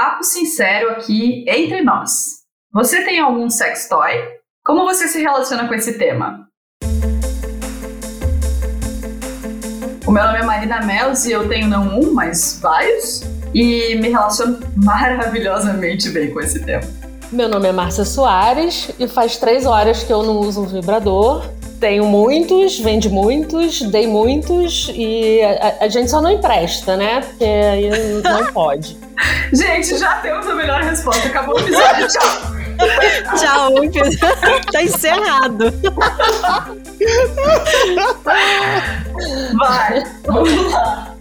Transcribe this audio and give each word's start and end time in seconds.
papo 0.00 0.24
sincero 0.24 0.92
aqui 0.92 1.44
entre 1.46 1.82
nós. 1.82 2.38
Você 2.72 3.04
tem 3.04 3.20
algum 3.20 3.50
sex 3.50 3.86
toy? 3.86 4.14
Como 4.64 4.86
você 4.86 5.06
se 5.06 5.20
relaciona 5.20 5.68
com 5.68 5.74
esse 5.74 5.98
tema? 5.98 6.48
O 10.06 10.10
meu 10.10 10.24
nome 10.24 10.38
é 10.38 10.42
Marina 10.42 10.80
Melos 10.80 11.26
e 11.26 11.32
eu 11.32 11.46
tenho 11.46 11.68
não 11.68 12.00
um, 12.00 12.14
mas 12.14 12.58
vários. 12.62 13.20
E 13.52 13.94
me 13.96 14.08
relaciono 14.08 14.60
maravilhosamente 14.74 16.08
bem 16.08 16.32
com 16.32 16.40
esse 16.40 16.64
tema. 16.64 16.84
Meu 17.30 17.50
nome 17.50 17.68
é 17.68 17.72
Márcia 17.72 18.06
Soares 18.06 18.90
e 18.98 19.06
faz 19.06 19.36
três 19.36 19.66
horas 19.66 20.02
que 20.02 20.10
eu 20.10 20.22
não 20.22 20.38
uso 20.38 20.62
um 20.62 20.66
vibrador. 20.66 21.44
Tenho 21.80 22.04
muitos, 22.04 22.78
vende 22.78 23.08
muitos, 23.08 23.80
dei 23.80 24.06
muitos 24.06 24.90
e 24.94 25.40
a, 25.42 25.84
a 25.84 25.88
gente 25.88 26.10
só 26.10 26.20
não 26.20 26.30
empresta, 26.30 26.94
né? 26.94 27.22
Porque 27.22 27.44
aí 27.44 27.90
não 28.22 28.46
pode. 28.52 28.98
gente, 29.52 29.96
já 29.96 30.16
temos 30.16 30.46
a 30.46 30.54
melhor 30.54 30.82
resposta. 30.82 31.26
Acabou 31.26 31.56
o 31.56 31.58
episódio. 31.58 32.06
Tchau. 32.08 32.60
Tchau, 33.38 34.60
tá 34.72 34.82
encerrado. 34.82 35.72
Vai, 39.58 40.04
vamos 40.26 40.72
lá. 40.72 41.14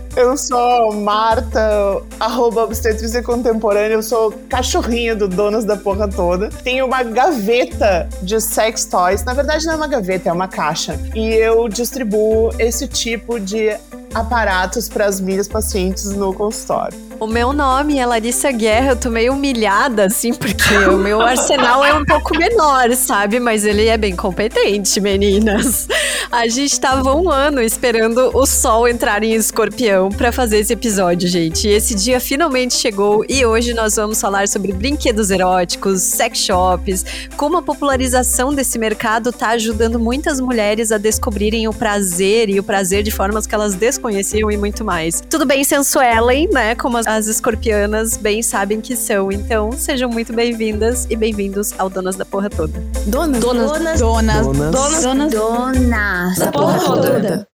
Eu 0.16 0.34
sou 0.34 0.94
Marta, 0.94 2.02
arroba 2.18 2.64
obstetrícia 2.64 3.22
contemporânea, 3.22 3.96
eu 3.96 4.02
sou 4.02 4.32
cachorrinha 4.48 5.14
do 5.14 5.28
Donos 5.28 5.62
da 5.66 5.76
Porra 5.76 6.08
Toda. 6.08 6.48
Tenho 6.48 6.86
uma 6.86 7.02
gaveta 7.02 8.08
de 8.22 8.40
sex 8.40 8.86
toys, 8.86 9.22
na 9.24 9.34
verdade 9.34 9.66
não 9.66 9.74
é 9.74 9.76
uma 9.76 9.86
gaveta, 9.86 10.30
é 10.30 10.32
uma 10.32 10.48
caixa. 10.48 10.98
E 11.14 11.34
eu 11.34 11.68
distribuo 11.68 12.50
esse 12.58 12.88
tipo 12.88 13.38
de 13.38 13.76
aparatos 14.14 14.88
para 14.88 15.04
as 15.04 15.20
minhas 15.20 15.46
pacientes 15.46 16.06
no 16.06 16.32
consultório. 16.32 17.05
O 17.18 17.26
meu 17.26 17.54
nome 17.54 17.98
é 17.98 18.04
Larissa 18.04 18.52
Guerra, 18.52 18.90
eu 18.90 18.96
tô 18.96 19.08
meio 19.08 19.32
humilhada, 19.32 20.04
assim, 20.04 20.34
porque 20.34 20.74
o 20.90 20.98
meu 20.98 21.18
arsenal 21.22 21.82
é 21.82 21.94
um 21.94 22.04
pouco 22.04 22.36
menor, 22.36 22.92
sabe? 22.92 23.40
Mas 23.40 23.64
ele 23.64 23.86
é 23.86 23.96
bem 23.96 24.14
competente, 24.14 25.00
meninas. 25.00 25.88
A 26.30 26.46
gente 26.46 26.78
tava 26.78 27.14
um 27.14 27.30
ano 27.30 27.62
esperando 27.62 28.30
o 28.36 28.44
sol 28.44 28.86
entrar 28.86 29.24
em 29.24 29.32
escorpião 29.32 30.10
para 30.10 30.30
fazer 30.30 30.58
esse 30.58 30.74
episódio, 30.74 31.26
gente. 31.26 31.66
E 31.66 31.72
esse 31.72 31.94
dia 31.94 32.20
finalmente 32.20 32.74
chegou 32.74 33.24
e 33.26 33.46
hoje 33.46 33.72
nós 33.72 33.96
vamos 33.96 34.20
falar 34.20 34.46
sobre 34.46 34.72
brinquedos 34.72 35.30
eróticos, 35.30 36.02
sex 36.02 36.38
shops, 36.38 37.04
como 37.36 37.56
a 37.56 37.62
popularização 37.62 38.52
desse 38.52 38.78
mercado 38.78 39.32
tá 39.32 39.50
ajudando 39.50 39.98
muitas 39.98 40.38
mulheres 40.38 40.92
a 40.92 40.98
descobrirem 40.98 41.66
o 41.66 41.72
prazer 41.72 42.50
e 42.50 42.60
o 42.60 42.62
prazer 42.62 43.02
de 43.02 43.10
formas 43.10 43.46
que 43.46 43.54
elas 43.54 43.74
desconheciam 43.74 44.50
e 44.50 44.56
muito 44.58 44.84
mais. 44.84 45.22
Tudo 45.30 45.46
bem, 45.46 45.64
sensuellen, 45.64 46.48
né? 46.50 46.74
Como 46.74 46.98
as 46.98 47.05
escorpianas 47.28 48.16
bem 48.16 48.42
sabem 48.42 48.80
que 48.80 48.96
são. 48.96 49.30
Então, 49.30 49.70
sejam 49.70 50.10
muito 50.10 50.32
bem-vindas 50.32 51.06
e 51.08 51.14
bem-vindos 51.14 51.72
ao 51.78 51.88
Donas 51.88 52.16
da 52.16 52.24
Porra 52.24 52.50
Toda. 52.50 52.80
Donas, 53.06 53.40
donas, 53.40 53.70
donas, 53.70 54.00
donas, 54.00 54.46
donas, 54.46 54.72
donas, 54.72 55.02
donas, 55.02 55.32
donas 55.32 56.38
da 56.38 56.50
porra 56.50 56.78
toda. 56.80 57.48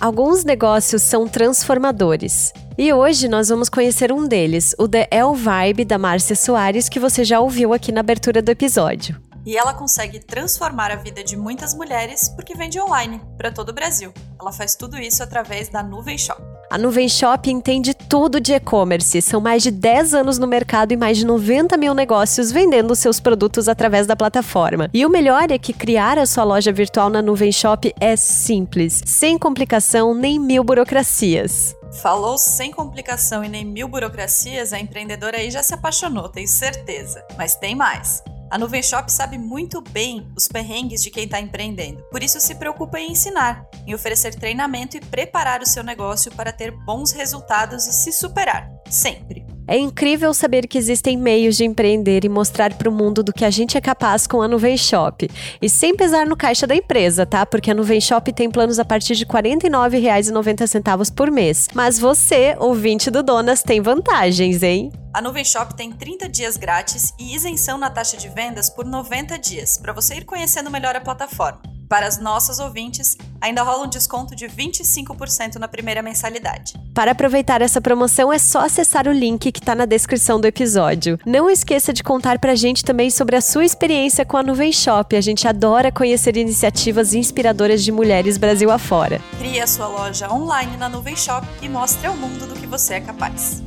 Alguns 0.00 0.44
negócios 0.44 1.02
são 1.02 1.26
transformadores. 1.28 2.52
E 2.76 2.92
hoje 2.92 3.28
nós 3.28 3.48
vamos 3.48 3.68
conhecer 3.68 4.12
um 4.12 4.26
deles, 4.26 4.74
o 4.78 4.88
The 4.88 5.08
El 5.10 5.34
Vibe 5.34 5.84
da 5.84 5.96
Márcia 5.96 6.34
Soares, 6.34 6.88
que 6.88 6.98
você 6.98 7.22
já 7.22 7.38
ouviu 7.38 7.72
aqui 7.72 7.92
na 7.92 8.00
abertura 8.00 8.42
do 8.42 8.50
episódio. 8.50 9.16
E 9.46 9.56
ela 9.56 9.74
consegue 9.74 10.18
transformar 10.18 10.90
a 10.90 10.96
vida 10.96 11.22
de 11.22 11.36
muitas 11.36 11.74
mulheres 11.74 12.28
porque 12.30 12.54
vende 12.54 12.80
online 12.80 13.20
para 13.36 13.52
todo 13.52 13.68
o 13.68 13.74
Brasil. 13.74 14.12
Ela 14.40 14.52
faz 14.52 14.74
tudo 14.74 14.98
isso 14.98 15.22
através 15.22 15.68
da 15.68 15.82
Nuvem 15.82 16.16
Shop. 16.16 16.40
A 16.70 16.78
Nuvem 16.78 17.08
Shop 17.08 17.48
entende 17.50 17.94
tudo 17.94 18.40
de 18.40 18.52
e-commerce. 18.52 19.20
São 19.22 19.40
mais 19.40 19.62
de 19.62 19.70
10 19.70 20.14
anos 20.14 20.38
no 20.38 20.46
mercado 20.46 20.92
e 20.92 20.96
mais 20.96 21.18
de 21.18 21.24
90 21.24 21.76
mil 21.76 21.94
negócios 21.94 22.50
vendendo 22.50 22.96
seus 22.96 23.20
produtos 23.20 23.68
através 23.68 24.06
da 24.06 24.16
plataforma. 24.16 24.90
E 24.92 25.04
o 25.06 25.10
melhor 25.10 25.50
é 25.50 25.58
que 25.58 25.72
criar 25.72 26.18
a 26.18 26.26
sua 26.26 26.42
loja 26.42 26.72
virtual 26.72 27.10
na 27.10 27.22
Nuvem 27.22 27.52
Shop 27.52 27.94
é 28.00 28.16
simples, 28.16 29.02
sem 29.06 29.38
complicação 29.38 30.14
nem 30.14 30.38
mil 30.38 30.64
burocracias. 30.64 31.76
Falou 32.02 32.36
sem 32.36 32.72
complicação 32.72 33.44
e 33.44 33.48
nem 33.48 33.64
mil 33.64 33.86
burocracias, 33.86 34.72
a 34.72 34.80
empreendedora 34.80 35.36
aí 35.36 35.50
já 35.50 35.62
se 35.62 35.74
apaixonou, 35.74 36.28
tenho 36.28 36.48
certeza. 36.48 37.24
Mas 37.36 37.54
tem 37.54 37.76
mais. 37.76 38.20
A 38.54 38.58
Nuvem 38.58 38.84
Shop 38.84 39.10
sabe 39.10 39.36
muito 39.36 39.80
bem 39.80 40.30
os 40.36 40.46
perrengues 40.46 41.02
de 41.02 41.10
quem 41.10 41.24
está 41.24 41.40
empreendendo, 41.40 42.04
por 42.04 42.22
isso 42.22 42.40
se 42.40 42.54
preocupa 42.54 43.00
em 43.00 43.10
ensinar, 43.10 43.68
em 43.84 43.92
oferecer 43.92 44.32
treinamento 44.36 44.96
e 44.96 45.00
preparar 45.00 45.60
o 45.60 45.66
seu 45.66 45.82
negócio 45.82 46.30
para 46.30 46.52
ter 46.52 46.70
bons 46.70 47.10
resultados 47.10 47.84
e 47.88 47.92
se 47.92 48.12
superar, 48.12 48.70
sempre. 48.88 49.44
É 49.66 49.78
incrível 49.78 50.34
saber 50.34 50.66
que 50.66 50.76
existem 50.76 51.16
meios 51.16 51.56
de 51.56 51.64
empreender 51.64 52.24
e 52.24 52.28
mostrar 52.28 52.74
para 52.74 52.88
o 52.88 52.92
mundo 52.92 53.22
do 53.22 53.32
que 53.32 53.44
a 53.44 53.50
gente 53.50 53.78
é 53.78 53.80
capaz 53.80 54.26
com 54.26 54.42
a 54.42 54.48
Nuvem 54.48 54.76
Shop. 54.76 55.28
E 55.60 55.68
sem 55.70 55.96
pesar 55.96 56.26
no 56.26 56.36
caixa 56.36 56.66
da 56.66 56.74
empresa, 56.74 57.24
tá? 57.24 57.46
Porque 57.46 57.70
a 57.70 57.74
Nuvem 57.74 58.00
Shop 58.00 58.30
tem 58.32 58.50
planos 58.50 58.78
a 58.78 58.84
partir 58.84 59.14
de 59.14 59.24
R$ 59.24 59.30
49,90 59.30 61.14
por 61.14 61.30
mês. 61.30 61.68
Mas 61.72 61.98
você, 61.98 62.54
ouvinte 62.58 63.10
do 63.10 63.22
Donas, 63.22 63.62
tem 63.62 63.80
vantagens, 63.80 64.62
hein? 64.62 64.92
A 65.14 65.22
Nuvem 65.22 65.44
Shop 65.44 65.74
tem 65.74 65.92
30 65.92 66.28
dias 66.28 66.56
grátis 66.56 67.14
e 67.18 67.34
isenção 67.34 67.78
na 67.78 67.88
taxa 67.88 68.16
de 68.16 68.28
vendas 68.28 68.68
por 68.68 68.84
90 68.84 69.38
dias, 69.38 69.78
para 69.78 69.92
você 69.92 70.16
ir 70.16 70.24
conhecendo 70.24 70.70
melhor 70.70 70.94
a 70.94 71.00
plataforma. 71.00 71.73
Para 71.94 72.08
as 72.08 72.18
nossas 72.18 72.58
ouvintes, 72.58 73.16
ainda 73.40 73.62
rola 73.62 73.86
um 73.86 73.88
desconto 73.88 74.34
de 74.34 74.48
25% 74.48 75.60
na 75.60 75.68
primeira 75.68 76.02
mensalidade. 76.02 76.74
Para 76.92 77.12
aproveitar 77.12 77.62
essa 77.62 77.80
promoção 77.80 78.32
é 78.32 78.36
só 78.36 78.62
acessar 78.64 79.06
o 79.06 79.12
link 79.12 79.52
que 79.52 79.60
está 79.60 79.76
na 79.76 79.84
descrição 79.84 80.40
do 80.40 80.46
episódio. 80.48 81.20
Não 81.24 81.48
esqueça 81.48 81.92
de 81.92 82.02
contar 82.02 82.40
pra 82.40 82.56
gente 82.56 82.84
também 82.84 83.10
sobre 83.10 83.36
a 83.36 83.40
sua 83.40 83.64
experiência 83.64 84.24
com 84.24 84.36
a 84.36 84.42
Nuvem 84.42 84.72
Shop. 84.72 85.14
A 85.14 85.20
gente 85.20 85.46
adora 85.46 85.92
conhecer 85.92 86.36
iniciativas 86.36 87.14
inspiradoras 87.14 87.84
de 87.84 87.92
mulheres 87.92 88.38
Brasil 88.38 88.72
afora. 88.72 89.20
Crie 89.38 89.60
a 89.60 89.66
sua 89.68 89.86
loja 89.86 90.28
online 90.32 90.76
na 90.76 90.88
Nuvem 90.88 91.14
Shop 91.14 91.46
e 91.62 91.68
mostre 91.68 92.08
ao 92.08 92.16
mundo 92.16 92.48
do 92.48 92.58
que 92.58 92.66
você 92.66 92.94
é 92.94 93.00
capaz. 93.00 93.62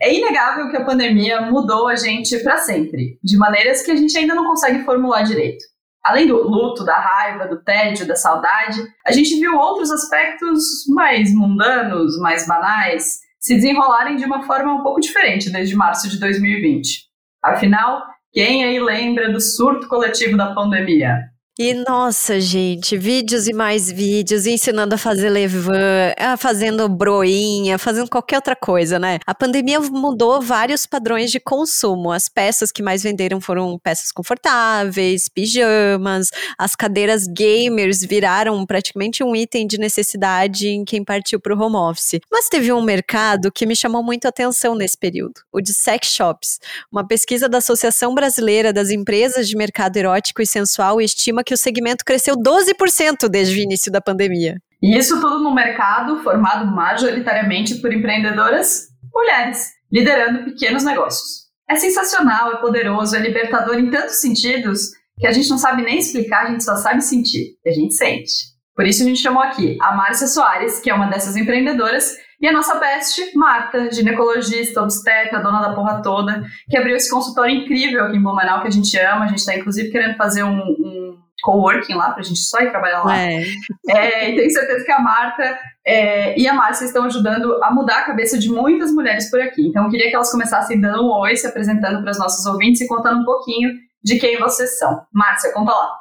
É 0.00 0.14
inegável 0.14 0.70
que 0.70 0.76
a 0.76 0.84
pandemia 0.84 1.40
mudou 1.40 1.88
a 1.88 1.96
gente 1.96 2.38
para 2.42 2.58
sempre, 2.58 3.18
de 3.22 3.36
maneiras 3.36 3.82
que 3.82 3.90
a 3.90 3.96
gente 3.96 4.16
ainda 4.16 4.34
não 4.34 4.46
consegue 4.46 4.84
formular 4.84 5.22
direito. 5.22 5.64
Além 6.04 6.26
do 6.28 6.36
luto, 6.36 6.84
da 6.84 6.98
raiva, 6.98 7.48
do 7.48 7.62
tédio, 7.62 8.06
da 8.06 8.14
saudade, 8.14 8.80
a 9.04 9.10
gente 9.10 9.38
viu 9.40 9.56
outros 9.56 9.90
aspectos 9.90 10.86
mais 10.88 11.34
mundanos, 11.34 12.16
mais 12.18 12.46
banais, 12.46 13.18
se 13.40 13.56
desenrolarem 13.56 14.16
de 14.16 14.24
uma 14.24 14.42
forma 14.44 14.72
um 14.72 14.82
pouco 14.82 15.00
diferente 15.00 15.50
desde 15.50 15.74
março 15.74 16.08
de 16.08 16.18
2020. 16.20 17.08
Afinal, 17.42 18.04
quem 18.32 18.64
aí 18.64 18.78
lembra 18.78 19.32
do 19.32 19.40
surto 19.40 19.88
coletivo 19.88 20.36
da 20.36 20.54
pandemia? 20.54 21.18
E 21.60 21.74
nossa, 21.74 22.40
gente, 22.40 22.96
vídeos 22.96 23.48
e 23.48 23.52
mais 23.52 23.90
vídeos, 23.90 24.46
ensinando 24.46 24.94
a 24.94 24.98
fazer 24.98 25.28
levan, 25.28 26.14
fazendo 26.38 26.88
broinha, 26.88 27.76
fazendo 27.78 28.08
qualquer 28.08 28.36
outra 28.36 28.54
coisa, 28.54 28.96
né? 28.96 29.18
A 29.26 29.34
pandemia 29.34 29.80
mudou 29.80 30.40
vários 30.40 30.86
padrões 30.86 31.32
de 31.32 31.40
consumo. 31.40 32.12
As 32.12 32.28
peças 32.28 32.70
que 32.70 32.80
mais 32.80 33.02
venderam 33.02 33.40
foram 33.40 33.76
peças 33.76 34.12
confortáveis, 34.12 35.28
pijamas, 35.28 36.28
as 36.56 36.76
cadeiras 36.76 37.26
gamers 37.26 38.02
viraram 38.02 38.64
praticamente 38.64 39.24
um 39.24 39.34
item 39.34 39.66
de 39.66 39.78
necessidade 39.78 40.68
em 40.68 40.84
quem 40.84 41.02
partiu 41.02 41.40
para 41.40 41.52
o 41.52 41.60
home 41.60 41.74
office. 41.74 42.20
Mas 42.30 42.48
teve 42.48 42.72
um 42.72 42.82
mercado 42.82 43.50
que 43.50 43.66
me 43.66 43.74
chamou 43.74 44.04
muito 44.04 44.26
a 44.26 44.28
atenção 44.28 44.76
nesse 44.76 44.96
período, 44.96 45.40
o 45.52 45.60
de 45.60 45.74
sex 45.74 46.06
shops. 46.06 46.60
Uma 46.92 47.04
pesquisa 47.04 47.48
da 47.48 47.58
Associação 47.58 48.14
Brasileira 48.14 48.72
das 48.72 48.90
Empresas 48.90 49.48
de 49.48 49.56
Mercado 49.56 49.96
Erótico 49.96 50.40
e 50.40 50.46
Sensual 50.46 51.00
estima 51.00 51.42
que 51.48 51.54
o 51.54 51.56
segmento 51.56 52.04
cresceu 52.04 52.36
12% 52.36 53.26
desde 53.26 53.58
o 53.58 53.62
início 53.62 53.90
da 53.90 54.02
pandemia. 54.02 54.60
E 54.82 54.98
isso 54.98 55.18
tudo 55.18 55.42
no 55.42 55.54
mercado 55.54 56.22
formado 56.22 56.66
majoritariamente 56.66 57.76
por 57.76 57.90
empreendedoras 57.90 58.88
mulheres, 59.14 59.70
liderando 59.90 60.44
pequenos 60.44 60.84
negócios. 60.84 61.48
É 61.66 61.74
sensacional, 61.74 62.52
é 62.52 62.56
poderoso, 62.56 63.16
é 63.16 63.18
libertador 63.18 63.78
em 63.78 63.90
tantos 63.90 64.20
sentidos 64.20 64.90
que 65.18 65.26
a 65.26 65.32
gente 65.32 65.48
não 65.48 65.56
sabe 65.56 65.82
nem 65.82 65.98
explicar, 65.98 66.44
a 66.44 66.50
gente 66.50 66.62
só 66.62 66.76
sabe 66.76 67.00
sentir, 67.00 67.56
e 67.64 67.70
a 67.70 67.72
gente 67.72 67.94
sente. 67.94 68.30
Por 68.76 68.86
isso 68.86 69.02
a 69.02 69.06
gente 69.06 69.20
chamou 69.20 69.42
aqui 69.42 69.78
a 69.80 69.96
Márcia 69.96 70.26
Soares, 70.26 70.80
que 70.80 70.90
é 70.90 70.94
uma 70.94 71.06
dessas 71.06 71.34
empreendedoras, 71.34 72.14
e 72.40 72.46
a 72.46 72.52
nossa 72.52 72.78
best, 72.78 73.34
Marta, 73.34 73.90
ginecologista, 73.90 74.82
obstetra, 74.82 75.40
dona 75.40 75.62
da 75.62 75.74
porra 75.74 76.02
toda, 76.02 76.44
que 76.68 76.76
abriu 76.76 76.94
esse 76.94 77.10
consultório 77.10 77.54
incrível 77.54 78.04
aqui 78.04 78.18
em 78.18 78.22
Blumenau, 78.22 78.60
que 78.60 78.68
a 78.68 78.70
gente 78.70 78.96
ama. 78.98 79.24
A 79.24 79.28
gente 79.28 79.38
está 79.38 79.56
inclusive 79.56 79.90
querendo 79.90 80.16
fazer 80.16 80.44
um, 80.44 80.58
um 80.58 81.27
coworking 81.42 81.94
lá, 81.94 82.10
pra 82.10 82.22
gente 82.22 82.40
só 82.40 82.60
ir 82.60 82.70
trabalhar 82.70 83.04
lá. 83.04 83.16
É. 83.16 83.44
É, 83.88 84.30
e 84.30 84.36
tenho 84.36 84.50
certeza 84.50 84.84
que 84.84 84.92
a 84.92 84.98
Marta 84.98 85.58
é, 85.86 86.38
e 86.38 86.46
a 86.46 86.52
Márcia 86.52 86.84
estão 86.84 87.04
ajudando 87.04 87.62
a 87.62 87.70
mudar 87.72 87.98
a 87.98 88.04
cabeça 88.04 88.38
de 88.38 88.50
muitas 88.50 88.92
mulheres 88.92 89.30
por 89.30 89.40
aqui. 89.40 89.66
Então, 89.68 89.84
eu 89.84 89.90
queria 89.90 90.08
que 90.08 90.14
elas 90.14 90.30
começassem 90.30 90.80
dando 90.80 91.04
um 91.04 91.12
oi, 91.20 91.36
se 91.36 91.46
apresentando 91.46 92.02
para 92.02 92.10
os 92.10 92.18
nossos 92.18 92.44
ouvintes 92.46 92.80
e 92.80 92.88
contando 92.88 93.20
um 93.20 93.24
pouquinho 93.24 93.70
de 94.02 94.18
quem 94.18 94.38
vocês 94.38 94.78
são. 94.78 95.02
Márcia, 95.12 95.52
conta 95.52 95.72
lá. 95.72 95.98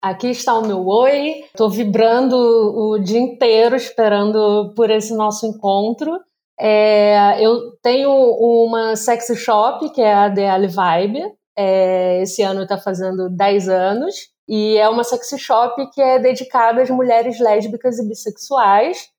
Aqui 0.00 0.28
está 0.28 0.56
o 0.56 0.66
meu 0.66 0.86
oi. 0.86 1.42
Estou 1.46 1.68
vibrando 1.68 2.36
o 2.36 2.98
dia 2.98 3.18
inteiro 3.18 3.74
esperando 3.74 4.72
por 4.76 4.90
esse 4.90 5.14
nosso 5.14 5.46
encontro. 5.46 6.20
É, 6.60 7.44
eu 7.44 7.72
tenho 7.82 8.10
uma 8.10 8.96
sexy 8.96 9.36
shop 9.36 9.90
que 9.90 10.00
é 10.00 10.14
a 10.14 10.32
The 10.32 10.66
Vibe. 10.68 11.22
É, 11.56 12.22
esse 12.22 12.42
ano 12.42 12.62
está 12.62 12.78
fazendo 12.78 13.28
10 13.28 13.68
anos. 13.68 14.14
E 14.48 14.76
é 14.78 14.88
uma 14.88 15.04
sexy 15.04 15.38
shop 15.38 15.90
que 15.90 16.00
é 16.00 16.18
dedicada 16.18 16.80
às 16.80 16.88
mulheres 16.88 17.38
lésbicas 17.38 17.98
e 17.98 18.08
bissexuais 18.08 19.10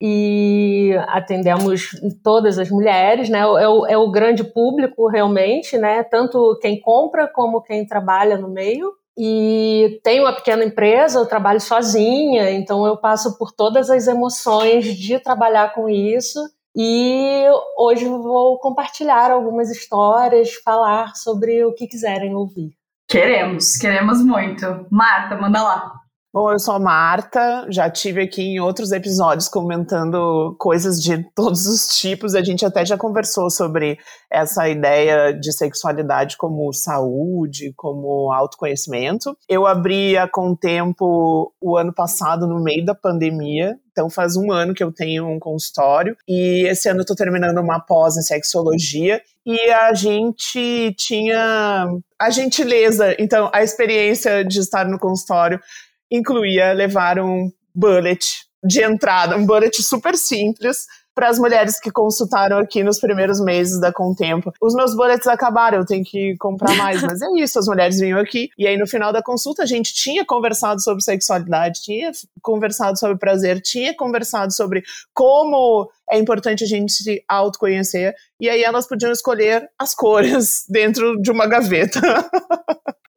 e 0.00 0.92
atendemos 1.08 1.90
todas 2.24 2.58
as 2.58 2.70
mulheres, 2.70 3.28
né? 3.28 3.40
É 3.40 3.68
o, 3.68 3.86
é 3.86 3.98
o 3.98 4.10
grande 4.10 4.42
público 4.42 5.06
realmente, 5.08 5.76
né? 5.76 6.02
Tanto 6.02 6.58
quem 6.62 6.80
compra 6.80 7.28
como 7.28 7.60
quem 7.60 7.86
trabalha 7.86 8.38
no 8.38 8.48
meio. 8.48 8.90
E 9.18 10.00
tenho 10.02 10.22
uma 10.22 10.32
pequena 10.32 10.64
empresa, 10.64 11.18
eu 11.18 11.26
trabalho 11.26 11.60
sozinha, 11.60 12.50
então 12.52 12.86
eu 12.86 12.96
passo 12.96 13.36
por 13.36 13.52
todas 13.52 13.90
as 13.90 14.06
emoções 14.06 14.96
de 14.96 15.18
trabalhar 15.18 15.74
com 15.74 15.90
isso. 15.90 16.40
E 16.74 17.44
hoje 17.76 18.06
vou 18.06 18.58
compartilhar 18.58 19.30
algumas 19.30 19.70
histórias, 19.70 20.54
falar 20.64 21.14
sobre 21.16 21.62
o 21.66 21.74
que 21.74 21.86
quiserem 21.86 22.34
ouvir. 22.34 22.79
Queremos, 23.10 23.76
queremos 23.76 24.24
muito. 24.24 24.86
Marta, 24.88 25.36
manda 25.36 25.60
lá. 25.60 26.00
Bom, 26.32 26.52
eu 26.52 26.60
sou 26.60 26.74
a 26.74 26.78
Marta, 26.78 27.66
já 27.68 27.90
tive 27.90 28.22
aqui 28.22 28.40
em 28.40 28.60
outros 28.60 28.92
episódios 28.92 29.48
comentando 29.48 30.54
coisas 30.60 31.02
de 31.02 31.24
todos 31.34 31.66
os 31.66 31.88
tipos. 31.98 32.36
A 32.36 32.40
gente 32.40 32.64
até 32.64 32.86
já 32.86 32.96
conversou 32.96 33.50
sobre 33.50 33.98
essa 34.30 34.68
ideia 34.68 35.32
de 35.32 35.52
sexualidade 35.52 36.36
como 36.36 36.72
saúde, 36.72 37.72
como 37.76 38.30
autoconhecimento. 38.32 39.36
Eu 39.48 39.66
abri 39.66 40.16
a 40.16 40.28
Contempo 40.28 41.52
o 41.60 41.76
ano 41.76 41.92
passado, 41.92 42.46
no 42.46 42.62
meio 42.62 42.84
da 42.84 42.94
pandemia, 42.94 43.76
então 43.90 44.08
faz 44.08 44.36
um 44.36 44.52
ano 44.52 44.72
que 44.72 44.84
eu 44.84 44.92
tenho 44.92 45.26
um 45.26 45.40
consultório 45.40 46.16
e 46.28 46.64
esse 46.68 46.88
ano 46.88 47.00
eu 47.00 47.06
tô 47.06 47.16
terminando 47.16 47.58
uma 47.58 47.80
pós 47.80 48.16
em 48.16 48.22
sexologia 48.22 49.20
e 49.46 49.70
a 49.70 49.92
gente 49.94 50.94
tinha 50.96 51.86
a 52.20 52.30
gentileza, 52.30 53.16
então 53.18 53.50
a 53.52 53.62
experiência 53.62 54.44
de 54.44 54.60
estar 54.60 54.86
no 54.86 54.98
consultório 54.98 55.60
incluía 56.10 56.72
levar 56.72 57.18
um 57.18 57.50
bullet 57.74 58.26
de 58.62 58.82
entrada, 58.82 59.36
um 59.36 59.46
bullet 59.46 59.82
super 59.82 60.16
simples 60.16 60.86
para 61.20 61.28
as 61.28 61.38
mulheres 61.38 61.78
que 61.78 61.90
consultaram 61.90 62.56
aqui 62.56 62.82
nos 62.82 62.98
primeiros 62.98 63.44
meses 63.44 63.78
da 63.78 63.92
Contempo. 63.92 64.54
Os 64.58 64.74
meus 64.74 64.96
bullets 64.96 65.26
acabaram, 65.26 65.76
eu 65.76 65.84
tenho 65.84 66.02
que 66.02 66.34
comprar 66.38 66.74
mais, 66.76 67.02
mas 67.02 67.20
é 67.20 67.26
isso, 67.36 67.58
as 67.58 67.66
mulheres 67.66 68.00
vinham 68.00 68.18
aqui 68.18 68.48
e 68.56 68.66
aí 68.66 68.78
no 68.78 68.86
final 68.86 69.12
da 69.12 69.22
consulta 69.22 69.62
a 69.62 69.66
gente 69.66 69.92
tinha 69.92 70.24
conversado 70.24 70.80
sobre 70.80 71.02
sexualidade, 71.02 71.82
tinha 71.82 72.10
conversado 72.40 72.98
sobre 72.98 73.18
prazer, 73.18 73.60
tinha 73.60 73.94
conversado 73.94 74.50
sobre 74.50 74.82
como 75.12 75.90
é 76.10 76.18
importante 76.18 76.64
a 76.64 76.66
gente 76.66 76.90
se 76.90 77.22
autoconhecer 77.28 78.14
e 78.40 78.48
aí 78.48 78.64
elas 78.64 78.88
podiam 78.88 79.12
escolher 79.12 79.68
as 79.78 79.94
cores 79.94 80.64
dentro 80.72 81.20
de 81.20 81.30
uma 81.30 81.46
gaveta. 81.46 82.00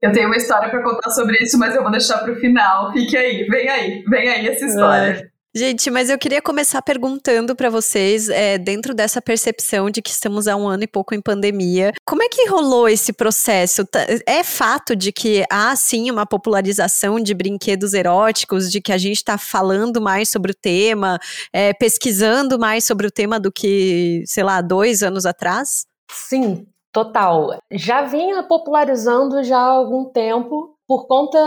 Eu 0.02 0.12
tenho 0.12 0.28
uma 0.28 0.36
história 0.36 0.70
para 0.70 0.84
contar 0.84 1.10
sobre 1.12 1.38
isso, 1.42 1.58
mas 1.58 1.74
eu 1.74 1.82
vou 1.82 1.90
deixar 1.90 2.18
para 2.18 2.34
o 2.34 2.36
final. 2.36 2.92
Fique 2.92 3.16
aí, 3.16 3.46
vem 3.46 3.70
aí, 3.70 4.04
vem 4.10 4.28
aí 4.28 4.48
essa 4.50 4.66
história. 4.66 5.26
É. 5.26 5.33
Gente, 5.56 5.92
mas 5.92 6.10
eu 6.10 6.18
queria 6.18 6.42
começar 6.42 6.82
perguntando 6.82 7.56
para 7.56 7.70
vocês, 7.70 8.28
é, 8.28 8.58
dentro 8.58 8.92
dessa 8.92 9.22
percepção 9.22 9.88
de 9.88 10.02
que 10.02 10.10
estamos 10.10 10.48
há 10.48 10.56
um 10.56 10.68
ano 10.68 10.84
e 10.84 10.88
pouco 10.88 11.14
em 11.14 11.22
pandemia, 11.22 11.94
como 12.04 12.24
é 12.24 12.28
que 12.28 12.50
rolou 12.50 12.90
esse 12.90 13.14
processo? 13.14 13.86
Tá, 13.86 14.00
é 14.26 14.44
fato 14.44 14.96
de 14.96 15.12
que 15.12 15.46
há 15.52 15.76
sim 15.76 16.10
uma 16.10 16.26
popularização 16.26 17.20
de 17.20 17.36
brinquedos 17.36 17.94
eróticos, 17.94 18.72
de 18.72 18.82
que 18.82 18.92
a 18.92 18.98
gente 18.98 19.18
está 19.18 19.38
falando 19.38 20.02
mais 20.02 20.28
sobre 20.28 20.54
o 20.54 20.56
tema, 20.56 21.20
é, 21.54 21.72
pesquisando 21.72 22.58
mais 22.58 22.84
sobre 22.84 23.06
o 23.06 23.12
tema 23.12 23.40
do 23.40 23.52
que, 23.52 24.24
sei 24.26 24.44
lá, 24.44 24.60
dois 24.60 25.04
anos 25.04 25.24
atrás? 25.24 25.86
Sim, 26.10 26.66
Total. 26.94 27.58
Já 27.72 28.04
vinha 28.04 28.44
popularizando 28.44 29.44
já 29.44 29.58
há 29.58 29.68
algum 29.68 30.06
tempo 30.06 30.73
por 30.94 31.08
conta 31.08 31.40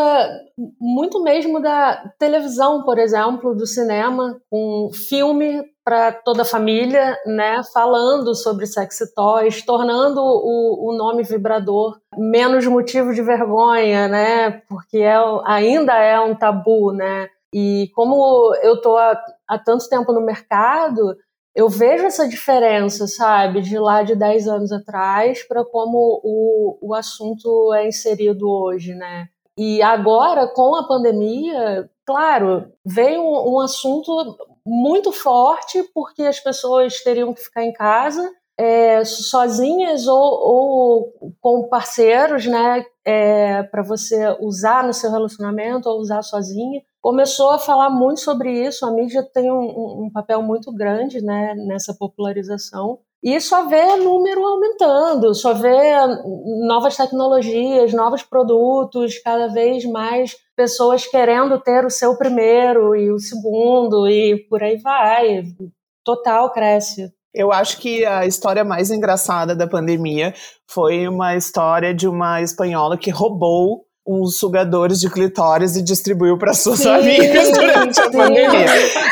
muito 0.80 1.22
mesmo 1.22 1.60
da 1.62 2.12
televisão, 2.18 2.82
por 2.82 2.98
exemplo, 2.98 3.54
do 3.54 3.64
cinema, 3.64 4.40
com 4.50 4.90
filme 4.92 5.62
para 5.84 6.10
toda 6.10 6.42
a 6.42 6.44
família, 6.44 7.16
né, 7.24 7.62
falando 7.72 8.34
sobre 8.34 8.66
sexy 8.66 9.14
toys, 9.14 9.64
tornando 9.64 10.20
o, 10.20 10.90
o 10.90 10.96
nome 10.96 11.22
vibrador 11.22 11.96
menos 12.18 12.66
motivo 12.66 13.14
de 13.14 13.22
vergonha, 13.22 14.08
né, 14.08 14.62
porque 14.68 14.98
é, 14.98 15.16
ainda 15.44 15.94
é 15.94 16.18
um 16.18 16.34
tabu, 16.34 16.90
né, 16.90 17.28
e 17.54 17.88
como 17.94 18.52
eu 18.64 18.80
tô 18.80 18.96
há, 18.96 19.16
há 19.46 19.58
tanto 19.60 19.88
tempo 19.88 20.12
no 20.12 20.20
mercado, 20.20 21.16
eu 21.54 21.68
vejo 21.68 22.04
essa 22.04 22.28
diferença, 22.28 23.06
sabe, 23.06 23.62
de 23.62 23.78
lá 23.78 24.02
de 24.02 24.16
10 24.16 24.48
anos 24.48 24.72
atrás 24.72 25.46
para 25.46 25.64
como 25.64 26.20
o, 26.24 26.78
o 26.82 26.94
assunto 26.94 27.72
é 27.72 27.86
inserido 27.86 28.50
hoje, 28.50 28.92
né? 28.92 29.28
E 29.58 29.82
agora, 29.82 30.46
com 30.46 30.74
a 30.76 30.86
pandemia, 30.86 31.88
claro, 32.04 32.70
veio 32.84 33.22
um, 33.22 33.58
assunto 33.60 34.36
muito 34.64 35.12
forte 35.12 35.82
porque 35.94 36.22
as 36.22 36.38
pessoas 36.38 37.02
teriam 37.02 37.32
que 37.32 37.40
ficar 37.40 37.64
em 37.64 37.72
casa 37.72 38.30
é, 38.58 39.04
sozinhas 39.04 40.06
ou, 40.06 40.18
ou, 40.18 41.34
com 41.40 41.68
parceiros, 41.68 42.46
né, 42.46 42.84
é, 43.04 43.62
para 43.62 43.82
você 43.82 44.36
usar 44.40 44.84
no 44.84 44.92
seu 44.92 45.10
relacionamento 45.10 45.88
ou 45.88 46.00
usar 46.00 46.22
sozinha 46.22 46.82
começou 47.06 47.50
a 47.50 47.58
falar 47.60 47.88
muito 47.88 48.18
sobre 48.18 48.66
isso. 48.66 48.84
A 48.84 48.90
mídia 48.90 49.22
tem 49.22 49.48
um, 49.48 50.06
um 50.06 50.10
papel 50.12 50.42
muito 50.42 50.72
grande 50.72 51.22
né, 51.22 51.54
nessa 51.54 51.94
popularização. 51.94 52.98
E 53.22 53.40
só 53.40 53.66
vê 53.66 53.96
número 53.96 54.44
aumentando, 54.44 55.34
só 55.34 55.52
vê 55.52 55.94
novas 56.66 56.96
tecnologias, 56.96 57.92
novos 57.92 58.22
produtos, 58.22 59.18
cada 59.18 59.48
vez 59.48 59.84
mais 59.84 60.36
pessoas 60.54 61.06
querendo 61.06 61.60
ter 61.60 61.84
o 61.84 61.90
seu 61.90 62.16
primeiro 62.16 62.94
e 62.94 63.10
o 63.10 63.18
segundo, 63.18 64.06
e 64.08 64.46
por 64.48 64.62
aí 64.62 64.76
vai. 64.78 65.42
Total 66.04 66.52
cresce. 66.52 67.10
Eu 67.34 67.52
acho 67.52 67.78
que 67.78 68.04
a 68.04 68.24
história 68.24 68.64
mais 68.64 68.90
engraçada 68.90 69.54
da 69.54 69.66
pandemia 69.66 70.32
foi 70.66 71.06
uma 71.06 71.36
história 71.36 71.92
de 71.92 72.08
uma 72.08 72.40
espanhola 72.40 72.96
que 72.96 73.10
roubou 73.10 73.85
uns 74.06 74.38
sugadores 74.38 75.00
de 75.00 75.10
clitóris 75.10 75.76
e 75.76 75.82
distribuiu 75.82 76.38
para 76.38 76.54
suas 76.54 76.78
sim, 76.78 76.88
amigas 76.88 77.50
durante 77.50 78.00
a 78.00 78.10
pandemia. 78.10 78.66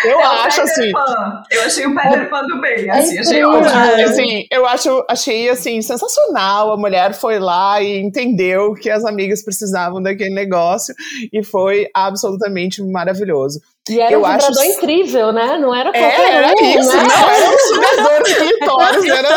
Eu 0.04 0.20
é 0.20 0.24
acho 0.24 0.60
assim. 0.60 0.92
Pan. 0.92 1.42
Eu 1.50 1.62
achei 1.62 1.86
o 1.86 1.94
Peter 1.94 2.30
Pan 2.30 2.46
do 2.46 2.60
bem, 2.60 2.88
assim, 2.90 3.18
achei 3.18 3.44
ótimo. 3.44 4.04
Assim, 4.04 4.46
eu 4.50 4.66
acho, 4.66 5.04
achei 5.08 5.48
assim 5.48 5.82
sensacional. 5.82 6.72
A 6.72 6.76
mulher 6.76 7.12
foi 7.14 7.38
lá 7.40 7.82
e 7.82 8.00
entendeu 8.00 8.74
que 8.74 8.88
as 8.88 9.04
amigas 9.04 9.42
precisavam 9.42 10.00
daquele 10.00 10.34
negócio 10.34 10.94
e 11.32 11.42
foi 11.42 11.88
absolutamente 11.92 12.82
maravilhoso. 12.82 13.60
E 13.88 14.00
era 14.00 14.12
eu 14.12 14.20
um 14.20 14.22
vibrador 14.22 14.50
acho... 14.50 14.64
incrível, 14.64 15.32
né? 15.32 15.58
Não 15.58 15.74
era 15.74 15.90
qualquer 15.92 16.20
é, 16.20 16.36
era 16.36 16.48
um, 16.48 16.78
isso, 16.78 16.96
né? 16.96 17.02
não 17.02 17.28
era 17.28 17.54
um 17.54 17.58
sugador 17.58 18.22
de 18.22 18.34
clitóris, 18.34 19.04
era 19.04 19.28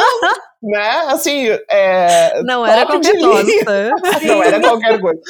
né? 0.62 0.90
Assim, 1.08 1.48
é, 1.70 2.42
não 2.44 2.66
era 2.66 2.86
qualquer 2.86 3.20
coisa. 3.20 3.92
não 4.26 4.44
era 4.44 4.60
qualquer 4.60 5.00
coisa. 5.00 5.22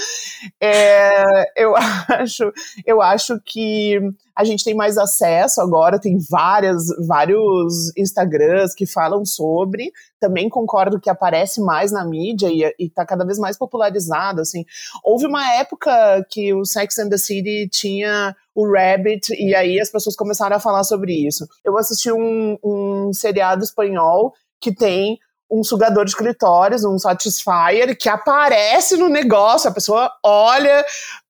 É, 0.61 1.23
eu 1.55 1.75
acho, 1.75 2.51
eu 2.85 3.01
acho 3.01 3.39
que 3.45 3.99
a 4.35 4.43
gente 4.43 4.63
tem 4.63 4.75
mais 4.75 4.97
acesso 4.97 5.59
agora, 5.61 5.99
tem 5.99 6.17
várias, 6.29 6.85
vários 7.07 7.91
Instagrams 7.97 8.73
que 8.75 8.85
falam 8.85 9.25
sobre. 9.25 9.91
Também 10.19 10.47
concordo 10.47 10.99
que 10.99 11.09
aparece 11.09 11.59
mais 11.59 11.91
na 11.91 12.05
mídia 12.05 12.47
e, 12.49 12.85
está 12.85 13.05
cada 13.05 13.25
vez 13.25 13.37
mais 13.39 13.57
popularizado. 13.57 14.41
Assim, 14.41 14.63
houve 15.03 15.25
uma 15.25 15.55
época 15.55 16.25
que 16.29 16.53
o 16.53 16.63
Sex 16.63 16.99
and 16.99 17.09
the 17.09 17.17
City 17.17 17.67
tinha 17.69 18.35
o 18.55 18.71
Rabbit 18.71 19.33
e 19.33 19.53
aí 19.53 19.79
as 19.79 19.91
pessoas 19.91 20.15
começaram 20.15 20.55
a 20.55 20.59
falar 20.59 20.83
sobre 20.83 21.13
isso. 21.13 21.47
Eu 21.65 21.77
assisti 21.77 22.11
um, 22.11 22.57
um 22.63 23.11
seriado 23.13 23.63
espanhol 23.63 24.33
que 24.61 24.73
tem 24.73 25.17
um 25.49 25.63
sugador 25.63 26.05
de 26.05 26.15
clitóris, 26.15 26.83
um 26.83 26.99
satisfier, 26.99 27.97
que 27.97 28.09
aparece 28.09 28.97
no 28.97 29.07
negócio, 29.07 29.69
a 29.69 29.73
pessoa 29.73 30.11
olha, 30.23 30.85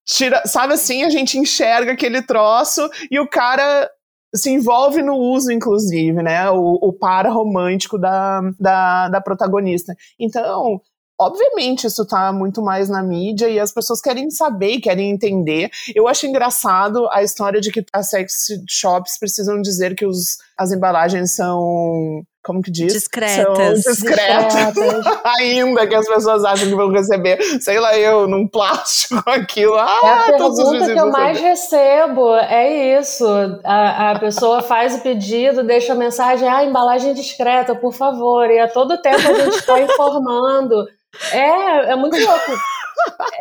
tira, 0.06 0.42
sabe 0.46 0.74
assim, 0.74 1.04
a 1.04 1.10
gente 1.10 1.38
enxerga 1.38 1.92
aquele 1.92 2.22
troço 2.22 2.90
e 3.12 3.20
o 3.20 3.30
cara 3.30 3.90
se 4.36 4.50
envolve 4.50 5.02
no 5.02 5.16
uso, 5.16 5.52
inclusive, 5.52 6.22
né? 6.22 6.50
O, 6.50 6.80
o 6.82 6.94
par 6.94 7.26
romântico 7.28 7.98
da, 7.98 8.42
da, 8.60 9.10
da 9.10 9.22
protagonista. 9.22 9.96
Então, 10.20 10.82
Obviamente, 11.20 11.88
isso 11.88 12.06
tá 12.06 12.32
muito 12.32 12.62
mais 12.62 12.90
na 12.90 13.02
mídia 13.02 13.50
e 13.50 13.60
as 13.60 13.72
pessoas 13.72 14.00
querem 14.00 14.30
saber, 14.30 14.80
querem 14.80 15.10
entender. 15.10 15.72
Eu 15.96 16.08
acho 16.08 16.28
engraçado 16.28 17.10
a 17.12 17.24
história 17.24 17.60
de 17.60 17.72
que 17.72 17.84
as 17.92 18.12
sex 18.12 18.46
shops 18.70 19.18
precisam 19.18 19.60
dizer 19.60 19.96
que 19.96 20.06
os, 20.06 20.38
as 20.56 20.72
embalagens 20.72 21.34
são 21.34 22.24
como 22.48 22.62
que 22.62 22.72
diz? 22.72 22.94
Discretas. 22.94 23.84
São 23.84 23.94
discretas. 23.94 24.74
Discretas. 24.74 25.20
Ainda 25.38 25.86
que 25.86 25.94
as 25.94 26.08
pessoas 26.08 26.46
acham 26.46 26.70
que 26.70 26.76
vão 26.76 26.90
receber, 26.90 27.38
sei 27.60 27.78
lá, 27.78 27.98
eu, 27.98 28.26
num 28.26 28.48
plástico, 28.48 29.22
aquilo. 29.30 29.76
É 29.76 29.82
Ah, 29.82 30.26
a 30.30 30.38
todos 30.38 30.58
os 30.58 30.70
pergunta 30.70 30.94
que 30.94 31.00
eu 31.00 31.12
mais 31.12 31.38
recebo, 31.42 32.34
é 32.36 32.98
isso. 32.98 33.28
A, 33.66 34.12
a 34.12 34.20
pessoa 34.20 34.62
faz 34.62 34.96
o 34.96 35.02
pedido, 35.02 35.62
deixa 35.62 35.92
a 35.92 35.96
mensagem, 35.96 36.48
ah, 36.48 36.64
embalagem 36.64 37.14
discreta, 37.14 37.76
por 37.76 37.94
favor. 37.94 38.50
E 38.50 38.58
a 38.60 38.70
todo 38.70 39.02
tempo 39.02 39.18
a 39.30 39.34
gente 39.34 39.58
está 39.58 39.78
informando. 39.84 40.88
É, 41.34 41.92
é 41.92 41.96
muito 41.98 42.18
louco. 42.18 42.52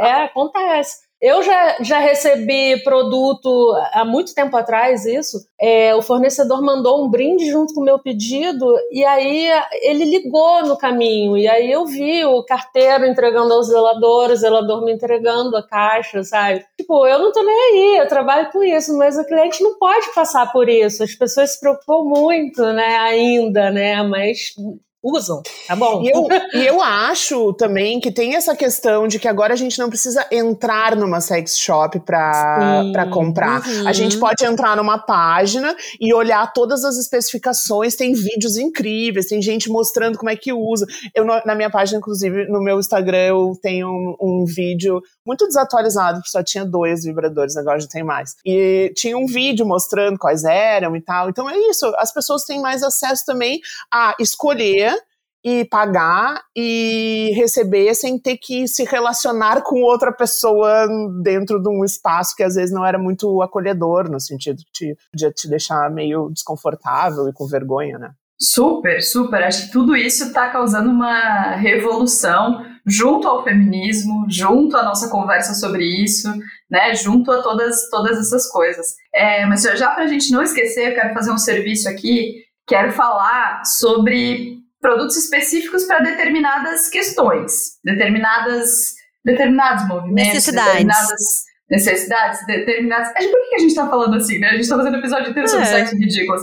É, 0.01 0.25
acontece. 0.25 1.06
Eu 1.21 1.43
já, 1.43 1.77
já 1.83 1.99
recebi 1.99 2.83
produto 2.83 3.49
há 3.93 4.05
muito 4.05 4.35
tempo 4.35 4.55
atrás, 4.57 5.07
isso. 5.07 5.39
É, 5.59 5.95
o 5.95 6.03
fornecedor 6.03 6.63
mandou 6.63 7.05
um 7.05 7.09
brinde 7.09 7.51
junto 7.51 7.73
com 7.73 7.81
o 7.81 7.85
meu 7.85 7.99
pedido, 7.99 8.67
e 8.91 9.05
aí 9.05 9.49
ele 9.83 10.05
ligou 10.05 10.63
no 10.67 10.77
caminho. 10.77 11.37
E 11.37 11.49
aí 11.49 11.73
eu 11.73 11.87
vi 11.87 12.25
o 12.25 12.45
carteiro 12.45 13.07
entregando 13.07 13.55
ao 13.55 13.63
zelador, 13.63 14.31
o 14.31 14.37
zelador 14.37 14.85
me 14.85 14.93
entregando 14.93 15.57
a 15.57 15.67
caixa, 15.67 16.23
sabe? 16.23 16.65
Tipo, 16.79 17.07
eu 17.07 17.19
não 17.19 17.33
tô 17.33 17.43
nem 17.43 17.57
aí, 17.57 17.97
eu 17.99 18.09
trabalho 18.09 18.51
com 18.53 18.63
isso, 18.63 18.97
mas 18.99 19.17
o 19.19 19.25
cliente 19.25 19.63
não 19.63 19.79
pode 19.79 20.15
passar 20.15 20.53
por 20.53 20.69
isso. 20.69 21.03
As 21.03 21.15
pessoas 21.15 21.53
se 21.53 21.61
preocupam 21.61 22.05
muito, 22.05 22.63
né, 22.73 22.99
ainda, 22.99 23.71
né? 23.71 24.03
Mas 24.03 24.55
usam, 25.03 25.41
tá 25.69 25.77
bom? 25.77 26.03
E 26.03 26.11
eu, 26.11 26.27
e 26.61 26.67
eu 26.67 26.83
acho 26.83 27.53
também 27.55 28.01
que 28.01 28.11
tem 28.11 28.35
essa 28.35 28.57
questão 28.57 29.07
de 29.07 29.19
que 29.19 29.29
agora 29.29 29.53
a 29.55 29.57
gente 29.57 29.79
não 29.79 29.89
precisa 29.89 30.27
entrar 30.33 30.97
numa 30.97 31.21
sex 31.21 31.57
shop 31.57 32.01
pra, 32.01 32.83
Sim. 32.83 32.93
pra 32.93 33.07
comprar. 33.07 33.67
Uhum. 33.67 33.89
A 33.89 33.93
gente 33.93 34.19
pode 34.19 34.45
entrar 34.45 34.77
numa 34.77 34.99
página 34.99 35.75
e 36.01 36.13
olhar 36.13 36.53
todas 36.53 36.85
as 36.85 36.97
especificações. 36.97 37.95
Tem 37.95 38.13
vídeos 38.13 38.57
incríveis, 38.57 39.27
tem 39.27 39.41
gente 39.41 39.71
mostrando 39.71 40.19
como 40.19 40.31
é 40.31 40.37
que 40.37 40.53
usa. 40.53 40.87
Eu, 41.15 41.25
na 41.25 41.55
minha 41.55 41.71
página, 41.71 41.99
inclusive, 41.99 42.47
no 42.49 42.61
meu 42.61 42.79
Instagram, 42.79 43.27
eu 43.29 43.53
tenho 43.63 43.89
um, 43.89 44.17
um 44.21 44.45
vídeo 44.45 45.01
muito 45.25 45.47
desatualizado, 45.47 46.19
porque 46.19 46.31
só 46.31 46.43
tinha 46.43 46.65
dois 46.65 47.05
vibradores, 47.05 47.57
agora 47.57 47.79
já 47.79 47.89
tem 47.89 48.03
mais. 48.03 48.35
E 48.45 48.93
tinha 48.97 49.17
um 49.17 49.27
vídeo 49.27 49.67
mostrando 49.67 50.19
quais 50.19 50.45
eram 50.45 50.97
e 50.97 51.01
tal. 51.01 51.29
Então 51.29 51.49
é 51.49 51.57
isso, 51.71 51.87
as 51.99 52.13
pessoas 52.13 52.45
têm 52.45 52.61
mais 52.61 52.83
acesso 52.83 53.25
também 53.25 53.61
a 53.93 54.15
escolher 54.19 54.96
e 55.45 55.65
pagar 55.65 56.43
e 56.57 57.33
receber 57.37 57.95
sem 57.95 58.19
ter 58.19 58.37
que 58.37 58.67
se 58.67 58.85
relacionar 58.85 59.63
com 59.63 59.83
outra 59.83 60.13
pessoa 60.13 60.89
dentro 61.23 61.63
de 61.63 61.69
um 61.69 61.85
espaço 61.85 62.35
que 62.35 62.43
às 62.43 62.55
vezes 62.55 62.75
não 62.75 62.85
era 62.85 62.99
muito 62.99 63.41
acolhedor, 63.43 64.11
no 64.11 64.21
sentido 64.21 64.63
que 64.73 64.95
podia 65.13 65.31
te 65.31 65.49
deixar 65.49 65.91
meio 65.91 66.31
desconfortável 66.31 67.29
e 67.29 67.33
com 67.33 67.47
vergonha, 67.47 67.99
né? 67.99 68.11
Super, 68.39 69.03
super. 69.03 69.43
Acho 69.43 69.67
que 69.67 69.73
tudo 69.73 69.97
isso 69.97 70.25
está 70.25 70.51
causando 70.51 70.91
uma 70.91 71.53
revolução 71.53 72.67
junto 72.85 73.27
ao 73.27 73.43
feminismo, 73.43 74.27
junto 74.29 74.77
à 74.77 74.83
nossa 74.83 75.09
conversa 75.09 75.55
sobre 75.55 75.85
isso, 75.85 76.29
né? 76.71 76.95
Junto 76.95 77.33
a 77.33 77.43
todas, 77.43 77.89
todas 77.89 78.19
essas 78.19 78.51
coisas. 78.51 78.95
É, 79.15 79.47
mas 79.47 79.63
já 79.63 79.91
para 79.91 80.05
a 80.05 80.07
gente 80.07 80.31
não 80.31 80.43
esquecer, 80.43 80.91
eu 80.91 80.95
quero 80.95 81.15
fazer 81.15 81.33
um 81.33 81.39
serviço 81.39 81.89
aqui. 81.89 82.45
Quero 82.67 82.93
falar 82.93 83.65
sobre 83.65 84.59
produtos 84.87 85.17
específicos 85.17 85.85
para 85.85 85.99
determinadas 85.99 86.89
questões, 86.89 87.81
determinadas, 87.85 88.95
determinados 89.25 89.89
movimentos, 89.89 90.35
Necessidades. 90.35 90.73
determinadas 90.73 91.45
necessidades, 91.69 92.47
determinadas. 92.47 93.09
Por 93.09 93.49
que 93.49 93.57
a 93.57 93.59
gente 93.59 93.71
está 93.71 93.89
falando 93.89 94.15
assim, 94.15 94.39
né? 94.39 94.47
A 94.47 94.53
gente 94.53 94.61
está 94.61 94.77
fazendo 94.77 94.99
episódio 94.99 95.31
inteiro 95.31 95.49
sobre 95.49 95.65
É. 95.67 95.69
sexo 95.69 95.97
ridículos 95.97 96.43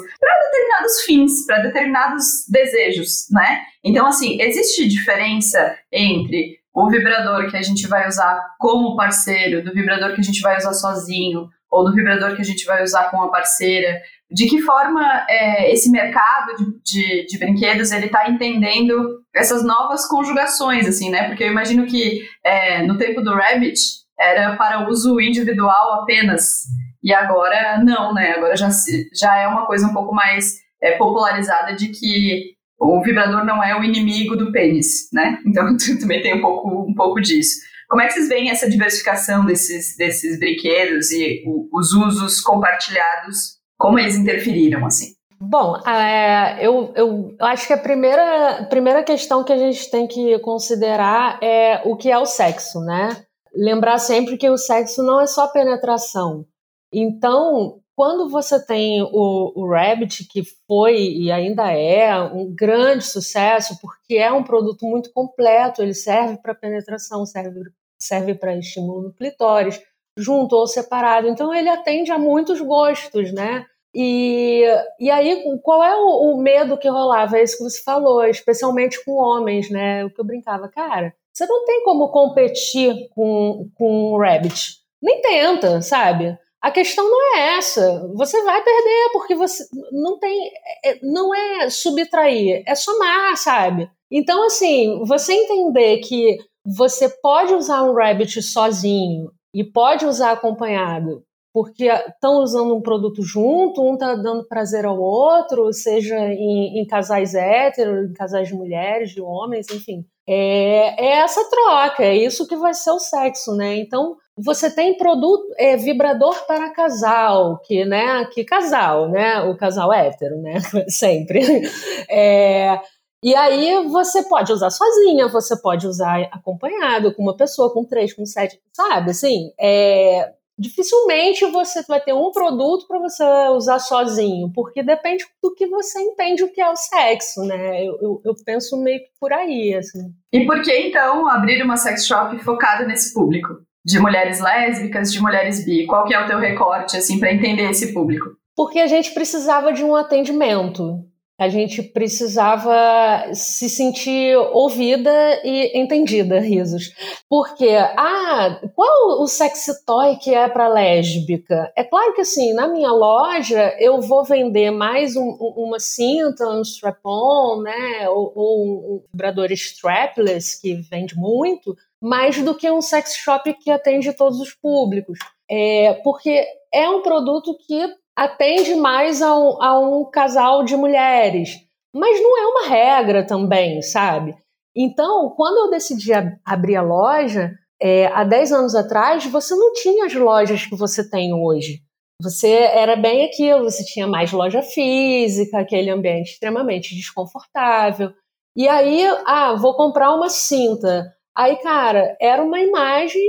determinados 0.52 1.02
fins, 1.06 1.46
para 1.46 1.60
determinados 1.60 2.26
desejos, 2.50 3.28
né? 3.32 3.62
Então, 3.82 4.06
assim, 4.06 4.42
existe 4.42 4.86
diferença 4.88 5.78
entre 5.92 6.60
o 6.74 6.90
vibrador 6.90 7.50
que 7.50 7.58
a 7.58 7.62
gente 7.62 7.88
vai 7.88 8.08
usar 8.08 8.56
como 8.58 8.96
parceiro, 8.96 9.64
do 9.64 9.74
vibrador 9.74 10.16
que 10.16 10.22
a 10.22 10.24
gente 10.24 10.42
vai 10.42 10.58
usar 10.58 10.74
sozinho, 10.74 11.50
ou 11.70 11.84
do 11.84 11.94
vibrador 11.94 12.36
que 12.36 12.42
a 12.42 12.46
gente 12.46 12.66
vai 12.66 12.84
usar 12.84 13.12
com 13.12 13.22
a 13.22 13.30
parceira? 13.30 14.02
De 14.30 14.48
que 14.48 14.62
forma 14.62 15.26
é, 15.30 15.72
esse 15.72 15.92
mercado 15.92 16.56
de, 16.58 16.82
de, 16.84 17.26
de 17.28 17.38
brinquedos 17.38 17.92
ele 17.92 18.08
está 18.08 18.28
entendendo 18.28 19.22
essas 19.36 19.64
novas 19.64 20.08
conjugações, 20.08 20.88
assim, 20.88 21.10
né? 21.12 21.28
Porque 21.28 21.44
eu 21.44 21.52
imagino 21.52 21.86
que 21.86 22.22
é, 22.44 22.82
no 22.84 22.98
tempo 22.98 23.22
do 23.22 23.36
Rabbit 23.36 23.80
era 24.20 24.56
para 24.56 24.88
uso 24.90 25.20
individual 25.20 26.02
apenas. 26.02 26.64
E 27.04 27.14
agora 27.14 27.80
não, 27.84 28.14
né? 28.14 28.34
Agora 28.34 28.56
já, 28.56 28.70
já 29.14 29.38
é 29.38 29.48
uma 29.48 29.66
coisa 29.66 29.86
um 29.86 29.94
pouco 29.94 30.14
mais 30.16 30.64
é, 30.82 30.98
popularizada 30.98 31.76
de 31.76 31.90
que 31.90 32.53
o 32.80 33.02
vibrador 33.02 33.46
não 33.46 33.64
é 33.64 33.78
o 33.80 33.84
inimigo 33.84 34.36
do 34.36 34.52
pênis, 34.52 35.10
né? 35.14 35.40
Então 35.46 35.76
também 36.00 36.22
tem 36.22 36.36
um 36.36 36.42
pouco, 36.42 36.70
um 36.90 36.94
pouco 36.94 37.22
disso. 37.22 37.60
Como 37.90 38.02
é 38.02 38.08
que 38.08 38.14
vocês 38.14 38.28
veem 38.30 38.50
essa 38.50 38.70
diversificação 38.70 39.46
desses, 39.46 39.96
desses 39.98 40.40
brinquedos 40.40 41.12
e 41.12 41.44
o- 41.46 41.68
os 41.72 41.94
usos 41.94 42.42
compartilhados? 42.42 43.58
Como 43.78 44.00
eles 44.00 44.16
interferiram, 44.16 44.86
assim? 44.86 45.14
Bom, 45.40 45.76
é, 45.86 46.66
eu, 46.66 46.94
eu 46.96 47.36
acho 47.42 47.68
que 47.68 47.74
a 47.74 47.78
primeira, 47.78 48.66
primeira 48.70 49.04
questão 49.04 49.44
que 49.44 49.52
a 49.52 49.58
gente 49.58 49.92
tem 49.92 50.08
que 50.08 50.40
considerar 50.40 51.38
é 51.44 51.82
o 51.86 51.98
que 51.98 52.10
é 52.10 52.18
o 52.18 52.26
sexo, 52.26 52.80
né? 52.80 53.10
Lembrar 53.54 53.98
sempre 54.00 54.38
que 54.38 54.50
o 54.50 54.58
sexo 54.58 55.04
não 55.04 55.20
é 55.22 55.28
só 55.28 55.48
penetração. 55.48 56.46
Então, 56.92 57.80
quando 57.96 58.30
você 58.30 58.64
tem 58.66 59.02
o, 59.02 59.54
o 59.56 59.70
Rabbit, 59.70 60.28
que 60.28 60.44
foi 60.68 60.96
e 60.96 61.32
ainda 61.32 61.72
é 61.72 62.20
um 62.20 62.54
grande 62.54 63.06
sucesso, 63.06 63.78
porque 63.80 64.16
é 64.16 64.32
um 64.32 64.44
produto 64.44 64.86
muito 64.86 65.12
completo, 65.12 65.82
ele 65.82 65.94
serve 65.94 66.38
para 66.38 66.56
penetração, 66.56 67.26
serve, 67.26 67.62
serve 68.00 68.36
para 68.36 68.58
estímulo 68.58 69.04
no 69.04 69.14
clitóris, 69.14 69.80
junto 70.18 70.56
ou 70.56 70.68
separado. 70.68 71.28
Então, 71.28 71.54
ele 71.54 71.70
atende 71.70 72.12
a 72.12 72.18
muitos 72.18 72.60
gostos, 72.62 73.32
né? 73.32 73.66
E, 73.96 74.64
e 75.00 75.12
aí, 75.12 75.44
qual 75.62 75.84
é 75.84 75.96
o, 75.96 76.34
o 76.34 76.42
medo 76.42 76.78
que 76.78 76.90
rolava? 76.90 77.38
É 77.38 77.44
isso 77.44 77.58
que 77.58 77.64
você 77.64 77.84
falou, 77.84 78.26
especialmente 78.26 79.04
com 79.06 79.14
homens, 79.14 79.70
né? 79.70 80.04
O 80.04 80.10
que 80.10 80.20
eu 80.20 80.26
brincava, 80.26 80.68
cara, 80.68 81.14
você 81.32 81.46
não 81.46 81.64
tem 81.66 81.84
como 81.84 82.10
competir 82.10 83.08
com, 83.10 83.70
com 83.76 84.14
o 84.14 84.20
Rabbit. 84.20 84.78
Nem 85.02 85.22
tenta, 85.22 85.82
sabe? 85.82 86.38
A 86.64 86.72
questão 86.72 87.04
não 87.10 87.36
é 87.36 87.58
essa. 87.58 88.08
Você 88.16 88.42
vai 88.44 88.64
perder, 88.64 89.10
porque 89.12 89.36
você 89.36 89.66
não 89.92 90.18
tem. 90.18 90.50
é- 90.86 90.98
Não 91.04 91.36
é 91.36 91.70
subtrair, 91.70 92.64
é 92.66 92.74
somar, 92.74 93.36
sabe? 93.36 93.92
Então, 94.10 94.46
assim, 94.46 95.04
você 95.06 95.34
entender 95.34 95.98
que 95.98 96.38
você 96.66 97.10
pode 97.22 97.54
usar 97.54 97.84
um 97.84 97.94
Rabbit 97.94 98.42
sozinho 98.42 99.30
e 99.54 99.64
pode 99.64 100.06
usar 100.06 100.32
acompanhado, 100.32 101.22
porque 101.54 101.86
estão 101.86 102.42
usando 102.42 102.76
um 102.76 102.82
produto 102.82 103.22
junto, 103.22 103.84
um 103.84 103.94
está 103.94 104.16
dando 104.16 104.48
prazer 104.48 104.86
ao 104.86 105.00
outro, 105.00 105.72
seja 105.72 106.18
em, 106.18 106.80
em 106.80 106.86
casais 106.88 107.36
héteros, 107.36 108.10
em 108.10 108.14
casais 108.14 108.48
de 108.48 108.56
mulheres, 108.56 109.12
de 109.12 109.22
homens, 109.22 109.68
enfim. 109.70 110.04
É, 110.28 111.06
é 111.06 111.20
essa 111.20 111.48
troca, 111.50 112.04
é 112.04 112.16
isso 112.16 112.48
que 112.48 112.56
vai 112.56 112.74
ser 112.74 112.90
o 112.90 113.00
sexo, 113.00 113.56
né? 113.56 113.76
Então, 113.78 114.16
você 114.36 114.74
tem 114.74 114.98
produto, 114.98 115.46
é, 115.60 115.78
vibrador 115.78 116.36
para 116.48 116.74
casal, 116.74 117.60
que, 117.60 117.86
né, 117.86 118.26
que 118.34 118.44
casal, 118.44 119.08
né? 119.10 119.42
O 119.42 119.56
casal 119.56 119.94
hétero, 119.94 120.42
né? 120.42 120.56
Sempre. 120.90 121.62
É, 122.10 122.80
e 123.24 123.36
aí 123.36 123.88
você 123.90 124.24
pode 124.24 124.52
usar 124.52 124.72
sozinha, 124.72 125.28
você 125.28 125.56
pode 125.56 125.86
usar 125.86 126.28
acompanhado, 126.32 127.14
com 127.14 127.22
uma 127.22 127.38
pessoa, 127.38 127.72
com 127.72 127.86
três, 127.86 128.12
com 128.12 128.26
sete, 128.26 128.60
sabe? 128.74 129.12
Assim, 129.12 129.52
é, 129.60 130.34
dificilmente 130.58 131.46
você 131.46 131.84
vai 131.88 132.00
ter 132.00 132.14
um 132.14 132.32
produto 132.32 132.88
para 132.88 133.00
você 133.00 133.24
usar 133.56 133.80
sozinho, 133.80 134.52
porque 134.54 134.84
depende 134.84 135.26
do 135.42 135.54
que 135.54 135.68
você 135.68 136.00
entende 136.00 136.44
o 136.44 136.52
que 136.52 136.62
é 136.62 136.70
o 136.70 136.76
sexo, 136.76 137.42
né? 137.44 137.84
Eu, 137.84 137.98
eu, 138.02 138.22
eu 138.26 138.34
penso 138.46 138.82
meio 138.82 139.00
que 139.00 139.10
por 139.20 139.34
aí, 139.34 139.74
assim. 139.76 140.12
E 140.32 140.46
por 140.46 140.62
que 140.62 140.76
então 140.88 141.28
abrir 141.28 141.62
uma 141.64 141.78
sex 141.78 142.06
shop 142.06 142.38
focada 142.40 142.86
nesse 142.86 143.14
público? 143.14 143.62
De 143.86 144.00
mulheres 144.00 144.40
lésbicas, 144.40 145.12
de 145.12 145.22
mulheres 145.22 145.66
bi? 145.66 145.86
Qual 145.86 146.06
que 146.06 146.14
é 146.14 146.24
o 146.24 146.26
teu 146.26 146.40
recorte, 146.40 146.96
assim, 146.96 147.20
para 147.20 147.34
entender 147.34 147.70
esse 147.70 147.94
público? 147.94 148.30
Porque 148.56 148.80
a 148.80 148.88
gente 148.88 149.14
precisava 149.14 149.74
de 149.74 149.84
um 149.84 149.96
atendimento. 149.96 151.04
A 151.40 151.50
gente 151.50 151.82
precisava 151.82 153.34
se 153.34 153.68
sentir 153.68 154.36
ouvida 154.38 155.12
e 155.44 155.78
entendida, 155.78 156.38
risos. 156.42 156.92
Porque, 157.28 157.70
ah, 157.70 158.62
qual 158.76 159.22
o 159.22 159.28
sexy 159.28 159.84
toy 159.86 160.16
que 160.18 160.34
é 160.34 160.48
para 160.48 160.68
lésbica? 160.68 161.72
É 161.76 161.84
claro 161.84 162.14
que 162.14 162.22
assim, 162.22 162.54
na 162.54 162.68
minha 162.68 162.92
loja 162.92 163.76
eu 163.80 164.00
vou 164.00 164.24
vender 164.24 164.70
mais 164.72 165.16
um- 165.16 165.38
um- 165.40 165.54
uma 165.68 165.80
cinta, 165.80 166.48
um 166.48 166.62
strap-on, 166.62 167.62
né? 167.64 168.08
Ou, 168.10 168.32
ou 168.36 168.64
um 168.66 169.04
vibrador 169.12 169.52
strapless, 169.52 170.62
que 170.62 170.76
vende 170.76 171.16
muito, 171.16 171.76
mais 172.02 172.42
do 172.44 172.54
que 172.56 172.70
um 172.70 172.82
sex 172.82 173.16
shop 173.16 173.54
que 173.56 173.72
atende 173.72 174.14
todos 174.14 174.40
os 174.40 174.54
públicos. 174.54 175.18
É, 175.50 175.94
porque 176.04 176.46
é 176.74 176.90
um 176.90 177.02
produto 177.02 177.58
que 177.68 177.88
atende 178.16 178.76
mais 178.76 179.22
a 179.22 179.36
um, 179.38 179.62
a 179.62 179.80
um 179.80 180.06
casal 180.10 180.64
de 180.64 180.76
mulheres. 180.76 181.50
mas 181.96 182.22
não 182.22 182.38
é 182.38 182.48
uma 182.48 182.68
regra 182.68 183.26
também, 183.26 183.82
sabe? 183.82 184.36
Então, 184.76 185.30
quando 185.36 185.66
eu 185.66 185.70
decidi 185.70 186.12
ab 186.14 186.36
abrir 186.44 186.76
a 186.76 186.82
loja, 186.82 187.52
é, 187.82 188.08
há 188.08 188.24
10 188.24 188.52
anos 188.52 188.76
atrás, 188.76 189.26
você 189.26 189.56
não 189.56 189.74
tinha 189.74 190.06
as 190.06 190.14
lojas 190.14 190.66
que 190.66 190.76
você 190.76 191.08
tem 191.08 191.34
hoje. 191.34 191.82
Você 192.22 192.50
era 192.50 192.96
bem 192.96 193.26
aquilo, 193.26 193.64
você 193.64 193.84
tinha 193.84 194.08
mais 194.08 194.32
loja 194.32 194.62
física, 194.62 195.60
aquele 195.60 195.90
ambiente 195.90 196.32
extremamente 196.32 196.96
desconfortável. 196.96 198.12
E 198.56 198.68
aí, 198.68 199.06
ah, 199.26 199.56
vou 199.56 199.76
comprar 199.76 200.14
uma 200.14 200.30
cinta. 200.30 201.14
Aí, 201.36 201.58
cara, 201.58 202.16
era 202.22 202.42
uma 202.44 202.60
imagem 202.60 203.22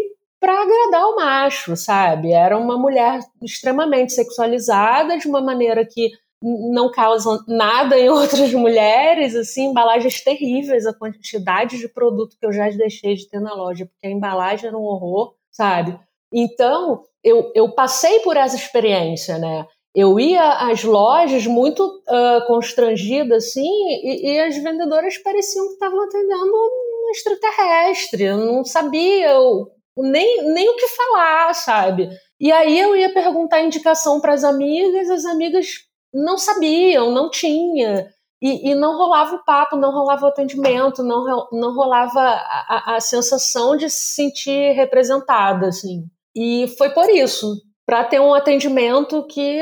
para 0.45 0.61
agradar 0.61 1.07
o 1.07 1.17
macho, 1.17 1.75
sabe? 1.75 2.31
Era 2.31 2.59
uma 2.59 2.77
mulher 2.77 3.21
extremamente 3.43 4.13
sexualizada, 4.13 5.17
de 5.17 5.27
uma 5.27 5.41
maneira 5.41 5.87
que 5.87 6.11
não 6.43 6.91
causa 6.91 7.43
nada 7.49 7.99
em 7.99 8.11
outras 8.13 8.53
mulheres, 8.53 9.35
assim, 9.35 9.71
embalagens 9.71 10.23
terríveis, 10.23 10.85
a 10.85 10.93
quantidade 10.93 11.79
de 11.79 11.89
produto 11.89 12.37
que 12.39 12.45
eu 12.45 12.53
já 12.53 12.69
deixei 12.69 13.15
de 13.15 13.27
ter 13.27 13.41
na 13.41 13.55
loja, 13.55 13.87
porque 13.87 14.07
a 14.07 14.11
embalagem 14.11 14.69
era 14.69 14.77
um 14.77 14.83
horror, 14.83 15.35
sabe? 15.51 15.99
Então, 16.31 17.05
eu, 17.23 17.51
eu 17.55 17.75
passei 17.75 18.21
por 18.21 18.37
essa 18.37 18.55
experiência, 18.55 19.39
né? 19.39 19.65
Eu 19.95 20.21
ia 20.21 20.69
às 20.69 20.85
lojas 20.85 21.47
muito 21.47 21.83
uh, 21.87 22.47
constrangida, 22.47 23.37
assim, 23.37 23.63
e, 23.63 24.31
e, 24.31 24.41
as 24.41 24.59
vendedoras 24.59 25.17
pareciam 25.17 25.69
que 25.69 25.73
estavam 25.75 26.03
atendendo 26.03 26.53
um 26.53 27.11
extraterrestre. 27.13 28.25
Eu 28.25 28.37
não 28.37 28.63
sabia 28.63 29.31
eu, 29.31 29.71
nem, 29.97 30.53
nem 30.53 30.69
o 30.69 30.77
que 30.77 30.89
falar, 30.89 31.55
sabe? 31.55 32.09
E 32.41 32.51
aí 32.51 32.79
eu 32.79 32.97
ia 32.97 33.13
perguntar 33.13 33.63
indicação 33.63 34.21
para 34.21 34.33
as 34.33 34.45
amigas, 34.45 35.09
as 35.09 35.25
amigas 35.25 35.67
não 36.13 36.37
sabiam, 36.37 37.11
não 37.11 37.31
tinha. 37.31 38.09
E, 38.43 38.71
e, 38.71 38.75
não 38.75 38.99
rolava 38.99 39.37
o 39.37 39.45
papo, 39.45 39.77
não 39.77 39.91
rolava 39.91 40.27
o 40.27 40.29
atendimento, 40.29 41.03
não, 41.03 41.49
não 41.51 41.75
rolava 41.75 42.21
a, 42.21 42.97
a, 42.97 43.01
sensação 43.01 43.75
de 43.75 43.89
se 43.89 44.15
sentir 44.15 44.73
representada, 44.73 45.69
assim. 45.69 46.05
E 46.37 46.67
foi 46.77 46.91
por 46.91 47.09
isso, 47.09 47.57
para 47.87 48.05
ter 48.05 48.21
um 48.21 48.35
atendimento 48.35 49.27
que 49.27 49.59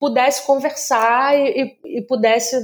pudesse 0.00 0.46
conversar 0.46 1.36
e, 1.36 1.76
e, 1.84 1.98
e 1.98 2.06
pudesse 2.06 2.56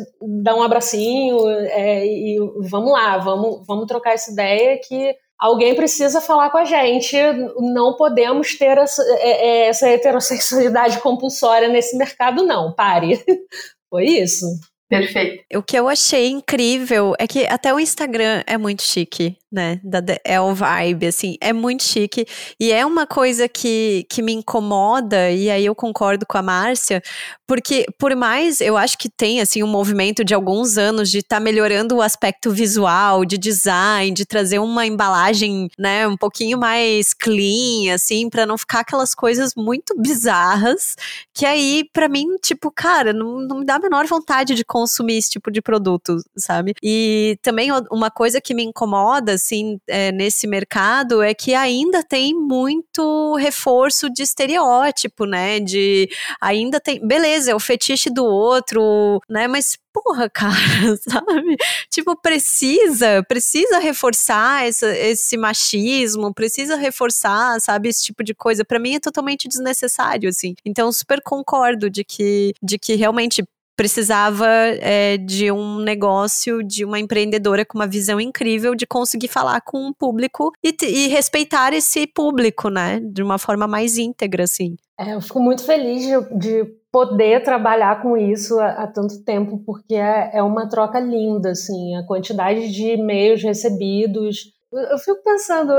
dar 0.43 0.55
um 0.55 0.63
abracinho 0.63 1.47
é, 1.51 2.07
e 2.07 2.39
vamos 2.71 2.93
lá, 2.93 3.19
vamos, 3.19 3.67
vamos 3.67 3.87
trocar 3.87 4.15
essa 4.15 4.33
ideia 4.33 4.81
que 4.83 5.15
alguém 5.39 5.75
precisa 5.75 6.21
falar 6.21 6.51
com 6.51 6.59
a 6.59 6.65
gente. 6.65 7.17
Não 7.59 7.97
podemos 7.97 8.57
ter 8.57 8.79
essa, 8.79 9.03
é, 9.19 9.31
é, 9.31 9.67
essa 9.69 9.89
heterossexualidade 9.89 11.01
compulsória 11.01 11.69
nesse 11.69 11.97
mercado, 11.97 12.45
não. 12.45 12.73
Pare. 12.73 13.23
Foi 13.91 14.05
isso. 14.05 14.47
Perfeito. 14.89 15.45
O 15.55 15.63
que 15.63 15.79
eu 15.79 15.89
achei 15.89 16.29
incrível 16.29 17.15
é 17.19 17.27
que 17.27 17.47
até 17.47 17.73
o 17.73 17.81
Instagram 17.81 18.43
é 18.47 18.59
muito 18.59 18.83
chique 18.83 19.37
né? 19.55 19.81
É 20.25 20.41
o 20.41 20.53
vibe, 20.53 21.07
assim, 21.07 21.37
é 21.41 21.53
muito 21.53 21.85
chique. 21.85 22.27
E 22.59 22.73
é 22.73 22.85
uma 22.85 23.07
coisa 23.07 23.49
que, 23.49 24.05
que 24.11 24.21
me 24.21 24.33
incomoda, 24.33 25.31
e 25.31 25.49
aí 25.49 25.65
eu 25.65 25.77
concordo 25.77 26.27
com 26.27 26.37
a 26.37 26.43
Márcia, 26.43 27.01
porque 27.47 27.87
por 27.97 28.17
mais 28.17 28.61
eu 28.61 28.77
acho 28.77 28.99
que 28.99 29.09
tem, 29.09 29.41
assim, 29.41 29.63
um 29.63 29.69
movimento 29.69 30.25
de 30.25 30.35
alguns 30.35 30.77
anos 30.77 31.09
de 31.09 31.19
estar 31.19 31.37
tá 31.37 31.41
melhorando 31.41 31.95
o 31.95 32.03
aspecto 32.03 32.51
visual, 32.51 33.25
de 33.25 33.39
design, 33.39 34.11
de 34.11 34.27
trazer 34.27 34.59
uma 34.59 34.87
embalagem, 34.87 35.69
né, 35.79 36.09
um 36.09 36.17
pouquinho 36.17 36.59
mais 36.59 37.15
clean, 37.15 37.95
assim, 37.95 38.29
para 38.29 38.45
não 38.45 38.59
ficar 38.59 38.81
aquelas 38.81 39.15
coisas 39.15 39.53
muito 39.57 39.95
bizarras, 39.97 40.97
que 41.33 41.47
aí, 41.47 41.89
para 41.93 42.09
mim, 42.09 42.27
tipo, 42.43 42.73
cara, 42.73 43.13
não, 43.13 43.39
não 43.39 43.61
me 43.61 43.65
dá 43.65 43.77
a 43.77 43.79
menor 43.79 44.05
vontade 44.07 44.57
de 44.57 44.65
consumir 44.75 45.19
esse 45.19 45.31
tipo 45.31 45.53
de 45.53 45.63
produto, 45.63 46.17
sabe? 46.37 46.75
E 46.83 47.39
também 47.43 47.71
uma 47.93 48.11
coisa 48.11 48.41
que 48.41 48.53
me 48.53 48.65
incomoda, 48.65 49.35
assim, 49.35 49.79
é, 49.87 50.11
nesse 50.11 50.49
mercado 50.49 51.23
é 51.23 51.33
que 51.33 51.55
ainda 51.55 52.03
tem 52.03 52.35
muito 52.35 53.37
reforço 53.37 54.11
de 54.11 54.25
estereótipo, 54.25 55.27
né? 55.27 55.61
De 55.61 56.09
ainda 56.41 56.81
tem. 56.81 56.99
Beleza, 57.07 57.53
é 57.53 57.55
o 57.55 57.61
fetiche 57.61 58.11
do 58.11 58.25
outro, 58.25 59.21
né? 59.31 59.47
Mas 59.47 59.79
porra, 59.95 60.29
cara, 60.35 60.97
sabe? 60.97 61.57
Tipo, 61.89 62.21
precisa, 62.21 63.23
precisa 63.29 63.79
reforçar 63.79 64.67
essa, 64.67 64.89
esse 64.89 65.37
machismo, 65.37 66.35
precisa 66.35 66.75
reforçar, 66.75 67.61
sabe, 67.61 67.89
esse 67.89 68.03
tipo 68.03 68.25
de 68.25 68.35
coisa. 68.35 68.65
Para 68.65 68.81
mim 68.81 68.97
é 68.97 69.01
totalmente 69.01 69.47
desnecessário, 69.47 70.29
assim. 70.29 70.57
Então, 70.65 70.91
super 70.93 71.23
concordo 71.23 71.89
de 71.89 72.03
que, 72.03 72.53
de 72.61 72.77
que 72.77 72.97
realmente 72.97 73.45
precisava 73.77 74.47
é, 74.47 75.17
de 75.17 75.51
um 75.51 75.79
negócio, 75.79 76.63
de 76.63 76.85
uma 76.85 76.99
empreendedora 76.99 77.65
com 77.65 77.79
uma 77.79 77.87
visão 77.87 78.21
incrível 78.21 78.75
de 78.75 78.87
conseguir 78.87 79.29
falar 79.29 79.61
com 79.61 79.89
o 79.89 79.95
público 79.95 80.53
e, 80.63 80.75
e 80.83 81.09
respeitar 81.09 81.73
esse 81.73 82.07
público, 82.07 82.69
né? 82.69 83.01
De 83.01 83.23
uma 83.23 83.39
forma 83.39 83.67
mais 83.67 83.99
íntegra, 83.99 84.45
assim. 84.45 84.77
É, 84.99 85.15
eu 85.15 85.21
fico 85.21 85.41
muito 85.41 85.65
feliz 85.65 86.03
de, 86.03 86.39
de 86.39 86.65
poder 86.93 87.43
trabalhar 87.43 88.01
com 88.01 88.17
isso 88.17 88.59
há, 88.61 88.85
há 88.85 88.87
tanto 88.87 89.25
tempo, 89.25 89.61
porque 89.67 89.95
é, 89.95 90.31
é, 90.35 90.43
uma 90.43 90.69
troca 90.69 91.01
linda, 91.01 91.51
assim, 91.51 91.97
a 91.97 92.07
quantidade 92.07 92.71
de 92.73 92.93
e-mails 92.93 93.43
recebidos. 93.43 94.53
Eu, 94.73 94.81
eu 94.81 94.99
fico 94.99 95.21
pensando, 95.25 95.73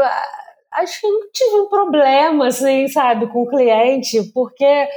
acho 0.74 1.00
que 1.00 1.08
eu 1.08 1.12
não 1.12 1.32
tive 1.32 1.56
um 1.56 1.70
problema, 1.70 2.48
assim, 2.48 2.88
sabe, 2.90 3.28
com 3.28 3.44
o 3.44 3.50
cliente, 3.50 4.22
porque 4.34 4.88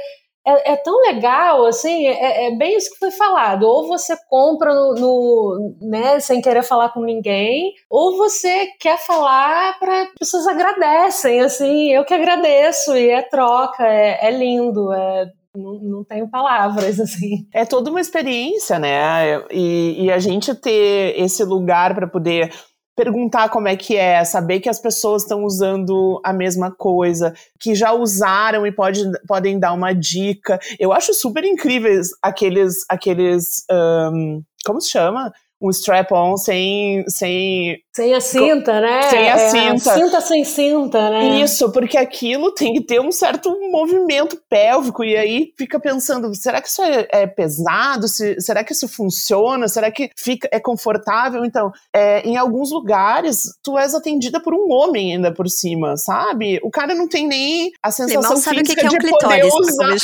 é, 0.45 0.73
é, 0.73 0.75
tão 0.77 0.99
legal, 1.01 1.65
assim, 1.65 2.07
é, 2.07 2.47
é, 2.47 2.55
bem 2.55 2.75
isso 2.75 2.91
que 2.91 2.99
foi 2.99 3.11
falado. 3.11 3.63
Ou 3.63 3.87
você 3.87 4.15
compra 4.27 4.73
no, 4.73 4.95
no, 4.95 5.75
né, 5.81 6.19
sem 6.19 6.41
querer 6.41 6.63
falar 6.63 6.89
com 6.89 7.01
ninguém, 7.01 7.73
ou 7.89 8.17
você 8.17 8.67
quer 8.79 8.97
falar 8.97 9.77
para 9.79 10.07
pessoas 10.17 10.47
agradecem, 10.47 11.41
assim, 11.41 11.91
eu 11.91 12.05
que 12.05 12.13
agradeço, 12.13 12.95
e 12.95 13.09
é 13.09 13.21
troca, 13.21 13.85
é, 13.85 14.27
é 14.27 14.31
lindo, 14.31 14.91
é, 14.93 15.31
não, 15.55 15.73
não 15.79 16.03
tenho 16.03 16.29
palavras, 16.29 16.99
assim. 17.01 17.47
É 17.53 17.65
toda 17.65 17.89
uma 17.89 18.01
experiência, 18.01 18.79
né? 18.79 19.43
E, 19.51 20.05
e 20.05 20.11
a 20.11 20.19
gente 20.19 20.55
ter 20.55 21.19
esse 21.19 21.43
lugar 21.43 21.93
para 21.93 22.07
poder 22.07 22.51
perguntar 22.99 23.47
como 23.47 23.69
é 23.69 23.77
que 23.77 23.95
é, 23.95 24.25
saber 24.25 24.59
que 24.59 24.67
as 24.67 24.77
pessoas 24.77 25.21
estão 25.21 25.45
usando 25.45 26.19
a 26.21 26.33
mesma 26.33 26.69
coisa, 26.69 27.33
que 27.57 27.73
já 27.73 27.93
usaram 27.93 28.67
e 28.67 28.73
pode, 28.73 29.01
podem 29.25 29.57
dar 29.57 29.71
uma 29.71 29.93
dica. 29.93 30.59
Eu 30.77 30.91
acho 30.91 31.13
super 31.13 31.45
incríveis 31.45 32.09
aqueles, 32.21 32.83
aqueles 32.89 33.63
um, 33.71 34.43
como 34.65 34.81
se 34.81 34.89
chama? 34.89 35.31
um 35.61 35.69
strap-on 35.71 36.37
sem, 36.37 37.03
sem. 37.09 37.77
Sem 37.91 38.13
a 38.13 38.21
cinta, 38.21 38.79
né? 38.79 39.09
Sem 39.09 39.29
a 39.29 39.35
é, 39.35 39.49
cinta. 39.49 39.93
Cinta 39.95 40.21
sem 40.21 40.43
cinta, 40.43 41.09
né? 41.09 41.41
Isso, 41.41 41.71
porque 41.71 41.97
aquilo 41.97 42.53
tem 42.53 42.73
que 42.73 42.81
ter 42.81 43.01
um 43.01 43.11
certo 43.11 43.49
movimento 43.71 44.39
pélvico, 44.47 45.03
e 45.03 45.17
aí 45.17 45.53
fica 45.57 45.79
pensando: 45.79 46.33
será 46.35 46.61
que 46.61 46.69
isso 46.69 46.83
é, 46.83 47.07
é 47.11 47.27
pesado? 47.27 48.07
Se, 48.07 48.39
será 48.39 48.63
que 48.63 48.73
isso 48.73 48.87
funciona? 48.87 49.67
Será 49.67 49.91
que 49.91 50.09
fica, 50.15 50.47
é 50.51 50.59
confortável? 50.59 51.43
Então, 51.43 51.71
é, 51.93 52.21
em 52.21 52.37
alguns 52.37 52.71
lugares, 52.71 53.43
tu 53.63 53.77
és 53.77 53.95
atendida 53.95 54.39
por 54.39 54.53
um 54.53 54.71
homem 54.71 55.13
ainda 55.13 55.33
por 55.33 55.49
cima, 55.49 55.97
sabe? 55.97 56.59
O 56.63 56.69
cara 56.69 56.93
não 56.93 57.07
tem 57.07 57.27
nem 57.27 57.71
a 57.81 57.89
sensação 57.89 58.37
física 58.37 58.75
que 58.75 58.85
é 58.85 58.89
um 58.89 58.99
de 58.99 59.09
poder 59.09 59.45
usar. 59.45 59.97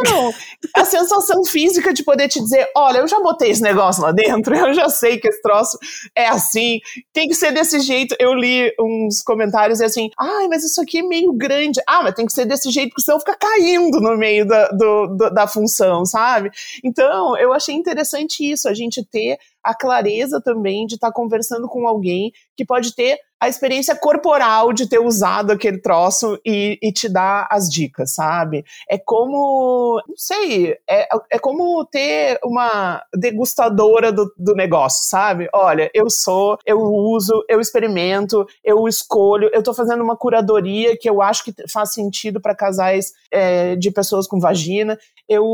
Então, 0.00 0.32
a 0.74 0.84
sensação 0.84 1.44
física 1.44 1.92
de 1.92 2.04
poder 2.04 2.28
te 2.28 2.40
dizer: 2.40 2.68
olha, 2.76 2.98
eu 2.98 3.08
já 3.08 3.18
botei 3.18 3.50
esse 3.50 3.62
negócio 3.62 4.02
lá 4.02 4.12
dentro, 4.12 4.54
eu 4.56 4.72
já 4.72 4.88
sei 4.88 5.18
que 5.18 5.26
esse 5.26 5.42
troço 5.42 5.76
é 6.14 6.28
assim, 6.28 6.78
tem 7.12 7.25
que 7.28 7.34
ser 7.34 7.52
desse 7.52 7.80
jeito. 7.80 8.14
Eu 8.18 8.34
li 8.34 8.72
uns 8.78 9.22
comentários 9.22 9.80
e 9.80 9.84
assim, 9.84 10.10
ai, 10.18 10.48
mas 10.48 10.64
isso 10.64 10.80
aqui 10.80 10.98
é 10.98 11.02
meio 11.02 11.32
grande. 11.32 11.80
Ah, 11.86 12.02
mas 12.02 12.14
tem 12.14 12.26
que 12.26 12.32
ser 12.32 12.44
desse 12.44 12.70
jeito, 12.70 12.90
porque 12.90 13.02
senão 13.02 13.18
fica 13.18 13.36
caindo 13.36 14.00
no 14.00 14.16
meio 14.16 14.46
da, 14.46 14.68
do, 14.68 15.30
da 15.30 15.46
função, 15.46 16.04
sabe? 16.04 16.50
Então, 16.82 17.36
eu 17.38 17.52
achei 17.52 17.74
interessante 17.74 18.50
isso, 18.50 18.68
a 18.68 18.74
gente 18.74 19.04
ter 19.04 19.38
a 19.66 19.74
clareza 19.74 20.40
também 20.40 20.86
de 20.86 20.94
estar 20.94 21.08
tá 21.08 21.12
conversando 21.12 21.68
com 21.68 21.86
alguém 21.86 22.32
que 22.56 22.64
pode 22.64 22.94
ter 22.94 23.18
a 23.38 23.48
experiência 23.48 23.94
corporal 23.94 24.72
de 24.72 24.88
ter 24.88 24.98
usado 24.98 25.52
aquele 25.52 25.78
troço 25.78 26.38
e, 26.44 26.78
e, 26.82 26.90
te 26.90 27.08
dar 27.08 27.46
as 27.50 27.70
dicas, 27.70 28.14
sabe? 28.14 28.64
É 28.88 28.96
como, 28.98 30.02
não 30.08 30.16
sei, 30.16 30.74
é, 30.88 31.06
é 31.30 31.38
como 31.38 31.84
ter 31.84 32.38
uma 32.42 33.02
degustadora 33.14 34.10
do, 34.10 34.32
do 34.38 34.54
negócio, 34.54 35.06
sabe? 35.06 35.48
Olha, 35.52 35.90
eu 35.92 36.08
sou, 36.08 36.58
eu 36.64 36.78
uso, 36.78 37.44
eu 37.48 37.60
experimento, 37.60 38.46
eu 38.64 38.88
escolho, 38.88 39.50
eu 39.52 39.62
tô 39.62 39.74
fazendo 39.74 40.02
uma 40.02 40.16
curadoria 40.16 40.96
que 40.96 41.08
eu 41.08 41.20
acho 41.20 41.44
que 41.44 41.52
faz 41.70 41.92
sentido 41.92 42.40
para 42.40 42.54
casais 42.54 43.12
é, 43.30 43.76
de 43.76 43.90
pessoas 43.90 44.26
com 44.26 44.40
vagina, 44.40 44.98
eu 45.28 45.44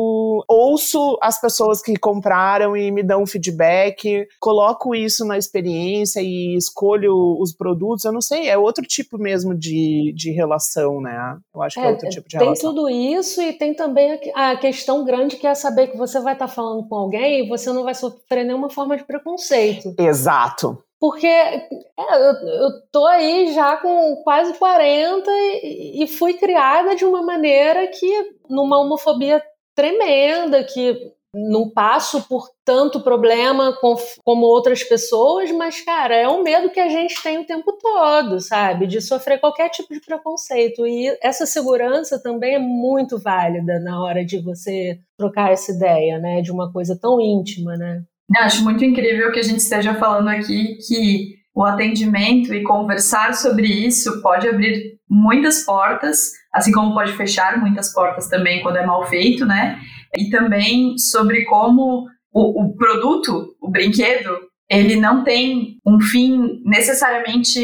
ouço 0.49 1.19
as 1.21 1.41
pessoas 1.41 1.83
que 1.83 1.97
compraram 1.97 2.77
e 2.77 2.91
me 2.91 3.03
dão 3.03 3.27
feedback, 3.27 4.27
coloco 4.39 4.95
isso 4.95 5.25
na 5.25 5.39
experiência 5.39 6.21
e 6.21 6.57
escolho 6.57 7.39
os 7.41 7.55
produtos, 7.55 8.05
eu 8.05 8.13
não 8.13 8.21
sei, 8.21 8.49
é 8.49 8.59
outro 8.59 8.85
tipo 8.85 9.19
mesmo 9.19 9.55
de, 9.55 10.13
de 10.15 10.31
relação, 10.31 11.01
né? 11.01 11.37
Eu 11.55 11.63
acho 11.63 11.75
que 11.75 11.85
é, 11.85 11.89
é 11.89 11.91
outro 11.91 12.09
tipo 12.09 12.29
de 12.29 12.37
tem 12.37 12.47
relação. 12.47 12.75
Tem 12.75 12.83
tudo 12.83 12.91
isso 12.91 13.43
e 13.43 13.53
tem 13.53 13.75
também 13.75 14.19
a 14.35 14.57
questão 14.57 15.05
grande 15.05 15.37
que 15.37 15.47
é 15.47 15.55
saber 15.55 15.89
que 15.89 15.97
você 15.97 16.21
vai 16.21 16.35
estar 16.35 16.49
falando 16.49 16.87
com 16.87 16.95
alguém 16.95 17.45
e 17.45 17.49
você 17.49 17.73
não 17.73 17.85
vai 17.85 17.95
sofrer 17.95 18.45
nenhuma 18.45 18.69
forma 18.69 18.97
de 18.97 19.05
preconceito. 19.05 19.95
Exato. 19.99 20.83
Porque 21.03 21.27
é, 21.27 21.61
eu, 21.99 22.33
eu 22.47 22.71
tô 22.93 23.05
aí 23.07 23.53
já 23.53 23.77
com 23.79 24.23
quase 24.23 24.55
40 24.55 25.29
e, 25.29 26.05
e 26.05 26.07
fui 26.07 26.35
criada 26.35 26.95
de 26.95 27.05
uma 27.05 27.23
maneira 27.23 27.89
que, 27.89 28.37
numa 28.49 28.79
homofobia 28.79 29.43
tremenda, 29.75 30.63
que 30.65 31.13
não 31.35 31.71
passo 31.71 32.29
por 32.29 32.51
tanto 32.63 33.01
problema 33.01 33.73
com, 33.81 33.97
como 34.23 34.45
outras 34.45 34.85
pessoas, 34.85 35.51
mas, 35.51 35.81
cara, 35.81 36.15
é 36.15 36.29
um 36.29 36.43
medo 36.43 36.71
que 36.71 36.79
a 36.79 36.89
gente 36.89 37.23
tem 37.23 37.39
o 37.39 37.47
tempo 37.47 37.73
todo, 37.81 38.39
sabe? 38.39 38.87
De 38.87 39.01
sofrer 39.01 39.41
qualquer 39.41 39.71
tipo 39.71 39.95
de 39.95 40.01
preconceito. 40.01 40.87
E 40.87 41.17
essa 41.23 41.47
segurança 41.47 42.23
também 42.23 42.57
é 42.57 42.59
muito 42.59 43.19
válida 43.19 43.81
na 43.81 44.03
hora 44.03 44.25
de 44.25 44.39
você 44.43 44.99
trocar 45.17 45.53
essa 45.53 45.73
ideia, 45.73 46.19
né? 46.19 46.43
De 46.43 46.53
uma 46.53 46.71
coisa 46.71 46.99
tão 47.01 47.19
íntima, 47.19 47.77
né? 47.77 48.03
Acho 48.37 48.63
muito 48.63 48.85
incrível 48.85 49.33
que 49.33 49.41
a 49.41 49.43
gente 49.43 49.61
esteja 49.61 49.95
falando 49.95 50.29
aqui 50.29 50.77
que 50.87 51.35
o 51.55 51.65
atendimento 51.65 52.53
e 52.55 52.63
conversar 52.63 53.35
sobre 53.35 53.67
isso 53.67 54.23
pode 54.23 54.49
abrir 54.49 54.99
muitas 55.09 55.65
portas, 55.65 56.33
assim 56.53 56.73
como 56.73 56.95
pode 56.95 57.13
fechar 57.15 57.59
muitas 57.59 57.93
portas 57.93 58.29
também 58.29 58.63
quando 58.63 58.77
é 58.77 58.87
mal 58.87 59.07
feito, 59.07 59.47
né? 59.47 59.81
E 60.17 60.29
também 60.29 60.99
sobre 60.99 61.45
como 61.45 62.07
o, 62.33 62.65
o 62.65 62.77
produto, 62.77 63.57
o 63.61 63.71
brinquedo, 63.71 64.39
ele 64.69 64.97
não 64.97 65.25
tem 65.25 65.77
um 65.87 66.01
fim 66.01 66.63
necessariamente 66.65 67.61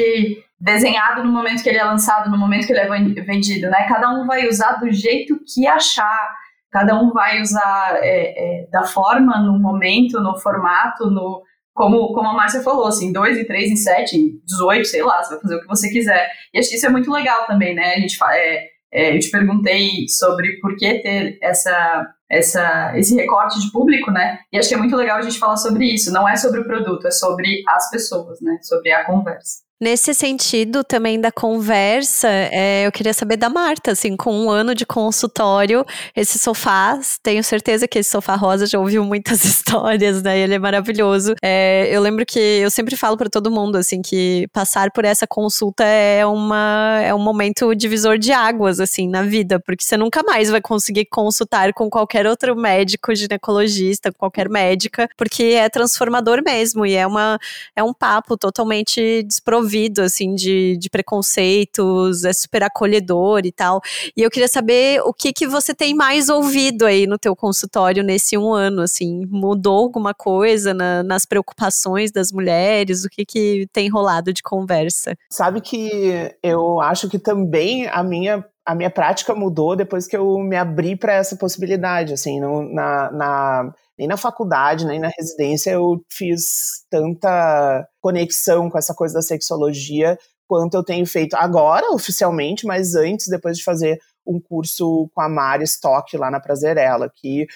desenhado 0.61 1.23
no 1.23 1.31
momento 1.31 1.63
que 1.63 1.69
ele 1.69 1.79
é 1.79 1.85
lançado, 1.85 2.31
no 2.31 2.39
momento 2.39 2.67
que 2.67 2.73
ele 2.73 2.81
é 2.81 3.23
vendido, 3.23 3.71
né? 3.71 3.87
Cada 3.89 4.11
um 4.11 4.27
vai 4.27 4.49
usar 4.49 4.73
do 4.73 4.91
jeito 4.91 5.39
que 5.47 5.67
achar, 5.67 6.29
cada 6.71 7.01
um 7.01 7.13
vai 7.13 7.41
usar 7.41 7.99
é, 8.03 8.63
é, 8.63 8.67
da 8.71 8.85
forma, 8.85 9.39
no 9.39 9.59
momento, 9.59 10.21
no 10.21 10.37
formato, 10.39 11.11
no 11.11 11.43
como, 11.73 12.13
como 12.13 12.29
a 12.29 12.33
Márcia 12.33 12.61
falou, 12.61 12.89
assim, 12.89 13.13
2 13.13 13.39
e 13.39 13.45
3 13.47 13.71
e 13.71 13.77
7, 13.77 14.41
18, 14.45 14.85
sei 14.85 15.03
lá, 15.03 15.23
você 15.23 15.35
vai 15.35 15.43
fazer 15.43 15.55
o 15.55 15.61
que 15.61 15.67
você 15.69 15.89
quiser. 15.89 16.29
E 16.53 16.59
acho 16.59 16.69
que 16.69 16.75
isso 16.75 16.87
é 16.87 16.91
muito 16.91 17.09
legal 17.09 17.47
também, 17.47 17.73
né? 17.73 17.95
A 17.95 18.01
gente 18.01 18.19
é, 18.33 18.65
é, 18.93 19.15
eu 19.15 19.21
te 19.21 19.31
perguntei 19.31 20.09
sobre 20.09 20.59
por 20.61 20.77
que 20.77 21.01
ter 21.01 21.39
essa, 21.43 22.07
essa, 22.31 22.93
esse 22.97 23.15
recorte 23.15 23.61
de 23.61 23.71
público, 23.71 24.11
né? 24.11 24.41
E 24.53 24.59
acho 24.59 24.69
que 24.69 24.75
é 24.75 24.79
muito 24.79 24.97
legal 24.97 25.19
a 25.19 25.23
gente 25.23 25.39
falar 25.39 25.57
sobre 25.57 25.85
isso. 25.87 26.13
Não 26.13 26.29
é 26.29 26.37
sobre 26.37 26.61
o 26.61 26.65
produto, 26.65 27.07
é 27.07 27.11
sobre 27.11 27.63
as 27.69 27.91
pessoas, 27.91 28.41
né? 28.41 28.59
Sobre 28.63 28.91
a 28.91 29.05
conversa. 29.05 29.68
Nesse 29.81 30.13
sentido 30.13 30.83
também 30.83 31.21
da 31.21 31.31
conversa, 31.31 32.27
é, 32.29 32.85
eu 32.85 32.91
queria 32.91 33.15
saber 33.15 33.37
da 33.37 33.49
Marta, 33.49 33.93
assim, 33.93 34.17
com 34.17 34.37
um 34.37 34.51
ano 34.51 34.75
de 34.75 34.85
consultório, 34.85 35.87
esse 36.17 36.37
sofá, 36.37 36.99
tenho 37.23 37.45
certeza 37.45 37.87
que 37.87 38.01
esse 38.01 38.11
sofá 38.11 38.35
rosa 38.35 38.67
já 38.67 38.77
ouviu 38.77 39.05
muitas 39.05 39.45
histórias, 39.47 40.21
né? 40.21 40.37
Ele 40.37 40.55
é 40.55 40.59
maravilhoso. 40.59 41.37
É, 41.41 41.89
eu 41.93 42.03
lembro 42.03 42.27
que 42.27 42.41
eu 42.41 42.73
sempre 42.73 42.97
falo 42.97 43.17
para 43.17 43.31
todo 43.31 43.53
mundo, 43.53 43.77
assim, 43.77 44.03
que 44.03 44.49
passar 44.53 44.91
por 44.91 45.05
essa 45.05 45.29
consulta 45.29 45.85
é 45.85 46.27
uma 46.27 47.01
é 47.01 47.15
um 47.15 47.21
momento 47.21 47.73
divisor 47.73 48.19
de 48.19 48.33
águas, 48.33 48.81
assim, 48.81 49.09
na 49.09 49.23
vida, 49.23 49.61
porque 49.61 49.85
você 49.85 49.97
nunca 49.97 50.25
mais 50.25 50.51
vai 50.51 50.61
conseguir 50.61 51.05
consultar 51.05 51.73
com 51.73 51.89
qualquer 51.89 52.27
outro 52.27 52.57
médico, 52.57 53.15
ginecologista, 53.15 54.11
qualquer 54.11 54.49
médica, 54.49 55.09
porque 55.17 55.45
é 55.45 55.69
transformador 55.69 56.43
mesmo 56.45 56.85
e 56.85 56.95
é 56.95 57.07
uma 57.07 57.39
é 57.77 57.83
um 57.83 57.95
papo 57.95 58.37
totalmente 58.37 59.23
desprovido 59.23 59.68
desprovido, 59.69 60.03
assim, 60.03 60.35
de, 60.35 60.77
de 60.79 60.89
preconceitos, 60.89 62.25
é 62.25 62.33
super 62.33 62.63
acolhedor 62.63 63.43
e 63.45 63.53
tal. 63.53 63.81
E 64.17 64.23
eu 64.23 64.31
queria 64.31 64.49
saber 64.49 65.01
o 65.03 65.13
que 65.13 65.33
que 65.33 65.47
você 65.47 65.75
tem 65.75 65.95
mais 65.95 66.29
ouvido 66.29 66.87
aí 66.87 67.07
no 67.07 67.19
teu 67.19 67.37
consultório 67.37 68.03
nesse 68.03 68.37
um 68.37 68.53
ano, 68.53 68.83
assim, 68.83 69.27
mudou 69.27 69.85
alguma 69.85 70.15
coisa 70.15 70.73
na, 70.73 71.03
nas 71.03 71.27
preocupações 71.27 72.11
das 72.11 72.33
mulheres? 72.33 73.05
O 73.05 73.09
que 73.09 73.25
que 73.25 73.69
tem 73.73 73.89
rolado 73.89 74.33
de 74.33 74.43
conversa? 74.43 75.15
Sabe 75.31 75.61
que 75.61 76.33
eu 76.43 76.81
acho 76.81 77.09
que 77.09 77.19
também 77.19 77.87
a 77.89 78.03
minha 78.03 78.45
a 78.65 78.75
minha 78.75 78.91
prática 78.91 79.35
mudou 79.35 79.75
depois 79.75 80.07
que 80.07 80.15
eu 80.15 80.39
me 80.41 80.55
abri 80.55 80.95
para 80.95 81.15
essa 81.15 81.35
possibilidade, 81.35 82.13
assim, 82.13 82.39
no, 82.39 82.71
na, 82.71 83.11
na 83.11 83.75
nem 83.99 84.07
na 84.07 84.17
faculdade, 84.17 84.87
nem 84.87 85.01
na 85.01 85.11
residência 85.17 85.73
eu 85.73 86.03
fiz 86.09 86.85
tanta 86.89 87.87
conexão 88.01 88.71
com 88.71 88.79
essa 88.79 88.95
coisa 88.95 89.15
da 89.15 89.23
sexologia 89.23 90.19
quanto 90.47 90.75
eu 90.75 90.83
tenho 90.83 91.05
feito 91.05 91.35
agora, 91.35 91.93
oficialmente, 91.93 92.67
mas 92.67 92.95
antes, 92.95 93.29
depois 93.29 93.59
de 93.59 93.65
fazer 93.65 94.01
um 94.27 94.41
curso 94.41 95.11
com 95.15 95.21
a 95.21 95.29
Mari 95.29 95.65
Stock 95.65 96.17
lá 96.17 96.31
na 96.31 96.41
Prazerela, 96.41 97.11
que 97.15 97.47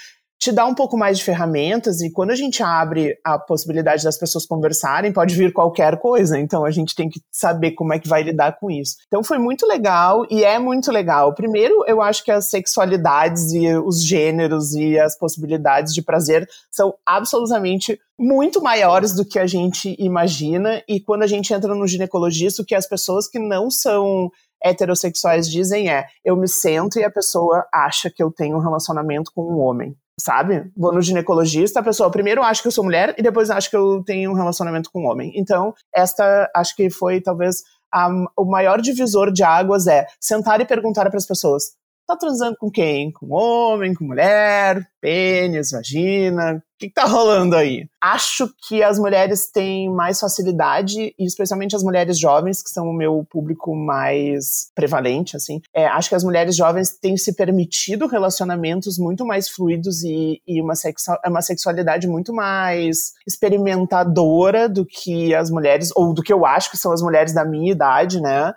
te 0.43 0.51
dá 0.51 0.67
um 0.67 0.75
pouco 0.75 0.99
mais 0.99 1.19
de 1.19 1.25
ferramentas 1.25 2.01
e 2.01 2.11
quando 2.11 2.33
a 2.33 2.35
gente 2.35 2.65
abre 2.65 3.17
a 3.23 3.39
possibilidade 3.39 4.03
das 4.03 4.19
pessoas 4.19 4.45
conversarem, 4.45 5.13
pode 5.13 5.37
vir 5.37 5.53
qualquer 5.53 6.01
coisa, 6.01 6.37
então 6.37 6.65
a 6.65 6.71
gente 6.73 6.97
tem 6.97 7.09
que 7.09 7.21
saber 7.31 7.71
como 7.73 7.93
é 7.93 8.01
que 8.01 8.09
vai 8.09 8.25
lidar 8.25 8.59
com 8.59 8.69
isso. 8.69 8.97
Então 9.07 9.23
foi 9.23 9.39
muito 9.39 9.65
legal 9.69 10.27
e 10.29 10.43
é 10.43 10.59
muito 10.59 10.91
legal. 10.91 11.33
Primeiro, 11.33 11.85
eu 11.87 12.03
acho 12.03 12.25
que 12.25 12.33
as 12.33 12.47
sexualidades 12.47 13.53
e 13.53 13.73
os 13.77 14.05
gêneros 14.05 14.75
e 14.75 14.99
as 14.99 15.17
possibilidades 15.17 15.95
de 15.95 16.03
prazer 16.03 16.45
são 16.73 16.93
absolutamente 17.07 18.01
muito 18.19 18.61
maiores 18.61 19.15
do 19.15 19.25
que 19.25 19.39
a 19.39 19.47
gente 19.47 19.95
imagina 19.97 20.83
e 20.89 20.99
quando 20.99 21.23
a 21.23 21.29
gente 21.29 21.55
entra 21.55 21.73
no 21.73 21.87
ginecologista, 21.87 22.63
o 22.63 22.67
que 22.67 22.75
as 22.75 22.89
pessoas 22.89 23.29
que 23.29 23.39
não 23.39 23.71
são 23.71 24.29
heterossexuais 24.61 25.49
dizem 25.49 25.89
é: 25.89 26.05
eu 26.25 26.37
me 26.37 26.49
sento 26.49 26.99
e 26.99 27.05
a 27.05 27.11
pessoa 27.13 27.65
acha 27.73 28.11
que 28.11 28.21
eu 28.21 28.33
tenho 28.33 28.57
um 28.57 28.61
relacionamento 28.61 29.31
com 29.33 29.43
um 29.43 29.61
homem 29.61 29.97
sabe? 30.21 30.71
Vou 30.77 30.93
no 30.93 31.03
ginecologista, 31.03 31.81
a 31.81 31.83
pessoa 31.83 32.11
primeiro 32.11 32.43
acha 32.43 32.63
que 32.63 32.69
eu 32.69 32.73
sou 32.73 32.85
mulher 32.85 33.15
e 33.19 33.23
depois 33.23 33.51
acha 33.51 33.69
que 33.69 33.77
eu 33.77 34.03
tenho 34.05 34.31
um 34.31 34.35
relacionamento 34.35 34.91
com 34.93 35.03
um 35.03 35.07
homem. 35.07 35.33
Então, 35.35 35.75
esta 35.95 36.51
acho 36.55 36.77
que 36.77 36.91
foi 36.91 37.21
talvez 37.21 37.63
a, 37.93 38.09
o 38.37 38.45
maior 38.45 38.81
divisor 38.81 39.33
de 39.33 39.43
águas 39.43 39.87
é 39.87 40.07
sentar 40.21 40.61
e 40.61 40.65
perguntar 40.65 41.09
para 41.09 41.19
as 41.19 41.27
pessoas: 41.27 41.73
tá 42.07 42.17
transando 42.17 42.57
com 42.59 42.71
quem? 42.71 43.13
Com 43.13 43.33
homem, 43.33 43.95
com 43.95 44.05
mulher, 44.05 44.87
pênis, 45.01 45.71
vagina? 45.71 46.63
Que, 46.83 46.89
que 46.89 46.95
tá 46.95 47.05
rolando 47.05 47.55
aí? 47.55 47.87
Acho 48.01 48.49
que 48.69 48.83
as 48.83 48.99
mulheres 48.99 49.49
têm 49.53 49.89
mais 49.89 50.19
facilidade, 50.19 51.15
e 51.17 51.25
especialmente 51.25 51.77
as 51.77 51.85
mulheres 51.85 52.19
jovens, 52.19 52.61
que 52.61 52.71
são 52.71 52.89
o 52.89 52.93
meu 52.93 53.25
público 53.31 53.77
mais 53.77 54.71
prevalente, 54.75 55.37
assim. 55.37 55.61
É, 55.73 55.87
acho 55.87 56.09
que 56.09 56.17
as 56.17 56.25
mulheres 56.25 56.57
jovens 56.57 56.91
têm 56.91 57.17
se 57.17 57.35
permitido 57.35 58.09
relacionamentos 58.09 58.99
muito 58.99 59.25
mais 59.25 59.49
fluidos 59.49 60.03
e, 60.03 60.43
e 60.47 60.61
uma, 60.61 60.75
sexu 60.75 61.13
uma 61.25 61.41
sexualidade 61.43 62.09
muito 62.09 62.33
mais 62.35 63.13
experimentadora 63.27 64.69
do 64.69 64.85
que 64.85 65.33
as 65.35 65.51
mulheres, 65.51 65.91
ou 65.95 66.13
do 66.13 66.23
que 66.23 66.33
eu 66.33 66.45
acho 66.45 66.71
que 66.71 66.77
são 66.77 66.93
as 66.93 67.01
mulheres 67.01 67.33
da 67.33 67.45
minha 67.45 67.71
idade, 67.71 68.21
né? 68.21 68.53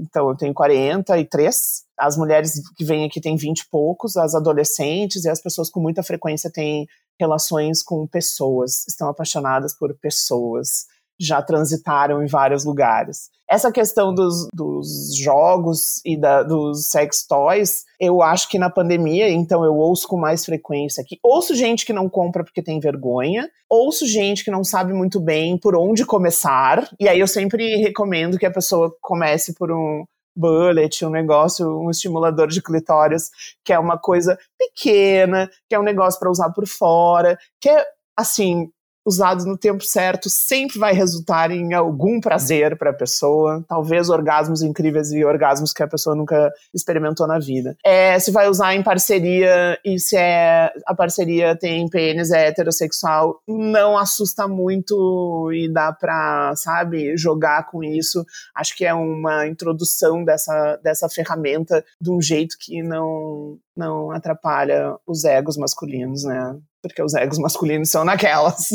Então, 0.00 0.30
eu 0.30 0.36
tenho 0.36 0.54
43, 0.54 1.84
as 1.98 2.16
mulheres 2.16 2.62
que 2.76 2.84
vêm 2.84 3.04
aqui 3.04 3.20
têm 3.20 3.36
20 3.36 3.60
e 3.60 3.68
poucos, 3.68 4.16
as 4.16 4.34
adolescentes 4.34 5.24
e 5.24 5.28
as 5.28 5.42
pessoas 5.42 5.68
com 5.68 5.80
muita 5.80 6.02
frequência 6.02 6.50
têm 6.50 6.86
relações 7.18 7.82
com 7.82 8.06
pessoas, 8.06 8.86
estão 8.88 9.08
apaixonadas 9.08 9.76
por 9.76 9.94
pessoas, 9.98 10.86
já 11.20 11.42
transitaram 11.42 12.22
em 12.22 12.26
vários 12.26 12.64
lugares. 12.64 13.28
Essa 13.50 13.72
questão 13.72 14.14
dos, 14.14 14.46
dos 14.52 15.16
jogos 15.16 16.04
e 16.04 16.16
da, 16.16 16.42
dos 16.42 16.90
sex 16.90 17.26
toys, 17.26 17.84
eu 17.98 18.22
acho 18.22 18.48
que 18.48 18.58
na 18.58 18.68
pandemia, 18.68 19.28
então 19.30 19.64
eu 19.64 19.74
ouço 19.74 20.06
com 20.06 20.18
mais 20.18 20.44
frequência 20.44 21.02
aqui. 21.02 21.18
Ouço 21.24 21.54
gente 21.54 21.86
que 21.86 21.92
não 21.92 22.08
compra 22.10 22.44
porque 22.44 22.62
tem 22.62 22.78
vergonha, 22.78 23.48
ouço 23.68 24.06
gente 24.06 24.44
que 24.44 24.50
não 24.50 24.62
sabe 24.62 24.92
muito 24.92 25.18
bem 25.18 25.58
por 25.58 25.74
onde 25.74 26.04
começar, 26.04 26.88
e 27.00 27.08
aí 27.08 27.18
eu 27.18 27.26
sempre 27.26 27.76
recomendo 27.76 28.38
que 28.38 28.46
a 28.46 28.52
pessoa 28.52 28.94
comece 29.00 29.54
por 29.54 29.72
um 29.72 30.04
bullet, 30.38 31.04
um 31.04 31.10
negócio, 31.10 31.66
um 31.80 31.90
estimulador 31.90 32.46
de 32.48 32.62
clitóris, 32.62 33.30
que 33.64 33.72
é 33.72 33.78
uma 33.78 33.98
coisa 33.98 34.38
pequena, 34.56 35.50
que 35.68 35.74
é 35.74 35.78
um 35.78 35.82
negócio 35.82 36.20
para 36.20 36.30
usar 36.30 36.50
por 36.50 36.66
fora, 36.66 37.36
que 37.60 37.68
é 37.68 37.84
assim, 38.16 38.70
usados 39.08 39.46
no 39.46 39.56
tempo 39.56 39.82
certo, 39.82 40.28
sempre 40.28 40.78
vai 40.78 40.92
resultar 40.92 41.50
em 41.50 41.72
algum 41.72 42.20
prazer 42.20 42.76
para 42.76 42.90
a 42.90 42.94
pessoa, 42.94 43.64
talvez 43.66 44.10
orgasmos 44.10 44.62
incríveis 44.62 45.10
e 45.12 45.24
orgasmos 45.24 45.72
que 45.72 45.82
a 45.82 45.88
pessoa 45.88 46.14
nunca 46.14 46.52
experimentou 46.74 47.26
na 47.26 47.38
vida. 47.38 47.74
É, 47.82 48.18
se 48.18 48.30
vai 48.30 48.48
usar 48.48 48.74
em 48.74 48.82
parceria 48.82 49.78
e 49.84 49.98
se 49.98 50.16
é 50.16 50.70
a 50.86 50.94
parceria 50.94 51.56
tem 51.56 51.88
pênis 51.88 52.30
é 52.30 52.48
heterossexual, 52.48 53.40
não 53.48 53.96
assusta 53.96 54.46
muito 54.46 55.50
e 55.52 55.72
dá 55.72 55.90
para, 55.92 56.54
sabe, 56.56 57.16
jogar 57.16 57.66
com 57.70 57.82
isso. 57.82 58.24
Acho 58.54 58.76
que 58.76 58.84
é 58.84 58.92
uma 58.92 59.46
introdução 59.46 60.22
dessa, 60.22 60.78
dessa 60.82 61.08
ferramenta 61.08 61.82
de 61.98 62.10
um 62.10 62.20
jeito 62.20 62.56
que 62.60 62.82
não 62.82 63.58
não 63.78 64.10
atrapalha 64.10 64.96
os 65.06 65.24
egos 65.24 65.56
masculinos, 65.56 66.24
né? 66.24 66.58
porque 66.82 67.02
os 67.02 67.14
egos 67.14 67.38
masculinos 67.40 67.90
são 67.90 68.04
naquelas. 68.04 68.68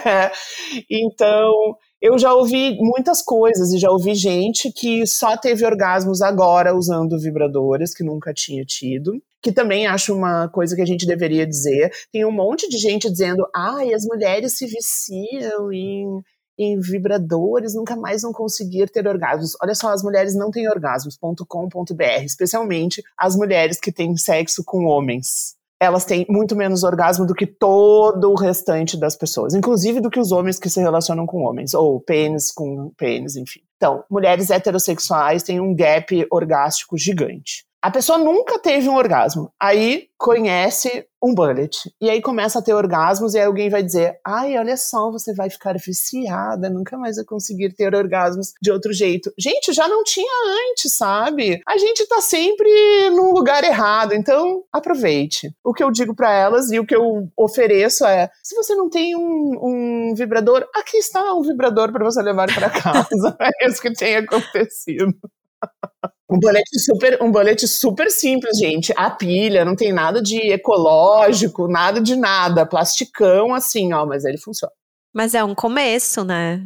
então, 0.90 1.52
eu 2.00 2.18
já 2.18 2.32
ouvi 2.32 2.76
muitas 2.78 3.22
coisas 3.22 3.72
e 3.72 3.78
já 3.78 3.90
ouvi 3.90 4.14
gente 4.14 4.72
que 4.72 5.06
só 5.06 5.36
teve 5.36 5.64
orgasmos 5.64 6.22
agora 6.22 6.74
usando 6.74 7.18
vibradores, 7.18 7.94
que 7.94 8.04
nunca 8.04 8.32
tinha 8.32 8.64
tido. 8.64 9.12
Que 9.42 9.52
também 9.52 9.86
acho 9.86 10.14
uma 10.14 10.48
coisa 10.48 10.76
que 10.76 10.82
a 10.82 10.86
gente 10.86 11.06
deveria 11.06 11.46
dizer. 11.46 11.90
Tem 12.12 12.26
um 12.26 12.32
monte 12.32 12.68
de 12.68 12.76
gente 12.76 13.10
dizendo: 13.10 13.46
ai, 13.54 13.94
as 13.94 14.04
mulheres 14.04 14.56
se 14.56 14.66
viciam 14.66 15.72
em, 15.72 16.20
em 16.62 16.78
vibradores, 16.78 17.74
nunca 17.74 17.96
mais 17.96 18.22
vão 18.22 18.32
conseguir 18.32 18.90
ter 18.90 19.06
orgasmos. 19.06 19.56
Olha 19.62 19.74
só, 19.74 19.90
as 19.92 20.02
mulheres 20.02 20.34
não 20.34 20.50
têm 20.50 20.68
orgasmos.com.br, 20.68 22.24
especialmente 22.24 23.02
as 23.16 23.34
mulheres 23.34 23.80
que 23.80 23.90
têm 23.90 24.16
sexo 24.16 24.62
com 24.64 24.84
homens 24.84 25.58
elas 25.80 26.04
têm 26.04 26.26
muito 26.28 26.54
menos 26.54 26.84
orgasmo 26.84 27.24
do 27.24 27.34
que 27.34 27.46
todo 27.46 28.30
o 28.30 28.34
restante 28.34 28.98
das 28.98 29.16
pessoas, 29.16 29.54
inclusive 29.54 29.98
do 29.98 30.10
que 30.10 30.20
os 30.20 30.30
homens 30.30 30.58
que 30.58 30.68
se 30.68 30.78
relacionam 30.78 31.24
com 31.24 31.42
homens, 31.42 31.72
ou 31.72 31.98
pênis 31.98 32.52
com 32.52 32.92
pênis, 32.98 33.34
enfim. 33.34 33.60
Então, 33.78 34.04
mulheres 34.10 34.50
heterossexuais 34.50 35.42
têm 35.42 35.58
um 35.58 35.74
gap 35.74 36.26
orgástico 36.30 36.98
gigante. 36.98 37.64
A 37.82 37.90
pessoa 37.90 38.18
nunca 38.18 38.58
teve 38.58 38.88
um 38.88 38.96
orgasmo. 38.96 39.50
Aí 39.58 40.08
conhece 40.18 41.06
um 41.22 41.34
bullet. 41.34 41.90
E 42.00 42.10
aí 42.10 42.20
começa 42.20 42.58
a 42.58 42.62
ter 42.62 42.74
orgasmos, 42.74 43.34
e 43.34 43.38
aí 43.38 43.44
alguém 43.44 43.70
vai 43.70 43.82
dizer: 43.82 44.18
ai, 44.24 44.58
olha 44.58 44.76
só, 44.76 45.10
você 45.10 45.34
vai 45.34 45.48
ficar 45.48 45.76
viciada, 45.78 46.68
nunca 46.68 46.98
mais 46.98 47.16
vai 47.16 47.24
conseguir 47.24 47.72
ter 47.74 47.94
orgasmos 47.94 48.52
de 48.60 48.70
outro 48.70 48.92
jeito. 48.92 49.32
Gente, 49.38 49.72
já 49.72 49.88
não 49.88 50.04
tinha 50.04 50.30
antes, 50.70 50.94
sabe? 50.94 51.62
A 51.66 51.78
gente 51.78 52.06
tá 52.06 52.20
sempre 52.20 52.68
no 53.10 53.32
lugar 53.32 53.64
errado, 53.64 54.12
então 54.12 54.62
aproveite. 54.70 55.50
O 55.64 55.72
que 55.72 55.82
eu 55.82 55.90
digo 55.90 56.14
para 56.14 56.32
elas 56.32 56.70
e 56.70 56.78
o 56.78 56.86
que 56.86 56.94
eu 56.94 57.28
ofereço 57.36 58.04
é: 58.04 58.30
se 58.42 58.54
você 58.54 58.74
não 58.74 58.90
tem 58.90 59.16
um, 59.16 60.10
um 60.10 60.14
vibrador, 60.14 60.66
aqui 60.74 60.98
está 60.98 61.32
um 61.34 61.42
vibrador 61.42 61.90
para 61.92 62.04
você 62.04 62.20
levar 62.22 62.52
para 62.54 62.68
casa. 62.80 63.36
é 63.40 63.68
isso 63.68 63.80
que 63.80 63.92
tem 63.92 64.16
acontecido. 64.16 65.14
Um 66.30 66.38
bolete 66.38 66.78
super, 66.78 67.18
um 67.20 67.32
bolete 67.32 67.66
super 67.66 68.08
simples, 68.10 68.56
gente. 68.58 68.92
A 68.96 69.10
pilha, 69.10 69.64
não 69.64 69.74
tem 69.74 69.92
nada 69.92 70.22
de 70.22 70.38
ecológico, 70.52 71.66
nada 71.66 72.00
de 72.00 72.14
nada. 72.14 72.64
Plasticão, 72.64 73.52
assim, 73.52 73.92
ó, 73.92 74.06
mas 74.06 74.24
ele 74.24 74.38
funciona. 74.38 74.72
Mas 75.12 75.34
é 75.34 75.42
um 75.42 75.56
começo, 75.56 76.24
né? 76.24 76.62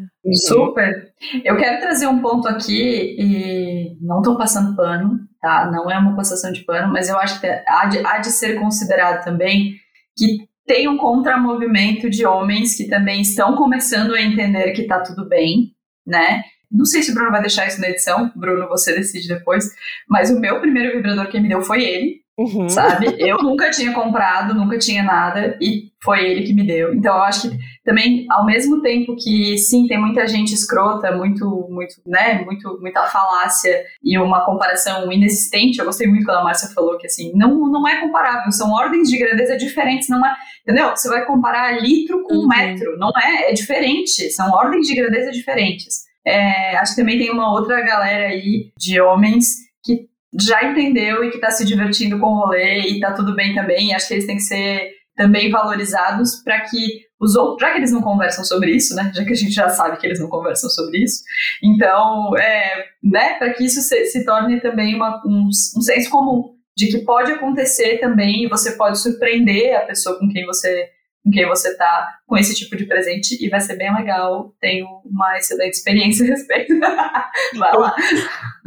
Super. 0.47 1.15
Eu 1.43 1.57
quero 1.57 1.81
trazer 1.81 2.07
um 2.07 2.21
ponto 2.21 2.47
aqui 2.47 3.17
e 3.19 3.97
não 4.03 4.19
estou 4.19 4.37
passando 4.37 4.77
pano, 4.77 5.19
tá? 5.41 5.71
Não 5.73 5.91
é 5.91 5.97
uma 5.97 6.15
passação 6.15 6.53
de 6.53 6.63
pano, 6.63 6.93
mas 6.93 7.09
eu 7.09 7.19
acho 7.19 7.41
que 7.41 7.47
há 7.47 7.87
de, 7.87 8.05
há 8.05 8.19
de 8.19 8.31
ser 8.31 8.61
considerado 8.61 9.25
também 9.25 9.75
que 10.17 10.47
tem 10.67 10.89
um 10.89 10.99
contramovimento 10.99 12.11
de 12.11 12.27
homens 12.27 12.77
que 12.77 12.89
também 12.89 13.23
estão 13.23 13.57
começando 13.57 14.15
a 14.15 14.21
entender 14.21 14.73
que 14.73 14.87
tá 14.87 15.01
tudo 15.01 15.27
bem, 15.27 15.73
né? 16.07 16.43
Não 16.75 16.85
sei 16.85 17.03
se 17.03 17.13
o 17.13 17.15
Bruno 17.15 17.31
vai 17.31 17.41
deixar 17.41 17.69
isso 17.69 17.81
na 17.81 17.89
edição, 17.89 18.33
Bruno, 18.35 18.69
você 18.69 18.93
decide 18.93 19.29
depois. 19.29 19.71
Mas 20.09 20.31
o 20.31 20.41
meu 20.41 20.61
primeiro 20.61 20.97
vibrador 20.97 21.29
que 21.29 21.39
me 21.39 21.49
deu 21.49 21.63
foi 21.63 21.85
ele, 21.85 22.17
uhum. 22.37 22.69
sabe? 22.69 23.15
Eu 23.17 23.39
nunca 23.39 23.71
tinha 23.71 23.93
comprado, 23.93 24.55
nunca 24.55 24.77
tinha 24.77 25.05
nada, 25.05 25.57
e 25.61 25.93
foi 26.03 26.25
ele 26.25 26.43
que 26.43 26.53
me 26.53 26.67
deu. 26.67 26.93
Então 26.93 27.15
eu 27.15 27.23
acho 27.23 27.49
que 27.49 27.57
também, 27.85 28.27
ao 28.29 28.45
mesmo 28.45 28.83
tempo 28.83 29.15
que 29.15 29.57
sim, 29.57 29.87
tem 29.87 30.01
muita 30.01 30.27
gente 30.27 30.53
escrota, 30.53 31.17
muito, 31.17 31.69
muito, 31.71 31.95
né, 32.05 32.43
muito, 32.45 32.77
muita 32.81 33.03
falácia 33.05 33.85
e 34.03 34.19
uma 34.19 34.45
comparação 34.45 35.11
inexistente. 35.13 35.79
Eu 35.79 35.85
gostei 35.85 36.09
muito 36.09 36.25
quando 36.25 36.39
a 36.39 36.45
Márcia 36.45 36.69
falou 36.75 36.99
que 36.99 37.07
assim, 37.07 37.31
não, 37.37 37.71
não 37.71 37.87
é 37.87 38.01
comparável, 38.01 38.51
são 38.51 38.73
ordens 38.73 39.09
de 39.09 39.17
grandeza 39.17 39.57
diferentes, 39.57 40.09
não 40.09 40.27
é, 40.27 40.35
entendeu? 40.63 40.91
Você 40.91 41.09
vai 41.09 41.25
comparar 41.25 41.81
litro 41.81 42.25
com 42.25 42.35
uhum. 42.35 42.49
metro, 42.49 42.99
não 42.99 43.13
é, 43.17 43.51
é 43.51 43.53
diferente, 43.53 44.29
são 44.31 44.51
ordens 44.51 44.89
de 44.89 44.95
grandeza 44.97 45.31
diferentes. 45.31 46.13
É, 46.27 46.77
acho 46.77 46.95
que 46.95 47.01
também 47.01 47.19
tem 47.19 47.31
uma 47.31 47.53
outra 47.53 47.81
galera 47.83 48.29
aí 48.29 48.73
de 48.79 49.01
homens 49.01 49.57
que 49.83 50.09
já 50.41 50.65
entendeu 50.65 51.23
e 51.23 51.31
que 51.31 51.37
está 51.37 51.51
se 51.51 51.65
divertindo 51.65 52.19
com 52.19 52.27
o 52.27 52.39
rolê 52.41 52.81
e 52.81 53.01
tá 53.01 53.13
tudo 53.13 53.35
bem 53.35 53.55
também. 53.55 53.95
Acho 53.95 54.09
que 54.09 54.15
eles 54.15 54.27
têm 54.27 54.37
que 54.37 54.43
ser 54.43 54.91
também 55.17 55.51
valorizados 55.51 56.43
para 56.43 56.61
que 56.63 57.05
os 57.21 57.37
outros, 57.37 57.61
já 57.61 57.73
que 57.73 57.79
eles 57.79 57.93
não 57.93 58.03
conversam 58.03 58.45
sobre 58.45 58.73
isso, 58.75 58.95
né? 58.95 59.13
Já 59.15 59.25
que 59.25 59.33
a 59.33 59.37
gente 59.37 59.53
já 59.53 59.69
sabe 59.69 59.97
que 59.99 60.07
eles 60.07 60.21
não 60.21 60.29
conversam 60.29 60.69
sobre 60.69 60.99
isso, 60.99 61.23
então, 61.63 62.37
é, 62.37 62.87
né? 63.03 63.35
Para 63.35 63.53
que 63.55 63.65
isso 63.65 63.81
se, 63.81 64.07
se, 64.07 64.25
torne 64.25 64.61
também 64.61 64.95
uma, 64.95 65.23
um, 65.25 65.49
um 65.49 65.81
senso 65.81 66.11
comum 66.11 66.55
de 66.77 66.89
que 66.89 66.99
pode 66.99 67.33
acontecer 67.33 67.99
também 67.99 68.45
e 68.45 68.49
você 68.49 68.73
pode 68.73 68.99
surpreender 68.99 69.77
a 69.77 69.83
pessoa 69.83 70.19
com 70.19 70.29
quem 70.29 70.45
você 70.45 70.89
com 71.25 71.31
quem 71.31 71.49
você 71.49 71.75
tá 71.77 72.19
com 72.27 72.37
esse 72.37 72.55
tipo 72.55 72.77
de 72.77 72.85
presente 72.85 73.43
e 73.43 73.49
vai 73.49 73.61
ser 73.61 73.77
bem 73.77 73.93
legal. 73.95 74.53
Tenho 74.61 74.87
uma 75.05 75.39
excelente 75.39 75.73
experiência 75.73 76.25
a 76.25 76.29
respeito. 76.37 76.79
vai 76.79 77.77
lá. 77.77 77.97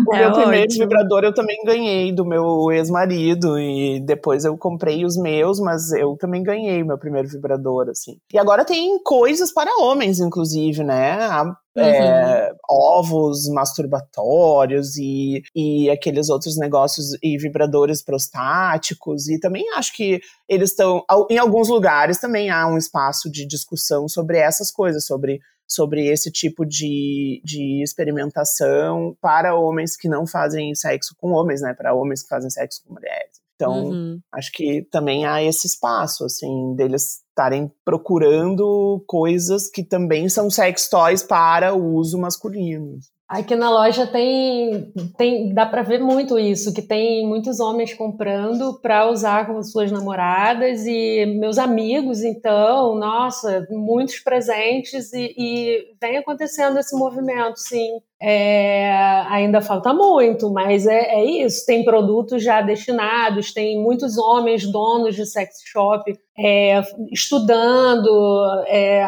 O 0.07 0.15
é 0.15 0.19
meu 0.21 0.31
primeiro 0.33 0.63
ótimo. 0.63 0.83
vibrador 0.83 1.23
eu 1.23 1.33
também 1.33 1.57
ganhei 1.63 2.11
do 2.11 2.25
meu 2.25 2.71
ex-marido 2.71 3.59
e 3.59 3.99
depois 3.99 4.43
eu 4.43 4.57
comprei 4.57 5.05
os 5.05 5.15
meus, 5.17 5.59
mas 5.59 5.91
eu 5.91 6.17
também 6.17 6.41
ganhei 6.41 6.83
meu 6.83 6.97
primeiro 6.97 7.27
vibrador, 7.27 7.89
assim. 7.89 8.17
E 8.33 8.39
agora 8.39 8.65
tem 8.65 9.01
coisas 9.03 9.53
para 9.53 9.77
homens, 9.79 10.19
inclusive, 10.19 10.83
né? 10.83 11.17
Uhum. 11.29 11.53
É, 11.79 12.51
ovos 12.69 13.47
masturbatórios 13.49 14.97
e, 14.97 15.43
e 15.55 15.89
aqueles 15.89 16.29
outros 16.29 16.57
negócios 16.57 17.17
e 17.21 17.37
vibradores 17.37 18.03
prostáticos. 18.03 19.27
E 19.27 19.39
também 19.39 19.63
acho 19.75 19.93
que 19.93 20.19
eles 20.47 20.71
estão. 20.71 21.03
Em 21.29 21.37
alguns 21.37 21.69
lugares 21.69 22.19
também 22.19 22.49
há 22.49 22.67
um 22.67 22.77
espaço 22.77 23.29
de 23.31 23.45
discussão 23.45 24.07
sobre 24.07 24.37
essas 24.37 24.71
coisas, 24.71 25.05
sobre 25.05 25.39
sobre 25.67 26.07
esse 26.07 26.31
tipo 26.31 26.65
de, 26.65 27.41
de 27.43 27.83
experimentação 27.83 29.17
para 29.19 29.53
homens 29.53 29.97
que 29.97 30.07
não 30.07 30.25
fazem 30.25 30.73
sexo 30.73 31.13
com 31.17 31.31
homens, 31.31 31.61
né? 31.61 31.73
Para 31.73 31.93
homens 31.93 32.23
que 32.23 32.29
fazem 32.29 32.49
sexo 32.49 32.81
com 32.85 32.93
mulheres. 32.93 33.41
Então, 33.55 33.87
uhum. 33.87 34.19
acho 34.31 34.51
que 34.53 34.87
também 34.89 35.25
há 35.25 35.43
esse 35.43 35.67
espaço, 35.67 36.23
assim, 36.23 36.73
deles 36.75 37.21
estarem 37.37 37.71
procurando 37.85 39.03
coisas 39.05 39.69
que 39.69 39.83
também 39.83 40.27
são 40.27 40.49
sex 40.49 40.89
toys 40.89 41.21
para 41.21 41.75
o 41.75 41.93
uso 41.93 42.17
masculino. 42.17 42.97
Aqui 43.27 43.57
na 43.57 43.69
loja 43.69 44.07
tem, 44.07 44.89
tem 45.17 45.53
dá 45.53 45.65
para 45.65 45.81
ver 45.81 45.99
muito 45.99 46.39
isso, 46.39 46.73
que 46.73 46.81
tem 46.81 47.27
muitos 47.27 47.59
homens 47.59 47.93
comprando 47.93 48.79
para 48.81 49.09
usar 49.09 49.45
com 49.45 49.61
suas 49.63 49.91
namoradas 49.91 50.85
e 50.85 51.25
meus 51.37 51.57
amigos, 51.57 52.23
então, 52.23 52.95
nossa, 52.95 53.67
muitos 53.69 54.19
presentes 54.19 55.11
e, 55.11 55.35
e 55.37 55.77
vem 55.99 56.15
acontecendo 56.15 56.79
esse 56.79 56.97
movimento, 56.97 57.57
sim. 57.57 57.99
É, 58.19 58.89
ainda 59.29 59.59
falta 59.59 59.93
muito, 59.93 60.49
mas 60.49 60.87
é, 60.87 61.15
é, 61.15 61.25
isso. 61.45 61.65
Tem 61.65 61.83
produtos 61.83 62.41
já 62.41 62.61
destinados, 62.61 63.53
tem 63.53 63.77
muitos 63.77 64.17
homens 64.17 64.65
donos 64.65 65.15
de 65.15 65.25
sex 65.25 65.61
shop 65.65 66.17
é, 66.39 66.81
estudando, 67.11 68.63
é, 68.67 69.05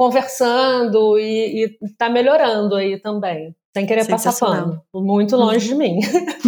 conversando 0.00 1.18
e 1.18 1.76
está 1.82 2.08
melhorando 2.08 2.74
aí 2.74 2.98
também. 2.98 3.54
Sem 3.76 3.84
querer 3.84 4.08
passar 4.08 4.32
pano. 4.32 4.82
Muito 4.94 5.36
longe 5.36 5.68
de 5.68 5.74
mim. 5.74 6.00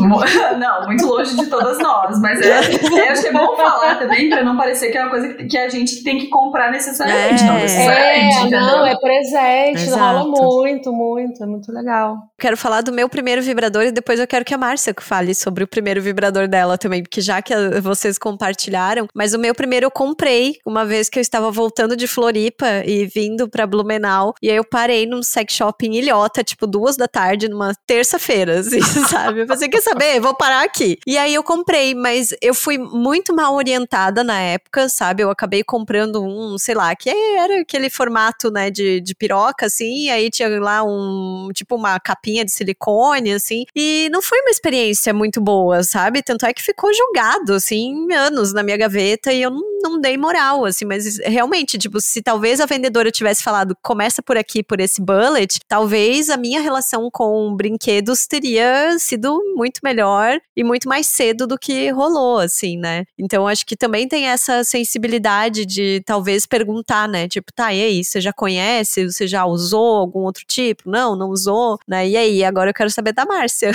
Não, 0.59 0.87
muito 0.87 1.05
longe 1.05 1.37
de 1.37 1.47
todas 1.51 1.79
nós. 1.79 2.19
Mas 2.19 2.41
é, 2.41 2.49
é, 2.49 3.09
acho 3.11 3.23
que 3.23 3.29
é 3.29 3.33
bom 3.33 3.55
falar 3.55 3.99
também, 3.99 4.31
para 4.31 4.43
não 4.43 4.57
parecer 4.57 4.91
que 4.91 4.97
é 4.97 5.03
uma 5.03 5.11
coisa 5.11 5.35
que 5.35 5.57
a 5.57 5.69
gente 5.69 6.03
tem 6.03 6.19
que 6.19 6.29
comprar 6.29 6.73
necessariamente. 6.73 7.43
É, 7.43 7.47
não, 7.47 7.57
é, 7.57 8.51
não, 8.51 8.87
é 8.87 8.99
presente. 8.99 9.83
Exato. 9.83 10.03
Rola 10.03 10.25
muito, 10.25 10.93
muito. 10.93 11.45
É 11.45 11.47
muito 11.47 11.71
legal. 11.71 12.17
Quero 12.43 12.57
falar 12.57 12.81
do 12.81 12.93
meu 12.93 13.09
primeiro 13.09 13.41
vibrador 13.41 13.85
e 13.85 13.93
depois 13.93 14.19
eu 14.19 14.27
quero 14.27 14.45
que 14.45 14.53
a 14.53 14.59
Márcia 14.59 14.93
fale 14.99 15.33
sobre 15.33 15.63
o 15.63 15.67
primeiro 15.69 16.03
vibrador 16.03 16.49
dela 16.49 16.77
também, 16.77 17.01
porque 17.01 17.21
já 17.21 17.41
que 17.41 17.55
vocês 17.81 18.19
compartilharam, 18.19 19.07
mas 19.15 19.33
o 19.33 19.39
meu 19.39 19.55
primeiro 19.55 19.87
eu 19.87 19.93
comprei 19.93 20.57
uma 20.67 20.85
vez 20.85 21.09
que 21.09 21.21
eu 21.21 21.23
estava 21.23 21.53
voltando 21.53 21.95
de 21.97 22.09
Floripa 22.09 22.67
e 22.85 23.07
vindo 23.07 23.49
para 23.49 23.65
Blumenau, 23.65 24.35
e 24.43 24.51
aí 24.51 24.57
eu 24.57 24.65
parei 24.65 25.07
num 25.07 25.23
sex 25.23 25.55
shop 25.55 25.87
em 25.87 25.95
Ilhota, 25.95 26.43
tipo 26.43 26.67
duas 26.67 26.97
da 26.97 27.07
tarde, 27.07 27.49
numa 27.49 27.77
terça-feira, 27.87 28.59
assim, 28.59 28.83
sabe? 29.09 29.43
Eu 29.43 29.47
pensei, 29.47 29.69
quer 29.69 29.81
saber? 29.81 30.19
Vou 30.19 30.35
parar 30.35 30.65
aqui. 30.65 30.99
E 31.07 31.17
aí 31.17 31.33
eu 31.33 31.45
comprei, 31.45 31.95
mas 31.95 32.35
eu 32.43 32.55
fui 32.55 32.77
muito 32.77 33.33
mal 33.33 33.55
orientada 33.55 34.25
na 34.25 34.41
época, 34.41 34.89
sabe? 34.89 35.23
Eu 35.23 35.31
acabei 35.31 35.63
comprando 35.63 36.21
um, 36.21 36.59
sei 36.59 36.75
lá, 36.75 36.93
que 36.97 37.09
era 37.09 37.61
aquele 37.61 37.89
formato, 37.89 38.51
né, 38.51 38.69
de, 38.69 39.01
de 39.01 39.15
piroca, 39.15 39.67
assim, 39.67 40.07
e 40.07 40.11
aí 40.11 40.29
tinha 40.29 40.49
lá 40.61 40.83
um, 40.83 41.49
tipo 41.55 41.77
uma 41.77 42.01
capinha 42.01 42.32
de 42.45 42.51
silicone, 42.51 43.33
assim. 43.33 43.65
E 43.77 44.09
não 44.11 44.23
foi 44.23 44.41
uma 44.41 44.51
experiência 44.51 45.13
muito 45.13 45.41
boa, 45.41 45.83
sabe? 45.83 46.23
Tanto 46.23 46.47
é 46.47 46.55
que 46.55 46.63
ficou 46.63 46.93
jogado, 46.95 47.53
assim, 47.55 48.11
anos 48.13 48.53
na 48.53 48.63
minha 48.63 48.77
gaveta 48.77 49.33
e 49.33 49.43
eu 49.43 49.51
não, 49.51 49.63
não 49.83 50.01
dei 50.01 50.17
moral, 50.17 50.65
assim. 50.65 50.85
Mas 50.85 51.19
realmente, 51.19 51.77
tipo, 51.77 52.01
se 52.01 52.23
talvez 52.23 52.61
a 52.61 52.67
vendedora 52.67 53.11
tivesse 53.11 53.43
falado, 53.43 53.77
começa 53.83 54.23
por 54.23 54.37
aqui, 54.39 54.63
por 54.63 54.81
esse 54.81 55.03
bullet, 55.03 55.61
talvez 55.69 56.31
a 56.31 56.37
minha 56.37 56.61
relação 56.61 57.11
com 57.11 57.55
brinquedos 57.55 58.27
teria 58.27 58.97
sido 58.99 59.39
muito 59.55 59.81
melhor 59.85 60.41
e 60.57 60.65
muito 60.65 60.89
mais 60.89 61.07
cedo 61.07 61.47
do 61.47 61.59
que 61.59 61.91
rolou, 61.91 62.39
assim, 62.39 62.79
né? 62.79 63.05
Então 63.19 63.47
acho 63.47 63.67
que 63.67 63.77
também 63.77 64.09
tem 64.09 64.27
essa 64.27 64.65
sensibilidade 64.65 65.67
de 65.67 66.03
talvez 66.07 66.47
perguntar, 66.47 67.09
né? 67.09 67.29
Tipo, 67.29 67.53
tá, 67.53 67.73
e 67.73 67.83
aí, 67.83 68.05
você 68.05 68.21
já 68.21 68.33
conhece? 68.33 69.11
Você 69.11 69.27
já 69.27 69.45
usou 69.45 69.97
algum 69.97 70.21
outro 70.21 70.45
tipo? 70.47 70.91
Não, 70.91 71.17
não 71.17 71.31
usou? 71.31 71.79
Né? 71.87 72.09
E 72.09 72.17
aí, 72.23 72.45
agora 72.45 72.71
eu 72.71 72.75
quero 72.75 72.91
saber 72.91 73.13
da 73.13 73.25
Márcia. 73.27 73.73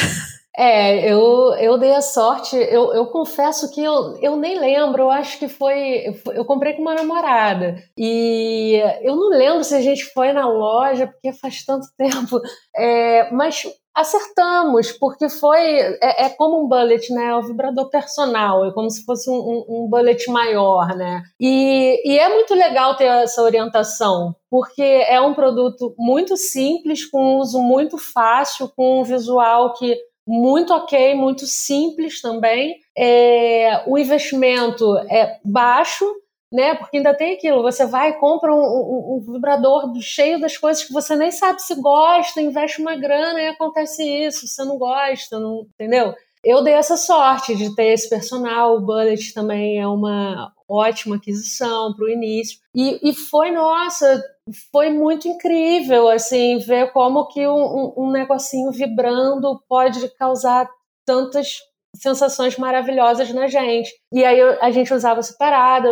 É, 0.59 1.11
eu, 1.13 1.53
eu 1.59 1.77
dei 1.77 1.93
a 1.93 2.01
sorte, 2.01 2.55
eu, 2.55 2.91
eu 2.91 3.05
confesso 3.05 3.71
que 3.71 3.83
eu, 3.83 4.17
eu 4.19 4.35
nem 4.35 4.59
lembro, 4.59 5.03
eu 5.03 5.11
acho 5.11 5.37
que 5.37 5.47
foi. 5.47 6.19
Eu 6.33 6.43
comprei 6.45 6.73
com 6.73 6.81
uma 6.81 6.95
namorada. 6.95 7.75
E 7.95 8.81
eu 9.03 9.15
não 9.15 9.29
lembro 9.29 9.63
se 9.63 9.75
a 9.75 9.81
gente 9.81 10.05
foi 10.05 10.33
na 10.33 10.49
loja, 10.49 11.05
porque 11.05 11.31
faz 11.31 11.63
tanto 11.63 11.85
tempo. 11.95 12.41
É, 12.75 13.31
mas 13.31 13.67
acertamos, 13.97 14.91
porque 14.91 15.27
foi. 15.27 15.59
É, 15.59 16.25
é, 16.25 16.29
como 16.29 16.63
um 16.63 16.67
bullet, 16.67 17.11
né? 17.11 17.29
É 17.29 17.35
o 17.35 17.41
vibrador 17.41 17.89
personal, 17.89 18.65
é 18.65 18.71
como 18.71 18.89
se 18.89 19.03
fosse 19.03 19.27
um, 19.29 19.65
um, 19.67 19.87
bullet 19.89 20.29
maior, 20.29 20.95
né? 20.95 21.23
E, 21.39 22.01
e 22.05 22.19
é 22.19 22.29
muito 22.29 22.53
legal 22.53 22.95
ter 22.95 23.05
essa 23.05 23.41
orientação, 23.41 24.35
porque 24.51 24.83
é 24.83 25.19
um 25.19 25.33
produto 25.33 25.95
muito 25.97 26.37
simples, 26.37 27.05
com 27.09 27.37
uso 27.39 27.59
muito 27.59 27.97
fácil, 27.97 28.71
com 28.75 29.01
um 29.01 29.03
visual 29.03 29.73
que 29.73 29.97
muito 30.27 30.73
ok, 30.73 31.15
muito 31.15 31.47
simples 31.47 32.21
também. 32.21 32.75
É, 32.95 33.83
o 33.87 33.97
investimento 33.97 34.95
é 35.09 35.39
baixo, 35.43 36.05
né? 36.51 36.75
Porque 36.75 36.97
ainda 36.97 37.13
tem 37.13 37.33
aquilo, 37.33 37.61
você 37.61 37.85
vai 37.85 38.11
e 38.11 38.19
compra 38.19 38.53
um, 38.53 38.59
um, 38.59 39.15
um, 39.27 39.33
vibrador 39.33 39.91
cheio 40.01 40.39
das 40.39 40.57
coisas 40.57 40.83
que 40.83 40.93
você 40.93 41.15
nem 41.15 41.31
sabe 41.31 41.61
se 41.61 41.75
gosta, 41.75 42.41
investe 42.41 42.81
uma 42.81 42.95
grana 42.95 43.41
e 43.41 43.47
acontece 43.47 44.03
isso, 44.03 44.47
você 44.47 44.63
não 44.63 44.77
gosta, 44.77 45.39
não, 45.39 45.67
entendeu? 45.73 46.13
Eu 46.43 46.63
dei 46.63 46.73
essa 46.73 46.95
sorte 46.95 47.55
de 47.55 47.75
ter 47.75 47.87
esse 47.87 48.09
personal, 48.09 48.75
o 48.75 48.81
Bullet 48.81 49.33
também 49.33 49.79
é 49.79 49.87
uma 49.87 50.53
ótima 50.69 51.17
aquisição 51.17 51.93
para 51.93 52.05
o 52.05 52.09
início. 52.09 52.59
E, 52.73 53.09
e 53.09 53.13
foi, 53.13 53.51
nossa, 53.51 54.23
foi 54.71 54.89
muito 54.89 55.27
incrível, 55.27 56.07
assim, 56.07 56.57
ver 56.59 56.91
como 56.93 57.27
que 57.27 57.45
um, 57.47 57.93
um 57.97 58.11
negocinho 58.11 58.71
vibrando 58.71 59.61
pode 59.67 60.07
causar 60.15 60.69
tantas 61.05 61.59
sensações 62.01 62.57
maravilhosas 62.57 63.33
na 63.33 63.47
gente. 63.47 63.89
E 64.13 64.23
aí 64.23 64.39
a 64.61 64.71
gente 64.71 64.93
usava 64.93 65.21
separada, 65.21 65.89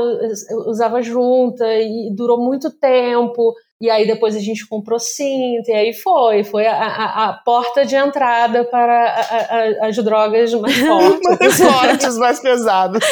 usava 0.68 1.02
junta, 1.02 1.66
e 1.66 2.14
durou 2.16 2.38
muito 2.38 2.72
tempo. 2.72 3.54
E 3.82 3.90
aí 3.90 4.08
depois 4.08 4.36
a 4.38 4.40
gente 4.40 4.66
comprou 4.68 4.98
cinta, 4.98 5.70
e 5.70 5.74
aí 5.74 5.94
foi. 5.94 6.46
Foi 6.46 6.66
a, 6.66 6.74
a, 6.74 7.30
a 7.30 7.34
porta 7.34 7.86
de 7.86 7.96
entrada 7.96 8.64
para 8.64 9.06
a, 9.06 9.88
as 9.88 9.96
drogas 9.98 10.54
mais 10.54 10.78
fortes. 10.80 11.40
mais 11.40 11.58
fortes, 11.58 12.18
mais 12.18 12.40
pesadas. 12.40 13.04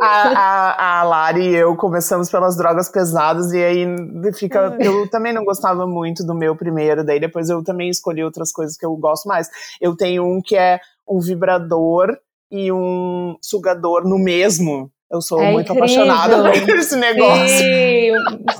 A, 0.00 1.00
a, 1.00 1.02
Lari 1.02 1.48
e 1.48 1.56
eu 1.56 1.76
começamos 1.76 2.30
pelas 2.30 2.56
drogas 2.56 2.88
pesadas, 2.88 3.52
e 3.52 3.62
aí 3.62 3.86
fica. 4.34 4.76
Eu 4.78 5.10
também 5.10 5.32
não 5.32 5.44
gostava 5.44 5.84
muito 5.84 6.24
do 6.24 6.34
meu 6.34 6.54
primeiro, 6.54 7.04
daí 7.04 7.18
depois 7.18 7.50
eu 7.50 7.64
também 7.64 7.90
escolhi 7.90 8.22
outras 8.22 8.52
coisas 8.52 8.76
que 8.76 8.86
eu 8.86 8.94
gosto 8.96 9.26
mais. 9.26 9.48
Eu 9.80 9.96
tenho 9.96 10.24
um 10.24 10.40
que 10.40 10.56
é 10.56 10.78
um 11.08 11.18
vibrador 11.18 12.16
e 12.54 12.70
um 12.70 13.36
sugador 13.42 14.08
no 14.08 14.16
mesmo. 14.16 14.88
Eu 15.10 15.20
sou 15.20 15.40
é 15.40 15.52
muito 15.52 15.72
incrível. 15.72 16.02
apaixonada 16.02 16.50
por 16.66 16.70
esse 16.78 16.96
negócio. 16.96 17.48
Sim, 17.48 18.12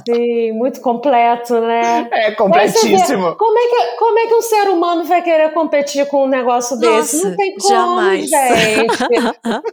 sim, 0.06 0.52
muito 0.52 0.80
completo, 0.80 1.60
né? 1.60 2.08
É 2.12 2.30
completíssimo. 2.32 3.34
Como 3.34 3.58
é, 3.58 3.62
que, 3.62 3.96
como 3.98 4.18
é 4.18 4.26
que 4.26 4.34
um 4.34 4.42
ser 4.42 4.68
humano 4.68 5.04
vai 5.04 5.22
querer 5.22 5.52
competir 5.52 6.06
com 6.06 6.24
um 6.24 6.28
negócio 6.28 6.76
Nossa, 6.76 6.96
desse? 6.96 7.24
Não 7.24 7.36
tem 7.36 7.54
como, 7.56 7.68
jamais. 7.68 8.28
gente. 8.28 8.38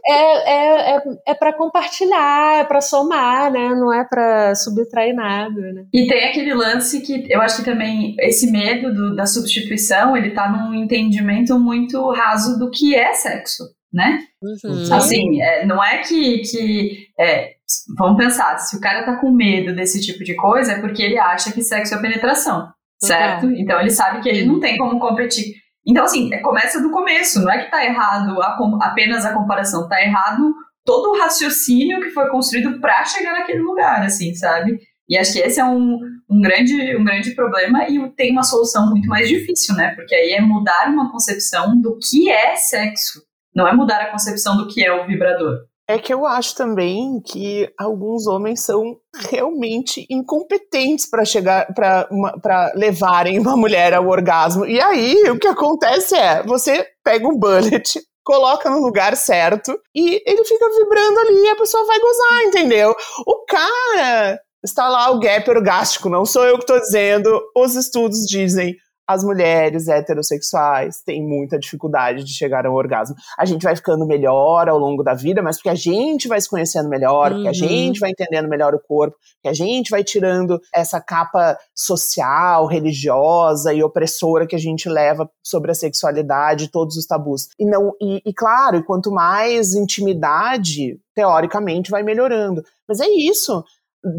é 0.08 0.12
é, 0.12 0.96
é, 0.96 1.02
é 1.26 1.34
para 1.34 1.52
compartilhar, 1.52 2.60
é 2.60 2.64
para 2.64 2.80
somar, 2.80 3.52
né? 3.52 3.74
Não 3.74 3.92
é 3.92 4.04
para 4.04 4.54
subtrair 4.54 5.14
nada, 5.14 5.60
né? 5.60 5.84
E 5.92 6.06
tem 6.06 6.24
aquele 6.24 6.54
lance 6.54 7.00
que 7.00 7.26
eu 7.28 7.40
acho 7.40 7.58
que 7.58 7.64
também 7.64 8.16
esse 8.20 8.50
medo 8.50 8.92
do, 8.92 9.14
da 9.14 9.26
substituição, 9.26 10.16
ele 10.16 10.30
tá 10.30 10.48
num 10.48 10.74
entendimento 10.74 11.58
muito 11.58 12.10
raso 12.10 12.58
do 12.58 12.70
que 12.70 12.94
é 12.94 13.14
sexo 13.14 13.64
né? 13.92 14.20
Uhum. 14.42 14.94
Assim, 14.94 15.42
é, 15.42 15.66
não 15.66 15.82
é 15.82 15.98
que, 15.98 16.38
que 16.38 17.08
é, 17.18 17.52
vamos 17.96 18.16
pensar, 18.16 18.58
se 18.58 18.76
o 18.76 18.80
cara 18.80 19.04
tá 19.04 19.16
com 19.16 19.30
medo 19.30 19.74
desse 19.74 20.00
tipo 20.00 20.24
de 20.24 20.34
coisa, 20.34 20.72
é 20.72 20.80
porque 20.80 21.02
ele 21.02 21.18
acha 21.18 21.52
que 21.52 21.62
sexo 21.62 21.94
é 21.94 22.00
penetração, 22.00 22.68
certo? 23.02 23.46
Uhum. 23.46 23.56
Então 23.56 23.80
ele 23.80 23.90
sabe 23.90 24.22
que 24.22 24.28
ele 24.28 24.46
não 24.46 24.58
tem 24.58 24.78
como 24.78 24.98
competir. 24.98 25.54
Então, 25.86 26.04
assim, 26.04 26.32
é, 26.32 26.38
começa 26.38 26.80
do 26.80 26.90
começo, 26.90 27.40
não 27.40 27.50
é 27.50 27.64
que 27.64 27.70
tá 27.70 27.84
errado 27.84 28.40
a, 28.40 28.56
apenas 28.82 29.24
a 29.24 29.34
comparação, 29.34 29.88
tá 29.88 30.00
errado 30.00 30.54
todo 30.84 31.10
o 31.10 31.18
raciocínio 31.18 32.00
que 32.00 32.10
foi 32.10 32.28
construído 32.28 32.80
para 32.80 33.04
chegar 33.04 33.32
naquele 33.32 33.60
lugar, 33.60 34.02
assim, 34.02 34.34
sabe? 34.34 34.78
E 35.08 35.18
acho 35.18 35.32
que 35.32 35.40
esse 35.40 35.60
é 35.60 35.64
um, 35.64 35.98
um, 36.30 36.40
grande, 36.40 36.96
um 36.96 37.04
grande 37.04 37.32
problema 37.32 37.88
e 37.88 37.98
tem 38.16 38.32
uma 38.32 38.42
solução 38.42 38.88
muito 38.88 39.06
mais 39.08 39.28
difícil, 39.28 39.74
né? 39.74 39.94
Porque 39.94 40.14
aí 40.14 40.32
é 40.32 40.40
mudar 40.40 40.88
uma 40.88 41.10
concepção 41.10 41.80
do 41.80 41.98
que 41.98 42.30
é 42.30 42.56
sexo, 42.56 43.20
não 43.54 43.66
é 43.66 43.72
mudar 43.72 44.00
a 44.00 44.10
concepção 44.10 44.56
do 44.56 44.66
que 44.66 44.84
é 44.84 44.92
o 44.92 45.06
vibrador. 45.06 45.60
É 45.88 45.98
que 45.98 46.14
eu 46.14 46.24
acho 46.24 46.54
também 46.54 47.20
que 47.20 47.68
alguns 47.78 48.26
homens 48.26 48.62
são 48.62 48.96
realmente 49.28 50.06
incompetentes 50.08 51.10
para 51.10 51.24
chegar 51.24 51.66
para 51.74 52.72
levarem 52.74 53.38
uma 53.38 53.56
mulher 53.56 53.92
ao 53.92 54.06
orgasmo. 54.06 54.64
E 54.64 54.80
aí 54.80 55.28
o 55.28 55.38
que 55.38 55.48
acontece 55.48 56.14
é, 56.14 56.42
você 56.44 56.86
pega 57.04 57.26
um 57.26 57.36
bullet, 57.36 58.00
coloca 58.24 58.70
no 58.70 58.80
lugar 58.80 59.16
certo 59.16 59.76
e 59.94 60.22
ele 60.24 60.44
fica 60.44 60.66
vibrando 60.70 61.18
ali 61.18 61.44
e 61.44 61.50
a 61.50 61.56
pessoa 61.56 61.84
vai 61.84 61.98
gozar, 61.98 62.42
entendeu? 62.44 62.94
O 63.26 63.44
cara 63.44 64.40
está 64.64 64.88
lá 64.88 65.10
o 65.10 65.18
gap 65.18 65.50
orgástico, 65.50 66.08
não 66.08 66.24
sou 66.24 66.44
eu 66.44 66.54
que 66.54 66.62
estou 66.62 66.78
dizendo, 66.78 67.40
os 67.56 67.74
estudos 67.74 68.24
dizem 68.26 68.76
as 69.12 69.22
mulheres 69.24 69.88
heterossexuais 69.88 71.02
têm 71.04 71.22
muita 71.22 71.58
dificuldade 71.58 72.24
de 72.24 72.32
chegar 72.32 72.66
ao 72.66 72.74
orgasmo. 72.74 73.14
A 73.38 73.44
gente 73.44 73.62
vai 73.62 73.76
ficando 73.76 74.06
melhor 74.06 74.68
ao 74.68 74.78
longo 74.78 75.02
da 75.02 75.14
vida, 75.14 75.42
mas 75.42 75.56
porque 75.56 75.68
a 75.68 75.74
gente 75.74 76.28
vai 76.28 76.40
se 76.40 76.48
conhecendo 76.48 76.88
melhor, 76.88 77.30
uhum. 77.30 77.42
porque 77.42 77.48
a 77.48 77.62
uhum. 77.62 77.68
gente 77.68 78.00
vai 78.00 78.10
entendendo 78.10 78.48
melhor 78.48 78.74
o 78.74 78.80
corpo, 78.80 79.16
que 79.42 79.48
a 79.48 79.52
gente 79.52 79.90
vai 79.90 80.02
tirando 80.02 80.60
essa 80.74 81.00
capa 81.00 81.58
social, 81.74 82.66
religiosa 82.66 83.72
e 83.72 83.82
opressora 83.82 84.46
que 84.46 84.56
a 84.56 84.58
gente 84.58 84.88
leva 84.88 85.28
sobre 85.44 85.70
a 85.70 85.74
sexualidade, 85.74 86.70
todos 86.70 86.96
os 86.96 87.06
tabus. 87.06 87.48
E 87.58 87.64
não 87.64 87.92
e, 88.00 88.22
e 88.24 88.34
claro, 88.34 88.82
quanto 88.84 89.10
mais 89.10 89.74
intimidade, 89.74 90.98
teoricamente 91.14 91.90
vai 91.90 92.02
melhorando. 92.02 92.62
Mas 92.88 93.00
é 93.00 93.08
isso. 93.08 93.62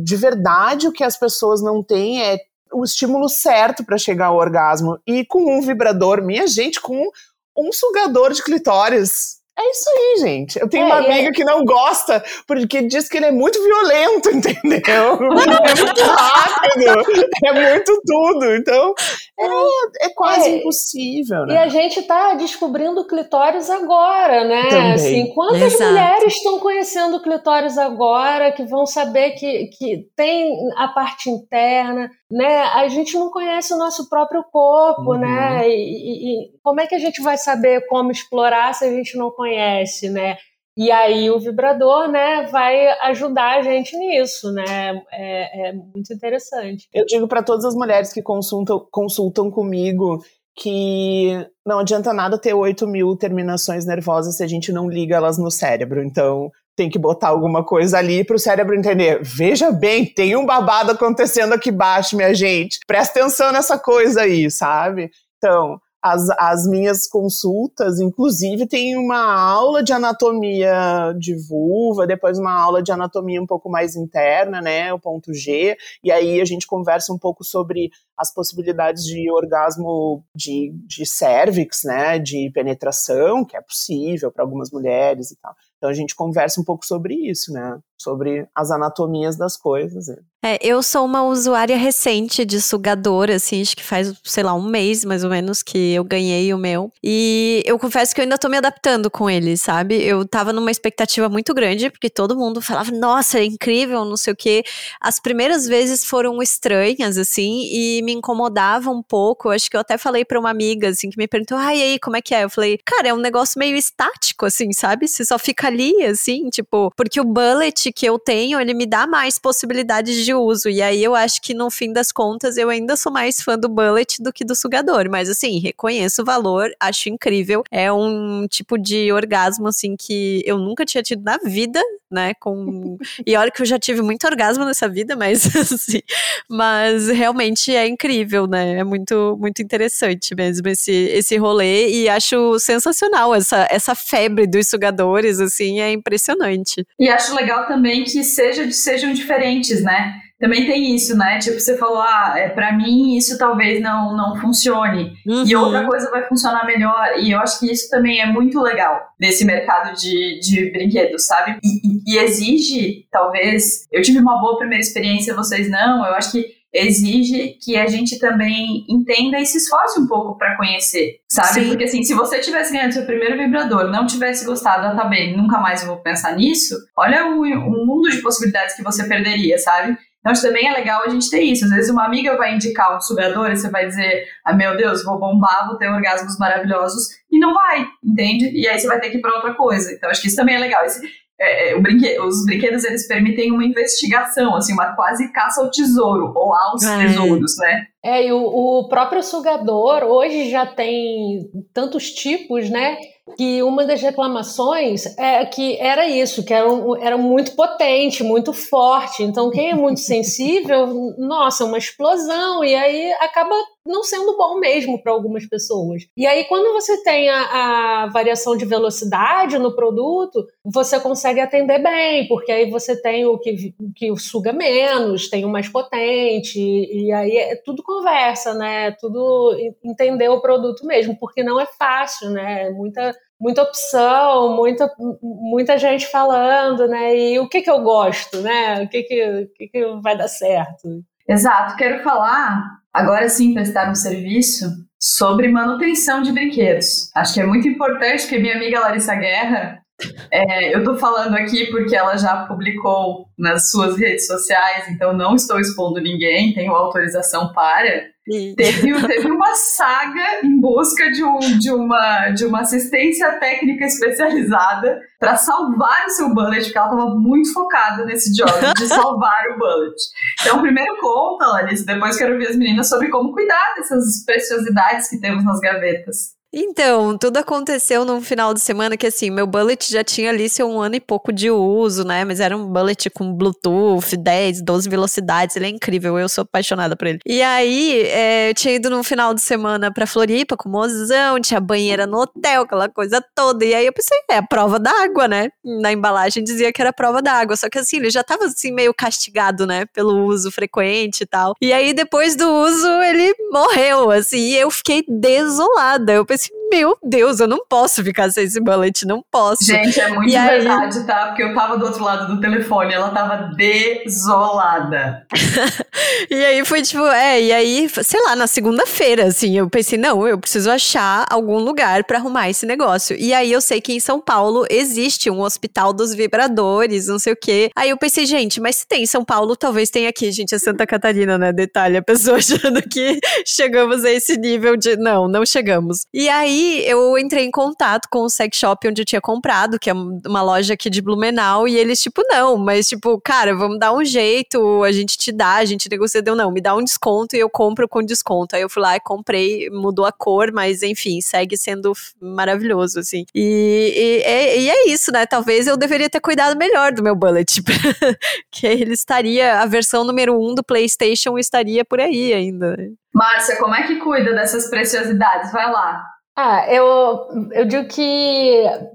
De 0.03 0.15
verdade, 0.15 0.87
o 0.87 0.91
que 0.91 1.03
as 1.03 1.17
pessoas 1.17 1.61
não 1.61 1.83
têm 1.83 2.21
é 2.21 2.37
o 2.73 2.83
estímulo 2.83 3.29
certo 3.29 3.83
para 3.83 3.97
chegar 3.97 4.27
ao 4.27 4.37
orgasmo. 4.37 4.99
E 5.05 5.25
com 5.25 5.57
um 5.57 5.61
vibrador, 5.61 6.21
minha 6.21 6.47
gente, 6.47 6.81
com 6.81 7.09
um 7.57 7.71
sugador 7.71 8.33
de 8.33 8.43
clitóris, 8.43 9.42
é 9.55 9.69
isso 9.69 9.85
aí, 9.87 10.17
gente. 10.21 10.59
Eu 10.59 10.67
tenho 10.67 10.83
é, 10.83 10.87
uma 10.87 10.97
amiga 10.97 11.29
é... 11.29 11.31
que 11.31 11.43
não 11.43 11.63
gosta, 11.63 12.23
porque 12.47 12.81
diz 12.81 13.07
que 13.07 13.17
ele 13.17 13.27
é 13.27 13.31
muito 13.31 13.61
violento, 13.63 14.29
entendeu? 14.33 15.19
é 15.21 15.75
muito 15.79 16.01
rápido, 16.01 17.25
é 17.45 17.69
muito 17.69 18.01
tudo. 18.03 18.55
Então, 18.55 18.95
é, 19.39 20.07
é 20.07 20.09
quase 20.15 20.49
é, 20.49 20.57
impossível, 20.57 21.45
né? 21.45 21.53
E 21.53 21.57
a 21.57 21.67
gente 21.67 22.01
tá 22.01 22.33
descobrindo 22.33 23.01
o 23.01 23.07
clitóris 23.07 23.69
agora, 23.69 24.43
né? 24.43 24.63
Também. 24.69 24.93
Assim, 24.93 25.33
quantas 25.35 25.73
Exato. 25.73 25.91
mulheres 25.91 26.33
estão 26.33 26.59
conhecendo 26.59 27.17
o 27.17 27.21
clitóris 27.21 27.77
agora, 27.77 28.51
que 28.51 28.63
vão 28.63 28.87
saber 28.87 29.31
que, 29.31 29.67
que 29.67 30.07
tem 30.15 30.51
a 30.77 30.87
parte 30.87 31.29
interna, 31.29 32.09
né? 32.31 32.63
A 32.73 32.87
gente 32.87 33.15
não 33.19 33.29
conhece 33.29 33.71
o 33.71 33.77
nosso 33.77 34.09
próprio 34.09 34.43
corpo, 34.51 35.13
uhum. 35.13 35.19
né? 35.19 35.69
E, 35.69 35.73
e, 35.73 36.47
e 36.47 36.51
como 36.63 36.81
é 36.81 36.87
que 36.87 36.95
a 36.95 36.99
gente 36.99 37.21
vai 37.21 37.37
saber 37.37 37.85
como 37.87 38.11
explorar 38.11 38.73
se 38.73 38.85
a 38.85 38.89
gente 38.89 39.15
não 39.15 39.29
conhece? 39.29 39.42
Conhece, 39.43 40.09
né? 40.09 40.37
E 40.75 40.91
aí 40.91 41.29
o 41.29 41.39
vibrador, 41.39 42.07
né, 42.07 42.47
vai 42.51 42.87
ajudar 43.09 43.59
a 43.59 43.61
gente 43.61 43.95
nisso, 43.95 44.51
né? 44.51 45.01
É, 45.11 45.69
é 45.69 45.73
muito 45.73 46.11
interessante. 46.11 46.87
Eu 46.91 47.05
digo 47.05 47.27
para 47.27 47.43
todas 47.43 47.63
as 47.63 47.75
mulheres 47.75 48.11
que 48.11 48.23
consultam, 48.23 48.87
consultam 48.91 49.51
comigo 49.51 50.23
que 50.55 51.47
não 51.65 51.79
adianta 51.79 52.13
nada 52.13 52.39
ter 52.39 52.53
8 52.53 52.87
mil 52.87 53.15
terminações 53.15 53.85
nervosas 53.85 54.37
se 54.37 54.43
a 54.43 54.47
gente 54.47 54.71
não 54.71 54.89
liga 54.89 55.15
elas 55.15 55.37
no 55.37 55.51
cérebro. 55.51 56.03
Então, 56.03 56.49
tem 56.75 56.89
que 56.89 56.97
botar 56.97 57.29
alguma 57.29 57.63
coisa 57.63 57.99
ali 57.99 58.23
para 58.23 58.35
o 58.35 58.39
cérebro 58.39 58.75
entender. 58.75 59.19
Veja 59.21 59.71
bem, 59.71 60.05
tem 60.05 60.35
um 60.35 60.45
babado 60.45 60.91
acontecendo 60.91 61.53
aqui 61.53 61.69
embaixo, 61.69 62.15
minha 62.15 62.33
gente. 62.33 62.79
Presta 62.87 63.19
atenção 63.19 63.51
nessa 63.51 63.77
coisa 63.77 64.21
aí, 64.21 64.49
sabe? 64.49 65.11
Então, 65.37 65.79
as, 66.03 66.29
as 66.31 66.67
minhas 66.67 67.07
consultas, 67.07 68.01
inclusive, 68.01 68.67
tem 68.67 68.97
uma 68.97 69.23
aula 69.23 69.81
de 69.81 69.93
anatomia 69.93 71.13
de 71.17 71.33
vulva, 71.47 72.05
depois 72.05 72.37
uma 72.37 72.53
aula 72.53 72.83
de 72.83 72.91
anatomia 72.91 73.41
um 73.41 73.47
pouco 73.47 73.69
mais 73.69 73.95
interna, 73.95 74.61
né, 74.61 74.93
o 74.93 74.99
ponto 74.99 75.33
G, 75.33 75.77
e 76.03 76.11
aí 76.11 76.41
a 76.41 76.45
gente 76.45 76.67
conversa 76.67 77.13
um 77.13 77.17
pouco 77.17 77.45
sobre 77.45 77.89
as 78.17 78.33
possibilidades 78.33 79.05
de 79.05 79.31
orgasmo 79.31 80.25
de, 80.35 80.73
de 80.85 81.05
cervix, 81.05 81.83
né, 81.85 82.19
de 82.19 82.51
penetração, 82.53 83.45
que 83.45 83.55
é 83.55 83.61
possível 83.61 84.29
para 84.29 84.43
algumas 84.43 84.71
mulheres 84.71 85.31
e 85.31 85.37
tal. 85.37 85.55
Então 85.77 85.89
a 85.89 85.93
gente 85.93 86.15
conversa 86.15 86.59
um 86.59 86.65
pouco 86.65 86.85
sobre 86.85 87.13
isso, 87.13 87.51
né? 87.51 87.77
Sobre 87.97 88.47
as 88.55 88.71
anatomias 88.71 89.35
das 89.35 89.57
coisas. 89.57 90.07
É. 90.09 90.17
é, 90.45 90.59
eu 90.61 90.83
sou 90.83 91.05
uma 91.05 91.23
usuária 91.23 91.77
recente 91.77 92.43
de 92.43 92.61
sugador, 92.61 93.31
assim, 93.31 93.61
acho 93.61 93.77
que 93.77 93.83
faz, 93.83 94.13
sei 94.25 94.43
lá, 94.43 94.53
um 94.53 94.61
mês 94.61 95.05
mais 95.05 95.23
ou 95.23 95.29
menos 95.29 95.63
que 95.63 95.93
eu 95.93 96.03
ganhei 96.03 96.53
o 96.53 96.57
meu. 96.57 96.91
E 97.01 97.63
eu 97.65 97.79
confesso 97.79 98.13
que 98.13 98.19
eu 98.19 98.23
ainda 98.23 98.37
tô 98.37 98.49
me 98.49 98.57
adaptando 98.57 99.09
com 99.09 99.29
ele, 99.29 99.55
sabe? 99.55 100.03
Eu 100.03 100.27
tava 100.27 100.51
numa 100.51 100.69
expectativa 100.69 101.29
muito 101.29 101.53
grande, 101.53 101.89
porque 101.89 102.09
todo 102.09 102.35
mundo 102.35 102.61
falava, 102.61 102.91
nossa, 102.91 103.39
é 103.39 103.45
incrível, 103.45 104.03
não 104.03 104.17
sei 104.17 104.33
o 104.33 104.35
quê. 104.35 104.63
As 104.99 105.17
primeiras 105.17 105.65
vezes 105.65 106.03
foram 106.03 106.41
estranhas, 106.41 107.17
assim, 107.17 107.69
e 107.71 108.01
me 108.03 108.11
incomodavam 108.11 108.97
um 108.97 109.03
pouco. 109.03 109.49
Acho 109.49 109.69
que 109.69 109.77
eu 109.77 109.81
até 109.81 109.97
falei 109.97 110.25
pra 110.25 110.37
uma 110.37 110.49
amiga, 110.49 110.89
assim, 110.89 111.09
que 111.09 111.17
me 111.17 111.25
perguntou, 111.25 111.57
ai, 111.57 111.77
e 111.77 111.81
aí, 111.83 111.99
como 111.99 112.17
é 112.17 112.21
que 112.21 112.35
é? 112.35 112.43
Eu 112.43 112.49
falei, 112.49 112.77
cara, 112.85 113.07
é 113.07 113.13
um 113.13 113.17
negócio 113.17 113.57
meio 113.57 113.77
estático, 113.77 114.45
assim, 114.45 114.73
sabe? 114.73 115.07
Você 115.07 115.23
só 115.23 115.39
fica 115.39 115.67
ali, 115.67 116.03
assim, 116.03 116.49
tipo, 116.49 116.91
porque 116.97 117.21
o 117.21 117.23
bullet 117.23 117.93
que 117.93 118.05
eu 118.05 118.19
tenho, 118.19 118.59
ele 118.59 118.73
me 118.73 118.85
dá 118.85 119.07
mais 119.07 119.39
possibilidades 119.39 120.25
de 120.25 120.32
uso. 120.33 120.69
E 120.69 120.81
aí 120.81 121.03
eu 121.03 121.15
acho 121.15 121.41
que 121.41 121.53
no 121.53 121.69
fim 121.71 121.91
das 121.91 122.11
contas 122.11 122.57
eu 122.57 122.69
ainda 122.69 122.95
sou 122.95 123.11
mais 123.11 123.41
fã 123.41 123.57
do 123.57 123.67
bullet 123.67 124.21
do 124.21 124.31
que 124.31 124.45
do 124.45 124.55
sugador. 124.55 125.09
Mas 125.09 125.29
assim, 125.29 125.59
reconheço 125.59 126.21
o 126.21 126.25
valor, 126.25 126.69
acho 126.79 127.09
incrível. 127.09 127.63
É 127.71 127.91
um 127.91 128.45
tipo 128.47 128.77
de 128.77 129.11
orgasmo, 129.11 129.67
assim, 129.67 129.95
que 129.97 130.43
eu 130.45 130.57
nunca 130.57 130.85
tinha 130.85 131.01
tido 131.01 131.23
na 131.23 131.37
vida, 131.37 131.81
né? 132.11 132.33
Com... 132.39 132.97
e 133.25 133.35
olha 133.35 133.51
que 133.51 133.61
eu 133.61 133.65
já 133.65 133.79
tive 133.79 134.01
muito 134.01 134.25
orgasmo 134.27 134.65
nessa 134.65 134.87
vida, 134.87 135.15
mas 135.15 135.43
assim, 135.55 136.01
mas 136.49 137.07
realmente 137.07 137.75
é 137.75 137.87
incrível, 137.87 138.47
né? 138.47 138.79
É 138.79 138.83
muito, 138.83 139.37
muito 139.39 139.61
interessante 139.61 140.35
mesmo 140.35 140.67
esse, 140.67 140.91
esse 140.91 141.37
rolê 141.37 141.89
e 141.89 142.09
acho 142.09 142.59
sensacional 142.59 143.33
essa, 143.33 143.67
essa 143.69 143.95
febre 143.95 144.45
dos 144.45 144.67
sugadores, 144.67 145.39
assim 145.39 145.53
assim, 145.63 145.79
é 145.79 145.91
impressionante. 145.91 146.85
E 146.99 147.09
acho 147.09 147.33
legal 147.35 147.67
também 147.67 148.03
que 148.03 148.23
seja, 148.23 148.69
sejam 148.71 149.13
diferentes, 149.13 149.81
né? 149.83 150.19
Também 150.43 150.65
tem 150.65 150.93
isso, 150.93 151.15
né? 151.15 151.39
Tipo, 151.39 151.57
você 151.57 151.77
falou, 151.77 152.01
ah, 152.01 152.33
é, 152.35 152.49
pra 152.49 152.73
mim 152.73 153.15
isso 153.15 153.37
talvez 153.37 153.81
não, 153.81 154.13
não 154.13 154.35
funcione. 154.35 155.13
Uhum. 155.25 155.45
E 155.47 155.55
outra 155.55 155.85
coisa 155.85 156.11
vai 156.11 156.27
funcionar 156.27 156.65
melhor. 156.65 157.13
E 157.17 157.31
eu 157.31 157.39
acho 157.39 157.61
que 157.61 157.71
isso 157.71 157.89
também 157.89 158.19
é 158.19 158.25
muito 158.25 158.59
legal 158.59 158.99
nesse 159.17 159.45
mercado 159.45 159.95
de, 159.95 160.41
de 160.41 160.69
brinquedos, 160.69 161.25
sabe? 161.27 161.57
E, 161.63 161.87
e, 161.87 162.15
e 162.15 162.17
exige, 162.17 163.07
talvez. 163.09 163.87
Eu 163.89 164.01
tive 164.01 164.19
uma 164.19 164.37
boa 164.41 164.57
primeira 164.57 164.81
experiência, 164.81 165.33
vocês 165.33 165.69
não. 165.69 166.05
Eu 166.05 166.13
acho 166.13 166.33
que 166.33 166.45
exige 166.73 167.57
que 167.63 167.77
a 167.77 167.87
gente 167.87 168.19
também 168.19 168.83
entenda 168.89 169.39
e 169.39 169.45
se 169.45 169.59
esforce 169.59 169.97
um 169.97 170.07
pouco 170.07 170.37
para 170.37 170.57
conhecer, 170.57 171.19
sabe? 171.29 171.53
Sim. 171.53 171.67
Porque 171.69 171.85
assim, 171.85 172.03
se 172.03 172.13
você 172.13 172.39
tivesse 172.39 172.73
ganhado 172.73 172.93
seu 172.93 173.05
primeiro 173.05 173.37
vibrador, 173.37 173.89
não 173.89 174.05
tivesse 174.05 174.43
gostado, 174.43 174.87
ah, 174.87 174.95
tá 174.95 175.05
bem, 175.05 175.37
nunca 175.37 175.59
mais 175.59 175.85
vou 175.85 176.01
pensar 176.01 176.35
nisso, 176.35 176.75
olha 176.97 177.27
o, 177.27 177.43
o 177.43 177.85
mundo 177.85 178.09
de 178.09 178.21
possibilidades 178.21 178.75
que 178.75 178.83
você 178.83 179.07
perderia, 179.07 179.57
sabe? 179.57 179.97
Então, 180.25 180.41
também 180.41 180.67
é 180.67 180.71
legal 180.71 181.03
a 181.03 181.09
gente 181.09 181.29
ter 181.29 181.41
isso. 181.41 181.65
Às 181.65 181.71
vezes, 181.71 181.91
uma 181.91 182.05
amiga 182.05 182.37
vai 182.37 182.55
indicar 182.55 182.95
um 182.95 183.01
sugador 183.01 183.51
e 183.51 183.57
você 183.57 183.69
vai 183.69 183.85
dizer: 183.85 184.25
ah, 184.45 184.53
meu 184.53 184.77
Deus, 184.77 185.03
vou 185.03 185.19
bombar, 185.19 185.67
vou 185.67 185.77
ter 185.77 185.89
orgasmos 185.89 186.37
maravilhosos, 186.39 187.09
e 187.29 187.37
não 187.37 187.53
vai, 187.53 187.85
entende? 188.01 188.49
E 188.51 188.67
aí 188.67 188.79
você 188.79 188.87
vai 188.87 189.01
ter 189.01 189.09
que 189.09 189.17
ir 189.17 189.21
para 189.21 189.35
outra 189.35 189.53
coisa. 189.53 189.91
Então, 189.91 190.09
acho 190.09 190.21
que 190.21 190.27
isso 190.27 190.37
também 190.37 190.55
é 190.55 190.59
legal. 190.59 190.85
Esse, 190.85 191.05
é, 191.39 191.73
é 191.73 191.79
brinque... 191.79 192.17
os 192.19 192.45
brinquedos 192.45 192.85
eles 192.85 193.05
permitem 193.05 193.51
uma 193.51 193.65
investigação, 193.65 194.55
assim, 194.55 194.71
uma 194.71 194.95
quase 194.95 195.29
caça 195.33 195.61
ao 195.61 195.69
tesouro 195.69 196.31
ou 196.33 196.55
aos 196.55 196.83
é. 196.83 196.99
tesouros, 196.99 197.57
né? 197.57 197.87
É, 198.01 198.25
e 198.25 198.31
o, 198.31 198.39
o 198.39 198.87
próprio 198.87 199.21
sugador 199.21 200.03
hoje 200.03 200.49
já 200.49 200.65
tem 200.65 201.49
tantos 201.73 202.11
tipos, 202.11 202.69
né? 202.69 202.95
Que 203.37 203.63
uma 203.63 203.85
das 203.85 204.01
reclamações 204.01 205.05
é 205.17 205.45
que 205.45 205.77
era 205.77 206.05
isso, 206.05 206.43
que 206.43 206.53
era, 206.53 206.71
um, 206.71 206.95
era 206.95 207.17
muito 207.17 207.55
potente, 207.55 208.23
muito 208.23 208.53
forte. 208.53 209.23
Então, 209.23 209.49
quem 209.49 209.71
é 209.71 209.75
muito 209.75 210.01
sensível, 210.01 210.87
nossa, 211.17 211.65
uma 211.65 211.77
explosão, 211.77 212.63
e 212.63 212.75
aí 212.75 213.11
acaba 213.13 213.55
não 213.85 214.03
sendo 214.03 214.37
bom 214.37 214.59
mesmo 214.59 215.01
para 215.01 215.11
algumas 215.11 215.45
pessoas. 215.45 216.07
E 216.15 216.25
aí, 216.25 216.45
quando 216.45 216.71
você 216.73 217.03
tem 217.03 217.29
a, 217.29 218.03
a, 218.03 218.07
variação 218.07 218.55
de 218.55 218.65
velocidade 218.65 219.59
no 219.59 219.75
produto, 219.75 220.47
você 220.63 220.99
consegue 220.99 221.39
atender 221.39 221.79
bem, 221.79 222.27
porque 222.27 222.51
aí 222.51 222.69
você 222.69 222.99
tem 223.01 223.25
o 223.25 223.37
que, 223.37 223.73
que 223.95 224.15
suga 224.17 224.53
menos, 224.53 225.29
tem 225.29 225.43
o 225.45 225.49
mais 225.49 225.67
potente, 225.67 226.59
e, 226.59 227.11
aí 227.11 227.37
é, 227.37 227.55
tudo 227.57 227.83
conversa, 227.83 228.53
né? 228.53 228.91
Tudo 228.91 229.55
entender 229.83 230.29
o 230.29 230.41
produto 230.41 230.85
mesmo, 230.85 231.17
porque 231.19 231.43
não 231.43 231.59
é 231.59 231.65
fácil, 231.65 232.29
né? 232.29 232.69
Muita 232.69 233.13
muita 233.39 233.61
opção, 233.61 234.55
muita, 234.55 234.89
muita 235.21 235.77
gente 235.77 236.07
falando, 236.07 236.87
né? 236.87 237.13
E 237.13 237.39
o 237.39 237.49
que 237.49 237.61
que 237.61 237.69
eu 237.69 237.81
gosto, 237.81 238.39
né? 238.39 238.83
O 238.83 238.87
que 238.87 239.03
que, 239.03 239.49
que, 239.57 239.67
que 239.67 239.85
vai 240.01 240.17
dar 240.17 240.29
certo? 240.29 241.03
Exato. 241.27 241.75
Quero 241.75 242.03
falar, 242.03 242.79
agora 242.93 243.29
sim, 243.29 243.53
prestar 243.53 243.89
um 243.89 243.95
serviço 243.95 244.65
sobre 244.99 245.49
manutenção 245.49 246.21
de 246.21 246.31
brinquedos. 246.31 247.11
Acho 247.15 247.33
que 247.33 247.41
é 247.41 247.45
muito 247.45 247.67
importante, 247.67 248.21
porque 248.21 248.39
minha 248.39 248.55
amiga 248.55 248.79
Larissa 248.79 249.15
Guerra, 249.15 249.82
é, 250.31 250.73
eu 250.73 250.79
estou 250.79 250.95
falando 250.95 251.35
aqui 251.35 251.67
porque 251.67 251.95
ela 251.95 252.17
já 252.17 252.45
publicou 252.45 253.27
nas 253.37 253.69
suas 253.69 253.97
redes 253.97 254.27
sociais, 254.27 254.87
então 254.89 255.13
não 255.13 255.35
estou 255.35 255.59
expondo 255.59 256.01
ninguém, 256.01 256.53
tenho 256.53 256.73
autorização 256.73 257.51
para. 257.53 258.13
Teve, 258.25 259.05
teve 259.05 259.29
uma 259.29 259.53
saga 259.53 260.45
em 260.45 260.57
busca 260.61 261.11
de, 261.11 261.21
um, 261.21 261.39
de, 261.59 261.69
uma, 261.71 262.29
de 262.29 262.45
uma 262.45 262.61
assistência 262.61 263.37
técnica 263.37 263.83
especializada 263.83 265.01
para 265.19 265.35
salvar 265.35 266.05
o 266.05 266.09
seu 266.09 266.33
bullet, 266.33 266.63
porque 266.63 266.77
ela 266.77 266.87
estava 266.87 267.15
muito 267.15 267.51
focada 267.51 268.05
nesse 268.05 268.33
job 268.33 268.51
de 268.77 268.87
salvar 268.87 269.43
o 269.53 269.59
bullet. 269.59 269.95
Então, 270.41 270.61
primeiro 270.61 270.95
conta, 271.01 271.47
Larissa, 271.47 271.85
depois 271.85 272.17
quero 272.17 272.37
ver 272.37 272.47
as 272.47 272.55
meninas 272.55 272.87
sobre 272.87 273.09
como 273.09 273.33
cuidar 273.33 273.73
dessas 273.75 274.23
preciosidades 274.25 275.09
que 275.09 275.19
temos 275.19 275.43
nas 275.43 275.59
gavetas. 275.59 276.32
Então, 276.55 277.17
tudo 277.17 277.37
aconteceu 277.37 278.05
num 278.05 278.21
final 278.21 278.53
de 278.53 278.59
semana 278.59 278.95
que, 278.95 279.07
assim, 279.07 279.31
meu 279.31 279.47
bullet 279.47 279.91
já 279.91 280.03
tinha 280.03 280.29
ali 280.29 280.47
seu 280.47 280.69
um 280.69 280.79
ano 280.79 280.93
e 280.93 280.99
pouco 280.99 281.33
de 281.33 281.49
uso, 281.49 282.03
né? 282.03 282.23
Mas 282.23 282.39
era 282.39 282.55
um 282.55 282.67
bullet 282.67 283.09
com 283.09 283.33
Bluetooth, 283.33 284.15
10, 284.15 284.61
12 284.61 284.87
velocidades. 284.87 285.55
Ele 285.55 285.65
é 285.65 285.69
incrível, 285.69 286.19
eu 286.19 286.29
sou 286.29 286.43
apaixonada 286.43 286.95
por 286.95 287.07
ele. 287.07 287.17
E 287.25 287.41
aí, 287.41 288.03
é, 288.03 288.51
eu 288.51 288.53
tinha 288.53 288.75
ido 288.75 288.87
num 288.91 289.01
final 289.01 289.33
de 289.33 289.41
semana 289.41 289.91
pra 289.91 290.05
Floripa 290.05 290.55
com 290.55 290.69
mozão, 290.69 291.41
tinha 291.41 291.59
banheira 291.59 292.05
no 292.05 292.19
hotel, 292.19 292.61
aquela 292.61 292.87
coisa 292.87 293.19
toda. 293.33 293.65
E 293.65 293.73
aí 293.73 293.87
eu 293.87 293.93
pensei, 293.93 294.15
é 294.29 294.37
a 294.37 294.43
prova 294.43 294.77
d'água, 294.77 295.27
né? 295.27 295.49
Na 295.63 295.91
embalagem 295.91 296.43
dizia 296.43 296.71
que 296.71 296.79
era 296.79 296.93
prova 296.93 297.19
d'água. 297.19 297.57
Só 297.57 297.67
que, 297.67 297.79
assim, 297.79 297.97
ele 297.97 298.11
já 298.11 298.23
tava, 298.23 298.45
assim, 298.45 298.71
meio 298.71 298.93
castigado, 298.93 299.65
né? 299.65 299.87
Pelo 299.87 300.23
uso 300.27 300.51
frequente 300.51 301.21
e 301.21 301.25
tal. 301.25 301.55
E 301.59 301.73
aí, 301.73 301.95
depois 301.95 302.35
do 302.35 302.47
uso, 302.47 302.87
ele 303.01 303.33
morreu, 303.51 304.11
assim. 304.11 304.37
E 304.37 304.55
eu 304.55 304.69
fiquei 304.69 305.03
desolada. 305.07 306.13
Eu 306.13 306.23
pensei, 306.23 306.42
meu 306.73 306.97
Deus, 307.03 307.39
eu 307.39 307.47
não 307.47 307.63
posso 307.69 308.03
ficar 308.03 308.31
sem 308.31 308.45
esse 308.45 308.59
bullet, 308.59 309.05
não 309.05 309.23
posso. 309.29 309.63
Gente, 309.63 309.99
é 309.99 310.07
muito 310.07 310.27
e 310.27 310.35
verdade, 310.35 310.97
aí... 310.97 311.05
tá? 311.05 311.27
Porque 311.27 311.43
eu 311.43 311.53
tava 311.53 311.77
do 311.77 311.85
outro 311.85 312.03
lado 312.03 312.33
do 312.33 312.41
telefone, 312.41 312.91
ela 312.91 313.11
tava 313.11 313.51
desolada. 313.55 315.27
e 316.31 316.33
aí 316.33 316.65
foi 316.65 316.81
tipo, 316.81 317.05
é, 317.05 317.39
e 317.39 317.51
aí, 317.51 317.87
sei 317.87 318.19
lá, 318.23 318.35
na 318.35 318.47
segunda-feira, 318.47 319.25
assim, 319.25 319.55
eu 319.55 319.69
pensei, 319.69 319.99
não, 319.99 320.27
eu 320.27 320.39
preciso 320.39 320.71
achar 320.71 321.27
algum 321.29 321.59
lugar 321.59 322.05
para 322.05 322.17
arrumar 322.17 322.49
esse 322.49 322.65
negócio. 322.65 323.15
E 323.19 323.35
aí 323.35 323.51
eu 323.51 323.61
sei 323.61 323.79
que 323.79 323.93
em 323.93 323.99
São 323.99 324.19
Paulo 324.19 324.65
existe 324.67 325.29
um 325.29 325.41
hospital 325.41 325.93
dos 325.93 326.15
vibradores, 326.15 327.05
não 327.05 327.19
sei 327.19 327.33
o 327.33 327.37
quê. 327.37 327.69
Aí 327.75 327.91
eu 327.91 327.97
pensei, 327.97 328.25
gente, 328.25 328.59
mas 328.59 328.77
se 328.77 328.87
tem 328.87 329.03
em 329.03 329.07
São 329.07 329.23
Paulo, 329.23 329.55
talvez 329.55 329.91
tenha 329.91 330.09
aqui, 330.09 330.31
gente, 330.31 330.55
é 330.55 330.57
Santa 330.57 330.87
Catarina, 330.87 331.37
né? 331.37 331.53
Detalhe, 331.53 331.97
a 331.97 332.01
pessoa 332.01 332.37
achando 332.41 332.81
que 332.81 333.19
chegamos 333.45 334.03
a 334.03 334.09
esse 334.09 334.37
nível 334.37 334.75
de. 334.75 334.97
Não, 334.97 335.27
não 335.27 335.45
chegamos. 335.45 336.07
E 336.11 336.27
aí 336.27 336.62
eu 336.85 337.17
entrei 337.17 337.45
em 337.45 337.51
contato 337.51 338.07
com 338.11 338.19
o 338.19 338.29
sex 338.29 338.57
shop 338.57 338.87
onde 338.87 339.01
eu 339.01 339.05
tinha 339.05 339.21
comprado, 339.21 339.79
que 339.79 339.89
é 339.89 339.93
uma 339.93 340.41
loja 340.41 340.73
aqui 340.73 340.89
de 340.89 341.01
Blumenau, 341.01 341.67
e 341.67 341.77
eles, 341.77 342.01
tipo, 342.01 342.21
não, 342.27 342.57
mas 342.57 342.87
tipo, 342.87 343.19
cara, 343.21 343.55
vamos 343.55 343.79
dar 343.79 343.93
um 343.93 344.03
jeito, 344.03 344.83
a 344.83 344.91
gente 344.91 345.17
te 345.17 345.31
dá, 345.31 345.55
a 345.55 345.65
gente 345.65 345.89
negocia, 345.89 346.21
deu, 346.21 346.35
não, 346.35 346.51
me 346.51 346.61
dá 346.61 346.75
um 346.75 346.83
desconto 346.83 347.35
e 347.35 347.39
eu 347.39 347.49
compro 347.49 347.87
com 347.87 348.03
desconto. 348.03 348.55
Aí 348.55 348.61
eu 348.61 348.69
fui 348.69 348.81
lá 348.81 348.95
e 348.95 348.99
comprei, 348.99 349.69
mudou 349.69 350.05
a 350.05 350.11
cor, 350.11 350.51
mas 350.51 350.83
enfim, 350.83 351.21
segue 351.21 351.57
sendo 351.57 351.93
maravilhoso, 352.21 352.99
assim. 352.99 353.25
E, 353.33 353.93
e, 353.95 354.21
é, 354.23 354.59
e 354.59 354.69
é 354.69 354.87
isso 354.89 355.13
né? 355.13 355.25
Talvez 355.25 355.67
eu 355.67 355.77
deveria 355.77 356.09
ter 356.09 356.19
cuidado 356.19 356.57
melhor 356.57 356.91
do 356.91 357.03
meu 357.03 357.15
bullet. 357.15 357.61
que 358.51 358.67
ele 358.67 358.93
estaria, 358.93 359.61
a 359.61 359.65
versão 359.65 360.03
número 360.03 360.33
um 360.33 360.53
do 360.53 360.63
PlayStation 360.63 361.37
estaria 361.37 361.85
por 361.85 362.01
aí 362.01 362.33
ainda. 362.33 362.75
Márcia, 363.13 363.57
como 363.57 363.75
é 363.75 363.83
que 363.83 363.97
cuida 363.97 364.33
dessas 364.33 364.69
preciosidades? 364.69 365.51
Vai 365.51 365.71
lá. 365.71 366.12
Ah, 366.35 366.65
eu, 366.73 367.51
eu 367.51 367.65
digo 367.65 367.87
que 367.87 368.01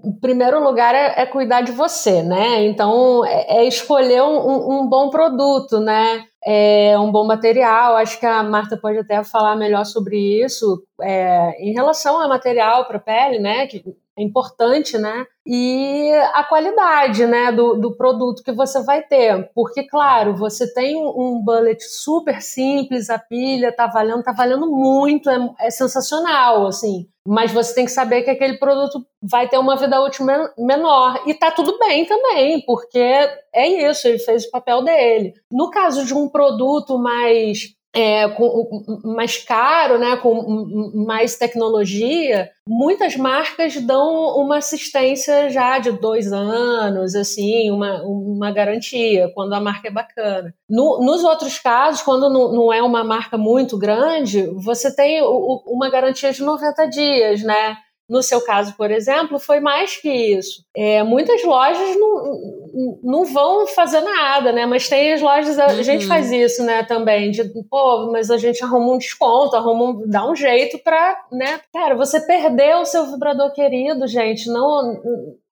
em 0.04 0.12
primeiro 0.20 0.60
lugar 0.60 0.92
é, 0.92 1.22
é 1.22 1.26
cuidar 1.26 1.60
de 1.60 1.70
você, 1.70 2.20
né? 2.20 2.64
Então 2.66 3.24
é, 3.24 3.58
é 3.58 3.64
escolher 3.64 4.22
um, 4.22 4.80
um, 4.80 4.88
bom 4.88 5.08
produto, 5.08 5.78
né? 5.78 6.24
É 6.44 6.98
um 6.98 7.12
bom 7.12 7.24
material. 7.24 7.94
Acho 7.96 8.18
que 8.18 8.26
a 8.26 8.42
Marta 8.42 8.76
pode 8.76 8.98
até 8.98 9.22
falar 9.22 9.54
melhor 9.54 9.84
sobre 9.84 10.18
isso 10.44 10.82
é, 11.00 11.52
em 11.64 11.72
relação 11.72 12.20
ao 12.20 12.28
material 12.28 12.86
para 12.86 12.98
pele, 12.98 13.38
né? 13.38 13.68
Que 13.68 13.84
é 14.18 14.22
importante, 14.22 14.98
né? 14.98 15.26
E 15.46 16.12
a 16.34 16.44
qualidade, 16.44 17.24
né, 17.24 17.52
do, 17.52 17.74
do 17.74 17.96
produto 17.96 18.42
que 18.42 18.52
você 18.52 18.82
vai 18.82 19.02
ter. 19.02 19.48
Porque, 19.54 19.84
claro, 19.84 20.36
você 20.36 20.72
tem 20.74 20.96
um 20.96 21.40
bullet 21.42 21.82
super 21.82 22.42
simples, 22.42 23.08
a 23.08 23.18
pilha 23.18 23.72
tá 23.74 23.86
valendo, 23.86 24.22
tá 24.22 24.32
valendo 24.32 24.66
muito, 24.66 25.30
é, 25.30 25.38
é 25.60 25.70
sensacional, 25.70 26.66
assim. 26.66 27.06
Mas 27.26 27.52
você 27.52 27.74
tem 27.74 27.84
que 27.84 27.92
saber 27.92 28.22
que 28.22 28.30
aquele 28.30 28.58
produto 28.58 29.06
vai 29.22 29.48
ter 29.48 29.58
uma 29.58 29.76
vida 29.76 30.02
útil 30.02 30.26
menor. 30.58 31.22
E 31.26 31.34
tá 31.34 31.50
tudo 31.50 31.78
bem 31.78 32.04
também, 32.04 32.64
porque 32.66 32.98
é 33.54 33.88
isso, 33.88 34.08
ele 34.08 34.18
fez 34.18 34.44
o 34.44 34.50
papel 34.50 34.82
dele. 34.82 35.34
No 35.50 35.70
caso 35.70 36.04
de 36.04 36.12
um 36.12 36.28
produto 36.28 36.98
mais 36.98 37.77
é, 37.94 38.28
com, 38.28 39.02
mais 39.04 39.38
caro, 39.38 39.98
né, 39.98 40.16
com 40.16 40.94
mais 41.06 41.36
tecnologia, 41.36 42.50
muitas 42.66 43.16
marcas 43.16 43.76
dão 43.76 44.36
uma 44.38 44.58
assistência 44.58 45.48
já 45.48 45.78
de 45.78 45.92
dois 45.92 46.32
anos, 46.32 47.14
assim, 47.14 47.70
uma, 47.70 48.02
uma 48.02 48.52
garantia, 48.52 49.30
quando 49.34 49.54
a 49.54 49.60
marca 49.60 49.88
é 49.88 49.90
bacana. 49.90 50.54
No, 50.68 51.00
nos 51.02 51.24
outros 51.24 51.58
casos, 51.58 52.02
quando 52.02 52.28
não, 52.28 52.52
não, 52.52 52.72
é 52.72 52.82
uma 52.82 53.02
marca 53.02 53.38
muito 53.38 53.78
grande, 53.78 54.46
você 54.56 54.94
tem 54.94 55.22
o, 55.22 55.62
uma 55.66 55.90
garantia 55.90 56.32
de 56.32 56.42
90 56.42 56.86
dias, 56.86 57.42
né? 57.42 57.78
No 58.08 58.22
seu 58.22 58.40
caso, 58.40 58.74
por 58.76 58.90
exemplo, 58.90 59.38
foi 59.38 59.60
mais 59.60 59.96
que 59.96 60.08
isso. 60.08 60.64
É, 60.74 61.02
muitas 61.02 61.44
lojas 61.44 61.96
não, 61.96 63.00
não 63.02 63.24
vão 63.26 63.66
fazer 63.66 64.00
nada, 64.00 64.50
né? 64.50 64.64
Mas 64.64 64.88
tem 64.88 65.12
as 65.12 65.20
lojas, 65.20 65.58
a 65.58 65.66
uhum. 65.68 65.82
gente 65.82 66.06
faz 66.06 66.32
isso, 66.32 66.64
né, 66.64 66.82
também. 66.84 67.30
De, 67.30 67.44
pô, 67.68 68.10
mas 68.10 68.30
a 68.30 68.38
gente 68.38 68.64
arruma 68.64 68.94
um 68.94 68.98
desconto, 68.98 69.56
arruma 69.56 69.84
um, 69.90 70.08
dá 70.08 70.28
um 70.28 70.34
jeito 70.34 70.78
pra, 70.78 71.20
né? 71.30 71.60
Cara, 71.72 71.94
você 71.94 72.20
perdeu 72.20 72.78
o 72.80 72.86
seu 72.86 73.06
vibrador 73.06 73.52
querido, 73.52 74.06
gente. 74.06 74.48
Não. 74.48 75.00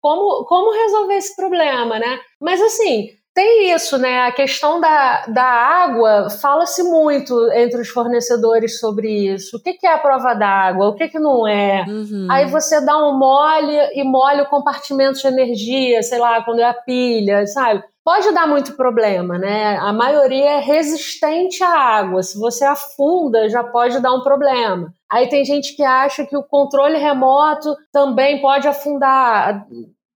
Como, 0.00 0.44
como 0.44 0.72
resolver 0.72 1.14
esse 1.14 1.34
problema, 1.36 1.98
né? 1.98 2.20
Mas 2.40 2.60
assim, 2.62 3.08
tem 3.36 3.70
isso, 3.70 3.98
né? 3.98 4.22
A 4.22 4.32
questão 4.32 4.80
da, 4.80 5.26
da 5.26 5.44
água, 5.44 6.30
fala-se 6.30 6.82
muito 6.82 7.52
entre 7.52 7.82
os 7.82 7.88
fornecedores 7.88 8.80
sobre 8.80 9.10
isso. 9.10 9.58
O 9.58 9.60
que, 9.60 9.74
que 9.74 9.86
é 9.86 9.92
a 9.92 9.98
prova 9.98 10.32
d'água? 10.32 10.88
O 10.88 10.94
que, 10.94 11.06
que 11.06 11.18
não 11.18 11.46
é? 11.46 11.84
Uhum. 11.86 12.28
Aí 12.30 12.46
você 12.46 12.80
dá 12.80 12.96
um 12.96 13.18
mole 13.18 13.76
e 13.92 14.02
molha 14.02 14.44
o 14.44 14.48
compartimento 14.48 15.20
de 15.20 15.26
energia, 15.26 16.02
sei 16.02 16.18
lá, 16.18 16.42
quando 16.42 16.60
é 16.60 16.64
a 16.64 16.72
pilha, 16.72 17.46
sabe? 17.46 17.84
Pode 18.02 18.32
dar 18.32 18.48
muito 18.48 18.72
problema, 18.74 19.36
né? 19.36 19.76
A 19.82 19.92
maioria 19.92 20.52
é 20.52 20.60
resistente 20.60 21.62
à 21.62 21.68
água. 21.68 22.22
Se 22.22 22.38
você 22.38 22.64
afunda, 22.64 23.50
já 23.50 23.62
pode 23.62 24.00
dar 24.00 24.14
um 24.14 24.22
problema. 24.22 24.94
Aí 25.12 25.28
tem 25.28 25.44
gente 25.44 25.76
que 25.76 25.82
acha 25.82 26.24
que 26.24 26.38
o 26.38 26.42
controle 26.42 26.96
remoto 26.96 27.76
também 27.92 28.40
pode 28.40 28.66
afundar, 28.66 29.66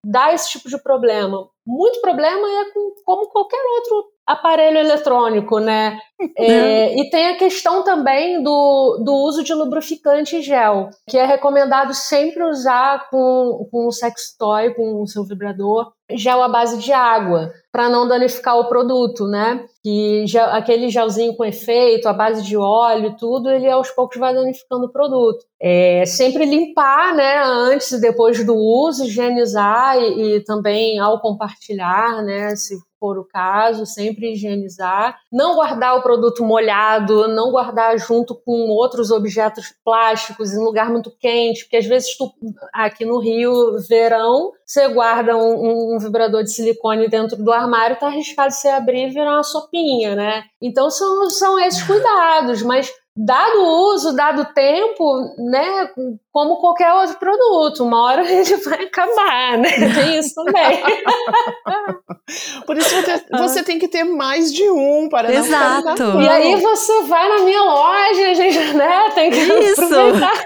dá 0.03 0.33
esse 0.33 0.53
tipo 0.53 0.71
de 0.71 0.79
problema 0.79 1.47
muito 1.71 2.01
problema 2.01 2.47
é 2.49 2.73
com, 2.73 2.93
como 3.05 3.29
qualquer 3.29 3.63
outro 3.77 4.05
aparelho 4.27 4.79
eletrônico, 4.79 5.59
né? 5.59 5.99
É, 6.37 6.95
e 6.95 7.11
tem 7.11 7.29
a 7.29 7.37
questão 7.37 7.83
também 7.85 8.43
do, 8.43 9.03
do 9.05 9.13
uso 9.25 9.43
de 9.43 9.55
lubrificante 9.55 10.43
gel, 10.43 10.91
que 11.09 11.17
é 11.17 11.25
recomendado 11.25 11.95
sempre 11.95 12.43
usar 12.45 13.09
com, 13.09 13.69
com 13.71 13.87
o 13.87 13.93
sex 13.93 14.37
toy, 14.39 14.75
com 14.75 15.03
o 15.03 15.07
seu 15.07 15.25
vibrador, 15.25 15.93
gel 16.17 16.43
à 16.43 16.49
base 16.49 16.79
de 16.79 16.93
água, 16.93 17.53
para 17.73 17.89
não 17.89 18.07
danificar 18.07 18.59
o 18.59 18.69
produto, 18.69 19.27
né? 19.27 19.65
Que 19.83 20.25
aquele 20.51 20.89
gelzinho 20.89 21.37
com 21.37 21.45
efeito, 21.45 22.09
à 22.09 22.13
base 22.13 22.43
de 22.43 22.57
óleo, 22.57 23.17
tudo, 23.19 23.51
ele 23.51 23.69
aos 23.71 23.91
poucos 23.91 24.19
vai 24.19 24.35
danificando 24.35 24.87
o 24.87 24.93
produto. 24.93 25.45
É, 25.61 26.05
sempre 26.07 26.45
limpar, 26.45 27.15
né? 27.15 27.43
Antes 27.45 27.93
e 27.93 28.01
depois 28.01 28.45
do 28.45 28.55
uso, 28.55 29.05
higienizar 29.05 29.97
e, 29.99 30.37
e 30.37 30.45
também 30.45 30.99
ao 30.99 31.21
compartilhar, 31.21 32.23
né? 32.23 32.55
Se 32.57 32.77
for 33.01 33.19
o 33.19 33.25
caso, 33.25 33.87
sempre 33.87 34.33
higienizar, 34.33 35.19
não 35.33 35.55
guardar 35.55 35.97
o 35.97 36.03
produto 36.03 36.45
molhado, 36.45 37.27
não 37.27 37.51
guardar 37.51 37.99
junto 37.99 38.35
com 38.35 38.69
outros 38.69 39.11
objetos 39.11 39.75
plásticos 39.83 40.53
em 40.53 40.63
lugar 40.63 40.91
muito 40.91 41.11
quente, 41.19 41.65
porque 41.65 41.79
às 41.79 41.87
vezes 41.87 42.17
tu, 42.17 42.31
aqui 42.73 43.07
no 43.07 43.19
Rio, 43.19 43.79
verão, 43.89 44.53
você 44.65 44.87
guarda 44.89 45.37
um, 45.37 45.95
um 45.95 45.99
vibrador 45.99 46.45
de 46.45 46.53
silicone 46.53 47.09
dentro 47.09 47.43
do 47.43 47.51
armário, 47.51 47.99
tá 47.99 48.07
arriscado 48.07 48.53
você 48.53 48.69
abrir 48.69 49.09
e 49.09 49.11
virar 49.11 49.33
uma 49.33 49.43
sopinha, 49.43 50.15
né? 50.15 50.45
Então 50.61 50.91
são, 50.91 51.31
são 51.31 51.59
esses 51.59 51.83
cuidados, 51.83 52.63
mas 52.63 52.93
dado 53.17 53.59
o 53.61 53.93
uso, 53.95 54.15
dado 54.15 54.43
o 54.43 54.53
tempo, 54.55 55.05
né, 55.51 55.91
como 56.33 56.61
qualquer 56.61 56.93
outro 56.95 57.19
produto, 57.19 57.85
uma 57.85 58.05
hora 58.05 58.23
ele 58.31 58.57
vai 58.57 58.85
acabar, 58.85 59.59
né? 59.59 59.71
Tem 59.95 60.19
isso 60.19 60.35
também. 60.35 60.83
Por 62.65 62.77
isso 62.77 62.95
você, 62.95 63.25
você, 63.31 63.63
tem 63.65 63.79
que 63.79 63.89
ter 63.89 64.05
mais 64.05 64.53
de 64.53 64.71
um 64.71 65.09
para 65.09 65.33
Exato. 65.33 66.03
não 66.03 66.23
E 66.23 66.29
aí 66.29 66.57
você 66.57 67.03
vai 67.03 67.29
na 67.29 67.45
minha 67.45 67.63
loja, 67.63 68.35
gente, 68.35 68.75
né? 68.75 69.11
Tem 69.15 69.31
que 69.31 69.39
isso. 69.39 69.83
aproveitar. 69.83 70.45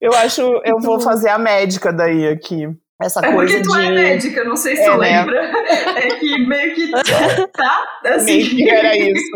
Eu 0.00 0.12
acho, 0.14 0.42
eu 0.64 0.80
vou 0.80 1.00
fazer 1.00 1.28
a 1.28 1.38
médica 1.38 1.92
daí 1.92 2.26
aqui. 2.28 2.66
Essa 3.02 3.26
é 3.26 3.32
coisa 3.32 3.56
porque 3.56 3.68
tu 3.68 3.76
de... 3.76 3.86
é 3.86 3.90
médica, 3.90 4.44
não 4.44 4.56
sei 4.56 4.76
se 4.76 4.82
é, 4.82 4.90
tu 4.90 4.98
né? 4.98 5.18
lembra. 5.18 5.52
É 5.98 6.08
que 6.18 6.38
meio 6.46 6.74
que 6.74 6.90
tá 7.52 8.00
assim. 8.04 8.36
Meio 8.36 8.50
que 8.50 8.70
era 8.70 8.96
isso. 8.96 9.30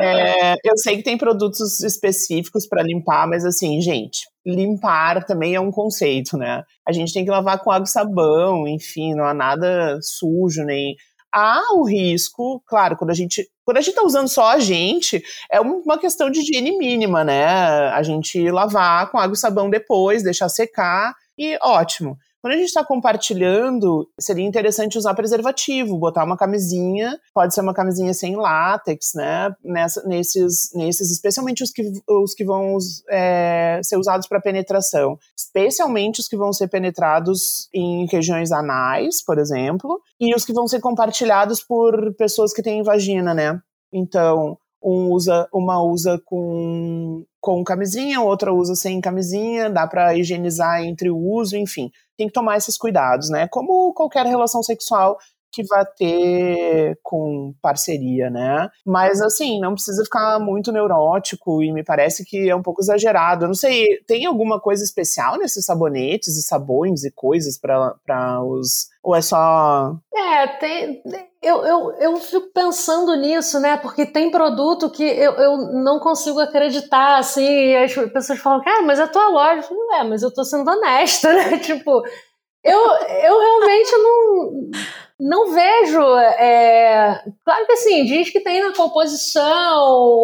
É, 0.00 0.54
eu 0.64 0.76
sei 0.76 0.96
que 0.96 1.02
tem 1.02 1.18
produtos 1.18 1.80
específicos 1.82 2.66
para 2.66 2.82
limpar, 2.82 3.28
mas 3.28 3.44
assim, 3.44 3.80
gente, 3.80 4.26
limpar 4.44 5.24
também 5.24 5.54
é 5.54 5.60
um 5.60 5.70
conceito, 5.70 6.38
né? 6.38 6.62
A 6.88 6.92
gente 6.92 7.12
tem 7.12 7.24
que 7.24 7.30
lavar 7.30 7.62
com 7.62 7.70
água 7.70 7.84
e 7.84 7.90
sabão, 7.90 8.66
enfim, 8.66 9.14
não 9.14 9.24
há 9.24 9.34
nada 9.34 9.98
sujo 10.00 10.64
nem 10.64 10.96
há 11.34 11.60
o 11.74 11.84
risco, 11.84 12.62
claro, 12.64 12.96
quando 12.96 13.10
a 13.10 13.14
gente 13.14 13.46
quando 13.64 13.78
a 13.78 13.80
gente 13.80 13.90
está 13.90 14.04
usando 14.04 14.28
só 14.28 14.52
a 14.52 14.58
gente, 14.58 15.22
é 15.50 15.58
uma 15.58 15.98
questão 15.98 16.30
de 16.30 16.40
higiene 16.40 16.78
mínima, 16.78 17.24
né? 17.24 17.46
A 17.88 18.02
gente 18.02 18.50
lavar 18.50 19.10
com 19.10 19.18
água 19.18 19.34
e 19.34 19.38
sabão 19.38 19.70
depois, 19.70 20.22
deixar 20.22 20.48
secar 20.48 21.14
e 21.38 21.58
ótimo. 21.62 22.16
Quando 22.44 22.52
a 22.52 22.56
gente 22.58 22.66
está 22.66 22.84
compartilhando, 22.84 24.06
seria 24.20 24.44
interessante 24.44 24.98
usar 24.98 25.14
preservativo, 25.14 25.96
botar 25.96 26.24
uma 26.24 26.36
camisinha, 26.36 27.18
pode 27.32 27.54
ser 27.54 27.62
uma 27.62 27.72
camisinha 27.72 28.12
sem 28.12 28.36
látex, 28.36 29.12
né? 29.14 29.50
Nessa, 29.64 30.06
nesses, 30.06 30.70
nesses, 30.74 31.10
especialmente 31.10 31.62
os 31.62 31.70
que, 31.70 31.90
os 32.06 32.34
que 32.34 32.44
vão 32.44 32.76
é, 33.08 33.80
ser 33.82 33.96
usados 33.96 34.26
para 34.26 34.42
penetração, 34.42 35.18
especialmente 35.34 36.20
os 36.20 36.28
que 36.28 36.36
vão 36.36 36.52
ser 36.52 36.68
penetrados 36.68 37.66
em 37.72 38.04
regiões 38.12 38.52
anais, 38.52 39.24
por 39.24 39.38
exemplo, 39.38 39.98
e 40.20 40.34
os 40.34 40.44
que 40.44 40.52
vão 40.52 40.68
ser 40.68 40.80
compartilhados 40.80 41.62
por 41.62 42.14
pessoas 42.16 42.52
que 42.52 42.62
têm 42.62 42.82
vagina, 42.82 43.32
né? 43.32 43.58
Então, 43.90 44.58
um 44.84 45.10
usa, 45.10 45.48
uma 45.52 45.82
usa 45.82 46.20
com, 46.26 47.24
com 47.40 47.64
camisinha, 47.64 48.20
outra 48.20 48.52
usa 48.52 48.74
sem 48.74 49.00
camisinha, 49.00 49.70
dá 49.70 49.86
para 49.86 50.14
higienizar 50.14 50.84
entre 50.84 51.10
o 51.10 51.16
uso, 51.16 51.56
enfim. 51.56 51.90
Tem 52.16 52.26
que 52.26 52.32
tomar 52.32 52.58
esses 52.58 52.76
cuidados, 52.76 53.30
né? 53.30 53.48
Como 53.48 53.94
qualquer 53.94 54.26
relação 54.26 54.62
sexual 54.62 55.16
que 55.54 55.62
vai 55.64 55.86
ter 55.96 56.98
com 57.02 57.54
parceria, 57.62 58.28
né? 58.28 58.68
Mas 58.84 59.22
assim, 59.22 59.60
não 59.60 59.74
precisa 59.74 60.02
ficar 60.02 60.40
muito 60.40 60.72
neurótico 60.72 61.62
e 61.62 61.72
me 61.72 61.84
parece 61.84 62.24
que 62.24 62.50
é 62.50 62.56
um 62.56 62.62
pouco 62.62 62.82
exagerado. 62.82 63.44
Eu 63.44 63.48
não 63.48 63.54
sei, 63.54 63.86
tem 64.06 64.26
alguma 64.26 64.60
coisa 64.60 64.82
especial 64.82 65.38
nesses 65.38 65.64
sabonetes 65.64 66.36
e 66.36 66.42
sabões 66.42 67.04
e 67.04 67.10
coisas 67.12 67.56
para 67.56 68.42
os 68.42 68.88
ou 69.02 69.14
é 69.14 69.20
só. 69.20 69.96
É, 70.12 70.46
tem. 70.58 71.02
Eu, 71.44 71.64
eu, 71.64 71.92
eu 72.00 72.16
fico 72.16 72.50
pensando 72.52 73.14
nisso, 73.16 73.60
né? 73.60 73.76
Porque 73.76 74.06
tem 74.06 74.30
produto 74.30 74.88
que 74.90 75.04
eu, 75.04 75.32
eu 75.34 75.56
não 75.72 76.00
consigo 76.00 76.40
acreditar, 76.40 77.18
assim, 77.18 77.76
as 77.76 77.92
pessoas 77.92 78.38
falam, 78.38 78.62
cara, 78.64 78.82
mas 78.82 78.98
é 78.98 79.02
a 79.02 79.08
tua 79.08 79.28
loja. 79.28 79.58
Eu 79.58 79.62
falo, 79.62 79.92
é, 79.92 80.04
mas 80.04 80.22
eu 80.22 80.32
tô 80.32 80.42
sendo 80.42 80.70
honesta, 80.70 81.30
né? 81.34 81.58
tipo, 81.58 82.02
Eu, 82.64 82.78
eu 82.78 83.38
realmente 83.38 83.92
não, 83.98 84.70
não 85.20 85.52
vejo. 85.52 86.02
É, 86.38 87.22
claro 87.44 87.66
que 87.66 87.72
assim, 87.72 88.04
diz 88.06 88.30
que 88.30 88.40
tem 88.40 88.62
na 88.62 88.74
composição 88.74 89.44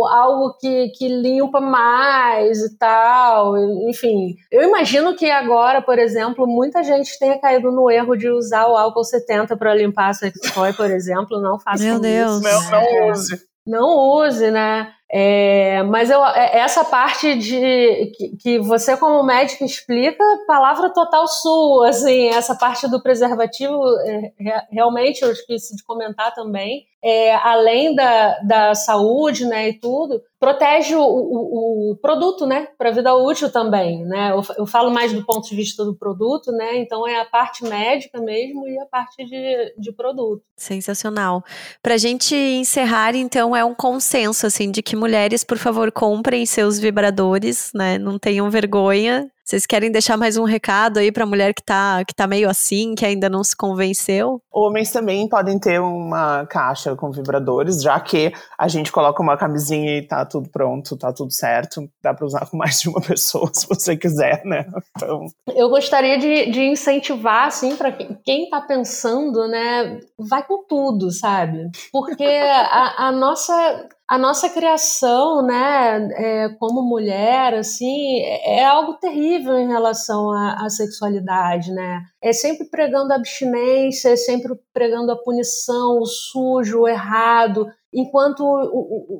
algo 0.08 0.56
que, 0.58 0.88
que 0.96 1.06
limpa 1.06 1.60
mais 1.60 2.58
e 2.62 2.78
tal. 2.78 3.56
Enfim, 3.88 4.36
eu 4.50 4.62
imagino 4.62 5.14
que 5.14 5.30
agora, 5.30 5.82
por 5.82 5.98
exemplo, 5.98 6.46
muita 6.46 6.82
gente 6.82 7.18
tenha 7.18 7.38
caído 7.38 7.70
no 7.70 7.90
erro 7.90 8.16
de 8.16 8.30
usar 8.30 8.66
o 8.68 8.76
álcool 8.76 9.04
70 9.04 9.54
para 9.58 9.74
limpar 9.74 10.08
a 10.08 10.14
sex 10.14 10.40
toy, 10.54 10.72
por 10.72 10.90
exemplo. 10.90 11.40
Não 11.40 11.60
faça 11.60 11.84
Meu 11.84 11.94
isso. 11.94 12.02
Deus. 12.02 12.40
Não, 12.40 12.70
não 12.70 13.10
use. 13.10 13.50
Não 13.66 13.98
use, 14.24 14.50
né? 14.50 14.92
É, 15.12 15.82
mas 15.82 16.08
eu, 16.08 16.24
é, 16.24 16.58
essa 16.58 16.84
parte 16.84 17.34
de 17.34 18.12
que, 18.16 18.36
que, 18.36 18.58
você 18.60 18.96
como 18.96 19.24
médico 19.24 19.64
explica, 19.64 20.22
palavra 20.46 20.88
total 20.90 21.26
sua, 21.26 21.88
assim, 21.88 22.28
essa 22.28 22.54
parte 22.54 22.88
do 22.88 23.02
preservativo, 23.02 23.82
é, 24.06 24.32
realmente 24.70 25.22
eu 25.22 25.32
esqueci 25.32 25.74
de 25.74 25.82
comentar 25.82 26.32
também, 26.32 26.86
é, 27.02 27.34
além 27.34 27.94
da, 27.94 28.38
da 28.40 28.74
saúde, 28.74 29.46
né, 29.46 29.70
e 29.70 29.72
tudo, 29.78 30.22
protege 30.38 30.94
o, 30.94 31.02
o, 31.02 31.92
o 31.92 31.96
produto, 31.96 32.46
né, 32.46 32.68
para 32.76 32.90
a 32.90 32.92
vida 32.92 33.14
útil 33.14 33.50
também, 33.50 34.04
né, 34.04 34.32
eu, 34.32 34.42
eu, 34.58 34.66
falo 34.66 34.90
mais 34.90 35.12
do 35.12 35.24
ponto 35.24 35.48
de 35.48 35.56
vista 35.56 35.84
do 35.84 35.94
produto, 35.94 36.52
né, 36.52 36.76
então 36.76 37.06
é 37.06 37.20
a 37.20 37.24
parte 37.24 37.64
médica 37.64 38.20
mesmo 38.20 38.66
e 38.68 38.78
a 38.78 38.86
parte 38.86 39.24
de, 39.24 39.74
de 39.78 39.92
produto. 39.92 40.42
Sensacional. 40.56 41.42
Para 41.82 41.94
a 41.94 41.98
gente 41.98 42.34
encerrar, 42.34 43.14
então, 43.14 43.56
é 43.56 43.64
um 43.64 43.74
consenso, 43.74 44.46
assim, 44.46 44.70
de 44.70 44.82
que 44.82 44.94
mulheres, 44.94 45.42
por 45.42 45.56
favor, 45.56 45.90
comprem 45.90 46.44
seus 46.44 46.78
vibradores, 46.78 47.70
né, 47.74 47.98
não 47.98 48.18
tenham 48.18 48.50
vergonha, 48.50 49.30
vocês 49.50 49.66
querem 49.66 49.90
deixar 49.90 50.16
mais 50.16 50.36
um 50.36 50.44
recado 50.44 50.98
aí 50.98 51.10
pra 51.10 51.26
mulher 51.26 51.52
que 51.52 51.60
tá, 51.60 52.04
que 52.04 52.14
tá 52.14 52.24
meio 52.24 52.48
assim, 52.48 52.94
que 52.94 53.04
ainda 53.04 53.28
não 53.28 53.42
se 53.42 53.56
convenceu? 53.56 54.40
Homens 54.48 54.92
também 54.92 55.28
podem 55.28 55.58
ter 55.58 55.80
uma 55.80 56.46
caixa 56.46 56.94
com 56.94 57.10
vibradores, 57.10 57.82
já 57.82 57.98
que 57.98 58.32
a 58.56 58.68
gente 58.68 58.92
coloca 58.92 59.20
uma 59.20 59.36
camisinha 59.36 59.98
e 59.98 60.06
tá 60.06 60.24
tudo 60.24 60.48
pronto, 60.48 60.96
tá 60.96 61.12
tudo 61.12 61.32
certo. 61.32 61.90
Dá 62.00 62.14
pra 62.14 62.26
usar 62.26 62.48
com 62.48 62.56
mais 62.56 62.80
de 62.80 62.90
uma 62.90 63.00
pessoa, 63.00 63.50
se 63.52 63.66
você 63.66 63.96
quiser, 63.96 64.40
né? 64.44 64.66
Então... 64.96 65.26
Eu 65.48 65.68
gostaria 65.68 66.16
de, 66.16 66.52
de 66.52 66.62
incentivar, 66.66 67.48
assim, 67.48 67.74
pra 67.74 67.90
quem 67.90 68.48
tá 68.48 68.60
pensando, 68.60 69.48
né? 69.48 69.98
Vai 70.16 70.46
com 70.46 70.64
tudo, 70.64 71.10
sabe? 71.10 71.68
Porque 71.90 72.22
a, 72.22 73.08
a 73.08 73.10
nossa 73.10 73.88
a 74.10 74.18
nossa 74.18 74.50
criação, 74.50 75.40
né, 75.40 76.08
é, 76.14 76.48
como 76.58 76.82
mulher, 76.82 77.54
assim, 77.54 78.18
é, 78.22 78.58
é 78.58 78.64
algo 78.64 78.94
terrível 78.94 79.56
em 79.56 79.68
relação 79.68 80.32
à, 80.32 80.66
à, 80.66 80.68
sexualidade, 80.68 81.70
né? 81.70 82.02
É 82.20 82.32
sempre 82.32 82.68
pregando 82.68 83.12
a 83.12 83.16
abstinência, 83.16 84.08
é 84.08 84.16
sempre 84.16 84.52
pregando 84.74 85.12
a 85.12 85.16
punição, 85.16 86.00
o 86.00 86.06
sujo, 86.06 86.80
o 86.80 86.88
errado, 86.88 87.68
enquanto 87.92 88.44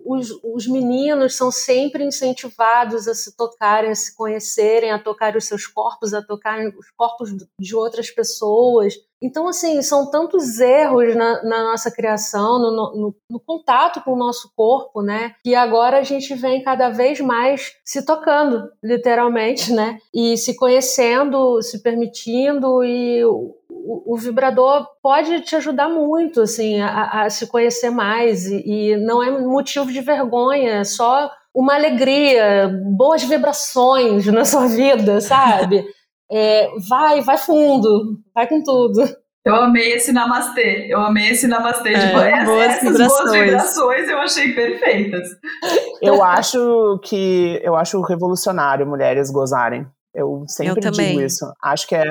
os, 0.06 0.30
os 0.44 0.66
meninos 0.66 1.36
são 1.36 1.50
sempre 1.50 2.04
incentivados 2.04 3.08
a 3.08 3.14
se 3.14 3.36
tocarem, 3.36 3.90
a 3.90 3.94
se 3.94 4.16
conhecerem, 4.16 4.92
a 4.92 4.98
tocar 4.98 5.36
os 5.36 5.44
seus 5.44 5.66
corpos, 5.66 6.14
a 6.14 6.22
tocar 6.22 6.60
os 6.60 6.90
corpos 6.96 7.30
de 7.58 7.74
outras 7.74 8.10
pessoas. 8.10 8.94
Então, 9.22 9.46
assim, 9.46 9.82
são 9.82 10.10
tantos 10.10 10.58
erros 10.60 11.14
na, 11.14 11.42
na 11.42 11.62
nossa 11.70 11.90
criação, 11.90 12.58
no, 12.58 12.70
no, 12.70 13.14
no, 13.28 13.40
contato 13.40 14.02
com 14.02 14.14
o 14.14 14.18
nosso 14.18 14.50
corpo, 14.56 15.02
né? 15.02 15.34
Que 15.44 15.54
agora 15.54 15.98
a 15.98 16.02
gente 16.02 16.34
vem 16.34 16.62
cada 16.62 16.88
vez 16.88 17.20
mais 17.20 17.74
se 17.84 18.04
tocando, 18.04 18.70
literalmente, 18.82 19.72
né? 19.72 19.98
E 20.14 20.38
se 20.38 20.56
conhecendo, 20.56 21.60
se 21.60 21.82
permitindo, 21.82 22.82
e 22.82 23.22
o, 23.70 24.14
o, 24.14 24.16
vibrador 24.16 24.86
pode 25.02 25.40
te 25.40 25.56
ajudar 25.56 25.88
muito, 25.88 26.42
assim, 26.42 26.80
a, 26.80 27.22
a 27.22 27.30
se 27.30 27.46
conhecer 27.46 27.90
mais. 27.90 28.46
E, 28.46 28.62
e 28.66 28.96
não 28.96 29.22
é 29.22 29.30
motivo 29.30 29.90
de 29.90 30.00
vergonha, 30.00 30.80
é 30.80 30.84
só 30.84 31.30
uma 31.54 31.74
alegria, 31.74 32.70
boas 32.96 33.22
vibrações 33.22 34.26
na 34.26 34.44
sua 34.44 34.66
vida, 34.66 35.20
sabe? 35.20 35.84
É, 36.32 36.68
vai, 36.88 37.20
vai 37.22 37.36
fundo, 37.36 38.20
vai 38.32 38.46
com 38.46 38.62
tudo. 38.62 39.02
Eu 39.44 39.54
amei 39.56 39.94
esse 39.94 40.12
namastê. 40.12 40.86
Eu 40.88 41.00
amei 41.00 41.30
esse 41.30 41.48
namastê. 41.48 41.92
É, 41.92 42.06
tipo, 42.06 42.18
essa, 42.20 42.44
boas 42.44 42.68
essas 42.68 42.92
vibrações. 42.92 43.18
boas 43.18 43.32
vibrações 43.32 44.08
eu 44.08 44.18
achei 44.20 44.52
perfeitas. 44.52 45.28
Eu 46.00 46.22
acho 46.22 47.00
que 47.02 47.60
eu 47.64 47.74
acho 47.74 48.00
revolucionário 48.02 48.86
mulheres 48.86 49.28
gozarem. 49.30 49.84
Eu 50.14 50.44
sempre 50.48 50.86
eu 50.86 50.90
digo 50.90 51.20
isso. 51.20 51.52
Acho 51.62 51.86
que 51.86 51.94
é, 51.94 52.04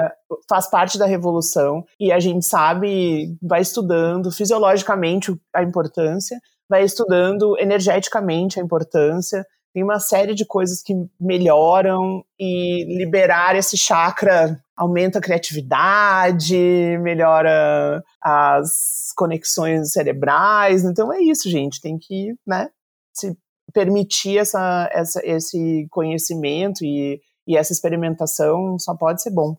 faz 0.48 0.70
parte 0.70 0.98
da 0.98 1.06
revolução 1.06 1.84
e 2.00 2.12
a 2.12 2.20
gente 2.20 2.46
sabe, 2.46 3.36
vai 3.42 3.62
estudando 3.62 4.32
fisiologicamente 4.32 5.36
a 5.54 5.64
importância, 5.64 6.40
vai 6.70 6.84
estudando 6.84 7.58
energeticamente 7.60 8.60
a 8.60 8.64
importância 8.64 9.46
tem 9.74 9.84
uma 9.84 10.00
série 10.00 10.34
de 10.34 10.46
coisas 10.46 10.82
que 10.82 10.94
melhoram 11.20 12.24
e 12.40 12.86
liberar 12.98 13.56
esse 13.56 13.78
chakra 13.78 14.60
aumenta 14.76 15.20
a 15.20 15.22
criatividade, 15.22 16.58
melhora 17.02 18.04
as 18.22 19.12
conexões 19.16 19.92
cerebrais. 19.92 20.84
Então 20.84 21.14
é 21.14 21.22
isso, 21.22 21.50
gente. 21.50 21.80
Tem 21.82 21.98
que, 22.00 22.34
né, 22.48 22.70
se 23.14 23.38
permitir 23.72 24.40
essa, 24.40 24.90
essa, 24.92 25.22
esse 25.24 25.86
conhecimento 25.92 26.84
e, 26.84 27.22
e 27.50 27.58
essa 27.58 27.74
experimentação 27.74 28.78
só 28.78 28.94
pode 28.94 29.24
ser 29.24 29.32
bom. 29.32 29.58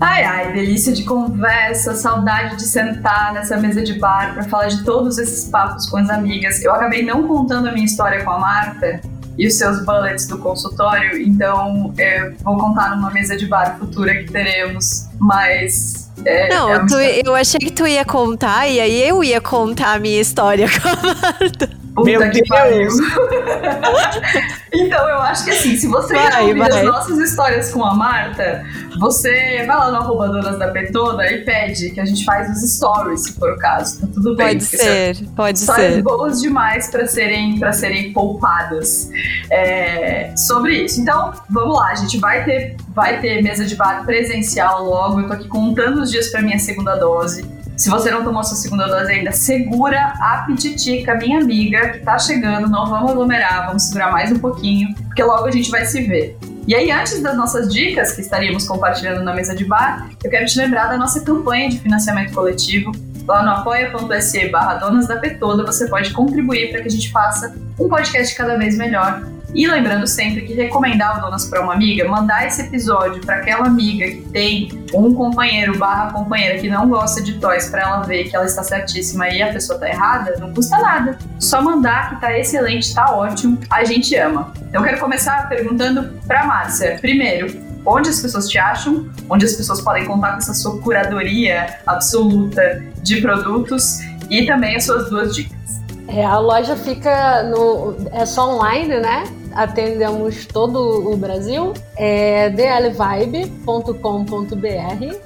Ai, 0.00 0.24
ai, 0.24 0.52
delícia 0.52 0.92
de 0.92 1.02
conversa, 1.04 1.94
saudade 1.94 2.56
de 2.56 2.62
sentar 2.62 3.32
nessa 3.32 3.56
mesa 3.56 3.82
de 3.82 3.98
bar 3.98 4.34
para 4.34 4.44
falar 4.44 4.68
de 4.68 4.84
todos 4.84 5.18
esses 5.18 5.48
papos 5.48 5.88
com 5.88 5.96
as 5.96 6.08
amigas. 6.08 6.62
Eu 6.62 6.72
acabei 6.72 7.04
não 7.04 7.26
contando 7.26 7.68
a 7.68 7.72
minha 7.72 7.86
história 7.86 8.24
com 8.24 8.30
a 8.30 8.38
Marta 8.38 9.00
e 9.36 9.46
os 9.46 9.54
seus 9.54 9.84
bullets 9.84 10.28
do 10.28 10.38
consultório, 10.38 11.20
então 11.20 11.92
eu 11.98 12.34
vou 12.44 12.58
contar 12.58 12.94
numa 12.94 13.10
mesa 13.10 13.36
de 13.36 13.46
bar 13.46 13.76
futura 13.78 14.14
que 14.22 14.30
teremos, 14.30 15.08
mas 15.18 16.01
é, 16.24 16.48
não, 16.48 16.72
é 16.72 16.86
tu, 16.86 16.94
eu 16.96 17.34
achei 17.34 17.58
que 17.58 17.70
tu 17.70 17.86
ia 17.86 18.04
contar 18.04 18.68
e 18.68 18.80
aí 18.80 19.08
eu 19.08 19.22
ia 19.24 19.40
contar 19.40 19.94
a 19.94 19.98
minha 19.98 20.20
história 20.20 20.68
com 20.80 20.88
a 20.88 20.96
Marta. 20.96 21.81
Puta 21.94 22.10
Meu 22.10 22.30
que 22.30 22.42
Deus! 22.42 22.94
então, 24.72 25.08
eu 25.08 25.18
acho 25.18 25.44
que 25.44 25.50
assim, 25.50 25.76
se 25.76 25.86
você 25.86 26.14
vai, 26.14 26.42
ouvir 26.42 26.58
vai. 26.58 26.70
as 26.70 26.82
nossas 26.84 27.18
histórias 27.18 27.70
com 27.70 27.84
a 27.84 27.94
Marta, 27.94 28.64
você 28.98 29.64
vai 29.66 29.76
lá 29.76 29.90
no 29.90 29.96
arroba 29.98 30.28
Donas 30.28 30.58
da 30.58 30.68
Petona 30.68 31.30
e 31.30 31.44
pede 31.44 31.90
que 31.90 32.00
a 32.00 32.04
gente 32.06 32.24
faz 32.24 32.50
os 32.50 32.76
stories, 32.76 33.24
se 33.24 33.32
for 33.34 33.52
o 33.52 33.58
caso. 33.58 34.00
Tá 34.00 34.06
tudo 34.14 34.34
bem. 34.34 34.48
Pode 34.48 34.64
ser, 34.64 35.16
pode 35.36 35.58
histórias 35.58 35.92
ser. 35.92 35.98
Histórias 35.98 36.02
boas 36.02 36.40
demais 36.40 36.88
para 36.90 37.06
serem, 37.06 37.58
pra 37.58 37.72
serem 37.72 38.12
poupadas 38.12 39.10
é, 39.50 40.34
sobre 40.34 40.84
isso. 40.84 40.98
Então, 40.98 41.32
vamos 41.50 41.76
lá, 41.76 41.90
a 41.90 41.94
gente 41.94 42.18
vai 42.18 42.42
ter, 42.44 42.74
vai 42.94 43.20
ter 43.20 43.42
mesa 43.42 43.66
de 43.66 43.76
bar 43.76 44.04
presencial 44.06 44.84
logo. 44.84 45.20
Eu 45.20 45.26
tô 45.26 45.34
aqui 45.34 45.48
contando 45.48 46.00
os 46.00 46.10
dias 46.10 46.28
para 46.28 46.40
minha 46.40 46.58
segunda 46.58 46.96
dose. 46.96 47.61
Se 47.82 47.90
você 47.90 48.12
não 48.12 48.22
tomou 48.22 48.44
sua 48.44 48.56
segunda 48.56 48.86
dose 48.86 49.10
ainda, 49.10 49.32
segura 49.32 50.14
a 50.20 50.44
pititica, 50.46 51.16
minha 51.16 51.40
amiga, 51.40 51.88
que 51.88 51.98
tá 51.98 52.16
chegando. 52.16 52.70
Não 52.70 52.86
vamos 52.86 53.10
aglomerar, 53.10 53.66
vamos 53.66 53.82
segurar 53.82 54.12
mais 54.12 54.30
um 54.30 54.38
pouquinho, 54.38 54.94
porque 54.94 55.20
logo 55.20 55.46
a 55.46 55.50
gente 55.50 55.68
vai 55.68 55.84
se 55.84 56.00
ver. 56.04 56.38
E 56.68 56.76
aí, 56.76 56.92
antes 56.92 57.20
das 57.20 57.36
nossas 57.36 57.74
dicas 57.74 58.12
que 58.12 58.20
estaríamos 58.20 58.68
compartilhando 58.68 59.24
na 59.24 59.34
mesa 59.34 59.52
de 59.52 59.64
bar, 59.64 60.08
eu 60.22 60.30
quero 60.30 60.46
te 60.46 60.56
lembrar 60.58 60.90
da 60.90 60.96
nossa 60.96 61.24
campanha 61.24 61.68
de 61.70 61.80
financiamento 61.80 62.32
coletivo. 62.32 62.92
Lá 63.26 63.42
no 63.42 63.50
apoia.se 63.50 64.48
barra 64.48 64.74
Donas 64.74 65.08
da 65.08 65.16
Petoda, 65.16 65.66
você 65.66 65.88
pode 65.88 66.12
contribuir 66.12 66.70
para 66.70 66.82
que 66.82 66.86
a 66.86 66.90
gente 66.90 67.10
faça 67.10 67.52
um 67.80 67.88
podcast 67.88 68.32
cada 68.36 68.56
vez 68.56 68.78
melhor 68.78 69.26
e 69.54 69.66
lembrando 69.66 70.06
sempre 70.06 70.42
que 70.42 70.54
recomendar 70.54 71.18
o 71.18 71.20
Donas 71.20 71.44
para 71.44 71.60
uma 71.62 71.74
amiga, 71.74 72.08
mandar 72.08 72.46
esse 72.46 72.62
episódio 72.62 73.20
para 73.20 73.36
aquela 73.36 73.66
amiga 73.66 74.06
que 74.06 74.22
tem 74.30 74.68
um 74.94 75.14
companheiro 75.14 75.78
barra 75.78 76.12
companheira 76.12 76.58
que 76.58 76.68
não 76.68 76.88
gosta 76.88 77.22
de 77.22 77.34
toys 77.34 77.68
para 77.68 77.82
ela 77.82 78.00
ver 78.00 78.24
que 78.24 78.34
ela 78.34 78.46
está 78.46 78.62
certíssima 78.62 79.28
e 79.28 79.42
a 79.42 79.52
pessoa 79.52 79.78
tá 79.78 79.88
errada, 79.88 80.36
não 80.38 80.52
custa 80.54 80.78
nada. 80.78 81.18
Só 81.38 81.60
mandar 81.60 82.10
que 82.10 82.20
tá 82.20 82.38
excelente, 82.38 82.94
tá 82.94 83.14
ótimo, 83.14 83.58
a 83.70 83.84
gente 83.84 84.14
ama. 84.16 84.52
Então 84.68 84.82
quero 84.82 84.98
começar 84.98 85.48
perguntando 85.48 86.18
para 86.26 86.46
Márcia. 86.46 86.98
Primeiro, 87.00 87.54
onde 87.84 88.08
as 88.08 88.20
pessoas 88.20 88.48
te 88.48 88.58
acham, 88.58 89.10
onde 89.28 89.44
as 89.44 89.52
pessoas 89.54 89.80
podem 89.80 90.06
contar 90.06 90.32
com 90.32 90.38
essa 90.38 90.54
sua 90.54 90.80
curadoria 90.80 91.78
absoluta 91.86 92.82
de 93.02 93.20
produtos 93.20 93.98
e 94.30 94.46
também 94.46 94.76
as 94.76 94.84
suas 94.84 95.10
duas 95.10 95.34
dicas. 95.34 95.60
É, 96.08 96.24
a 96.24 96.38
loja 96.38 96.76
fica 96.76 97.42
no. 97.44 97.96
É 98.12 98.26
só 98.26 98.54
online, 98.54 99.00
né? 99.00 99.24
Atendemos 99.54 100.46
todo 100.46 101.12
o 101.12 101.16
Brasil, 101.16 101.72
é 101.96 102.50
dlvibe.com.br, 102.50 103.96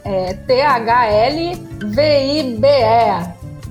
é 0.04 0.34
T-H-L-V-I-B-E 0.34 1.66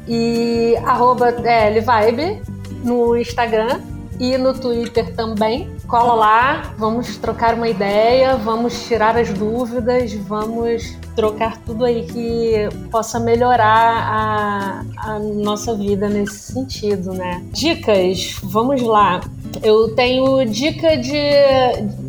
e 0.08 0.76
arroba 0.86 1.32
dlvibe 1.32 2.42
no 2.84 3.18
Instagram 3.18 3.82
e 4.20 4.38
no 4.38 4.54
Twitter 4.54 5.14
também. 5.16 5.74
Cola 5.88 6.14
lá, 6.14 6.74
vamos 6.78 7.18
trocar 7.18 7.54
uma 7.54 7.68
ideia, 7.68 8.36
vamos 8.38 8.88
tirar 8.88 9.18
as 9.18 9.30
dúvidas, 9.30 10.14
vamos 10.14 10.98
trocar 11.16 11.58
tudo 11.60 11.86
aí 11.86 12.06
que 12.06 12.70
possa 12.90 13.20
melhorar 13.20 13.66
a, 13.68 14.86
a 14.98 15.20
nossa 15.20 15.76
vida 15.76 16.10
nesse 16.10 16.54
sentido, 16.54 17.14
né? 17.14 17.44
Dicas, 17.52 18.40
vamos 18.42 18.82
lá. 18.82 19.22
Eu 19.64 19.96
tenho 19.96 20.46
dica 20.46 20.98
de, 20.98 21.20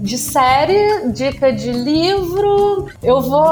de 0.01 0.19
série, 0.19 1.11
dica 1.13 1.53
de 1.53 1.73
livro. 1.73 2.89
Eu 3.03 3.21
vou. 3.21 3.47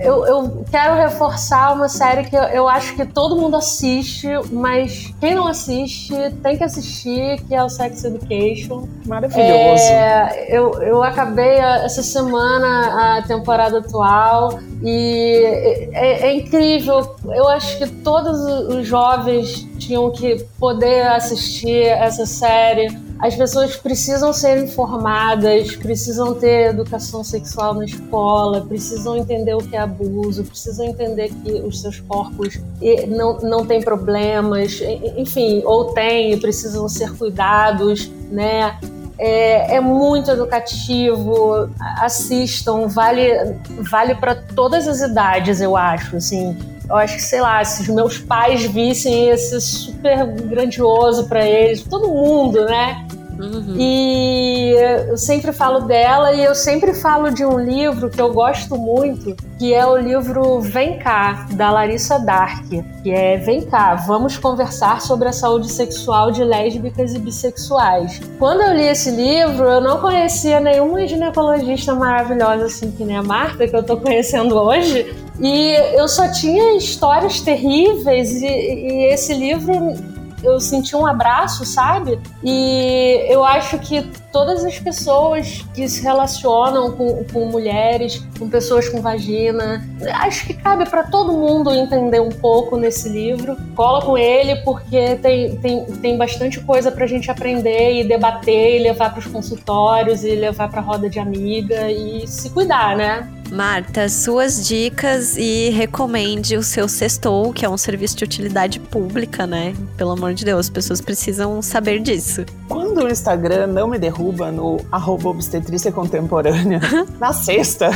Eu, 0.00 0.26
eu 0.26 0.64
quero 0.70 0.94
reforçar 0.94 1.74
uma 1.74 1.88
série 1.88 2.24
que 2.24 2.36
eu, 2.36 2.42
eu 2.44 2.68
acho 2.68 2.94
que 2.94 3.04
todo 3.06 3.36
mundo 3.36 3.56
assiste, 3.56 4.28
mas 4.50 5.12
quem 5.20 5.34
não 5.34 5.46
assiste 5.46 6.12
tem 6.42 6.56
que 6.56 6.64
assistir, 6.64 7.40
que 7.46 7.54
é 7.54 7.62
o 7.62 7.68
Sex 7.68 8.04
Education. 8.04 8.86
Maravilhoso. 9.06 9.82
É, 9.84 10.46
eu, 10.48 10.74
eu 10.82 11.02
acabei 11.02 11.56
essa 11.58 12.02
semana 12.02 13.18
a 13.18 13.22
temporada 13.22 13.78
atual 13.78 14.58
e 14.82 15.90
é, 15.92 16.28
é 16.28 16.36
incrível. 16.36 17.16
Eu 17.24 17.48
acho 17.48 17.78
que 17.78 17.86
todos 17.86 18.40
os 18.74 18.86
jovens 18.86 19.68
tinham 19.78 20.10
que 20.10 20.44
poder 20.58 21.06
assistir 21.08 21.86
essa 21.86 22.26
série 22.26 22.88
as 23.22 23.36
pessoas 23.36 23.76
precisam 23.76 24.32
ser 24.32 24.64
informadas, 24.64 25.76
precisam 25.76 26.34
ter 26.34 26.70
educação 26.70 27.22
sexual 27.22 27.72
na 27.72 27.84
escola, 27.84 28.62
precisam 28.62 29.16
entender 29.16 29.54
o 29.54 29.58
que 29.58 29.76
é 29.76 29.78
abuso, 29.78 30.42
precisam 30.42 30.86
entender 30.86 31.28
que 31.28 31.52
os 31.52 31.80
seus 31.80 32.00
corpos 32.00 32.58
não, 33.06 33.38
não 33.38 33.64
têm 33.64 33.80
problemas, 33.80 34.80
enfim, 35.16 35.62
ou 35.64 35.94
têm 35.94 36.32
e 36.32 36.36
precisam 36.36 36.88
ser 36.88 37.16
cuidados, 37.16 38.10
né? 38.28 38.76
É, 39.16 39.76
é, 39.76 39.80
muito 39.80 40.28
educativo. 40.28 41.70
Assistam, 42.00 42.88
vale, 42.88 43.56
vale 43.88 44.16
para 44.16 44.34
todas 44.34 44.88
as 44.88 45.00
idades, 45.00 45.60
eu 45.60 45.76
acho. 45.76 46.16
Assim, 46.16 46.58
eu 46.88 46.96
acho 46.96 47.14
que, 47.14 47.22
sei 47.22 47.40
lá, 47.40 47.64
se 47.64 47.82
os 47.82 47.88
meus 47.88 48.18
pais 48.18 48.64
vissem, 48.64 49.28
ia 49.28 49.38
ser 49.38 49.60
super 49.60 50.26
grandioso 50.26 51.28
para 51.28 51.46
eles, 51.46 51.82
todo 51.82 52.08
mundo, 52.08 52.66
né? 52.66 53.06
Uhum. 53.42 53.74
E 53.76 54.74
eu 55.10 55.16
sempre 55.16 55.52
falo 55.52 55.80
dela 55.80 56.32
e 56.32 56.44
eu 56.44 56.54
sempre 56.54 56.94
falo 56.94 57.30
de 57.30 57.44
um 57.44 57.58
livro 57.58 58.08
que 58.08 58.20
eu 58.20 58.32
gosto 58.32 58.76
muito, 58.76 59.34
que 59.58 59.74
é 59.74 59.84
o 59.84 59.96
livro 59.96 60.60
Vem 60.60 60.98
Cá, 60.98 61.48
da 61.52 61.70
Larissa 61.70 62.20
Dark, 62.20 62.64
que 63.02 63.10
é 63.10 63.38
Vem 63.38 63.62
Cá, 63.62 63.96
vamos 63.96 64.38
conversar 64.38 65.00
sobre 65.00 65.28
a 65.28 65.32
saúde 65.32 65.70
sexual 65.70 66.30
de 66.30 66.44
lésbicas 66.44 67.14
e 67.14 67.18
bissexuais. 67.18 68.20
Quando 68.38 68.60
eu 68.60 68.74
li 68.74 68.84
esse 68.84 69.10
livro, 69.10 69.64
eu 69.64 69.80
não 69.80 69.98
conhecia 70.00 70.60
nenhuma 70.60 71.04
ginecologista 71.06 71.94
maravilhosa 71.94 72.66
assim 72.66 72.92
que 72.92 73.04
nem 73.04 73.16
a 73.16 73.22
Marta, 73.22 73.66
que 73.66 73.74
eu 73.74 73.82
tô 73.82 73.96
conhecendo 73.96 74.54
hoje, 74.54 75.12
e 75.40 75.74
eu 75.98 76.06
só 76.06 76.30
tinha 76.30 76.76
histórias 76.76 77.40
terríveis 77.40 78.30
e, 78.40 78.46
e 78.46 79.12
esse 79.12 79.34
livro 79.34 80.11
eu 80.42 80.60
senti 80.60 80.94
um 80.96 81.06
abraço, 81.06 81.64
sabe? 81.64 82.18
E 82.42 83.26
eu 83.28 83.44
acho 83.44 83.78
que 83.78 84.10
todas 84.32 84.64
as 84.64 84.78
pessoas 84.78 85.64
que 85.74 85.88
se 85.88 86.02
relacionam 86.02 86.92
com, 86.92 87.24
com 87.24 87.46
mulheres, 87.46 88.26
com 88.38 88.48
pessoas 88.48 88.88
com 88.88 89.00
vagina, 89.00 89.86
acho 90.14 90.46
que 90.46 90.54
cabe 90.54 90.88
para 90.88 91.04
todo 91.04 91.32
mundo 91.32 91.70
entender 91.70 92.20
um 92.20 92.30
pouco 92.30 92.76
nesse 92.76 93.08
livro. 93.08 93.56
Cola 93.74 94.02
com 94.04 94.16
ele 94.16 94.56
porque 94.62 95.16
tem, 95.16 95.56
tem, 95.56 95.84
tem 95.84 96.16
bastante 96.16 96.60
coisa 96.60 96.90
para 96.90 97.04
a 97.04 97.08
gente 97.08 97.30
aprender 97.30 98.00
e 98.00 98.04
debater 98.04 98.80
e 98.80 98.82
levar 98.82 99.10
para 99.10 99.20
os 99.20 99.26
consultórios 99.26 100.24
e 100.24 100.34
levar 100.34 100.70
para 100.70 100.80
roda 100.80 101.08
de 101.08 101.18
amiga 101.18 101.90
e 101.90 102.26
se 102.26 102.50
cuidar, 102.50 102.96
né? 102.96 103.28
Marta, 103.52 104.08
suas 104.08 104.66
dicas 104.66 105.36
e 105.36 105.68
recomende 105.68 106.56
o 106.56 106.62
seu 106.62 106.88
Sextou, 106.88 107.52
que 107.52 107.66
é 107.66 107.68
um 107.68 107.76
serviço 107.76 108.16
de 108.16 108.24
utilidade 108.24 108.80
pública, 108.80 109.46
né? 109.46 109.74
Pelo 109.94 110.12
amor 110.12 110.32
de 110.32 110.42
Deus, 110.42 110.60
as 110.60 110.70
pessoas 110.70 111.02
precisam 111.02 111.60
saber 111.60 112.00
disso. 112.00 112.46
Quando 112.66 113.04
o 113.04 113.10
Instagram 113.10 113.66
não 113.66 113.86
me 113.88 113.98
derruba 113.98 114.50
no 114.50 114.80
arroba 114.90 115.28
obstetrícia 115.28 115.92
contemporânea, 115.92 116.80
na 117.20 117.34
sexta, 117.34 117.90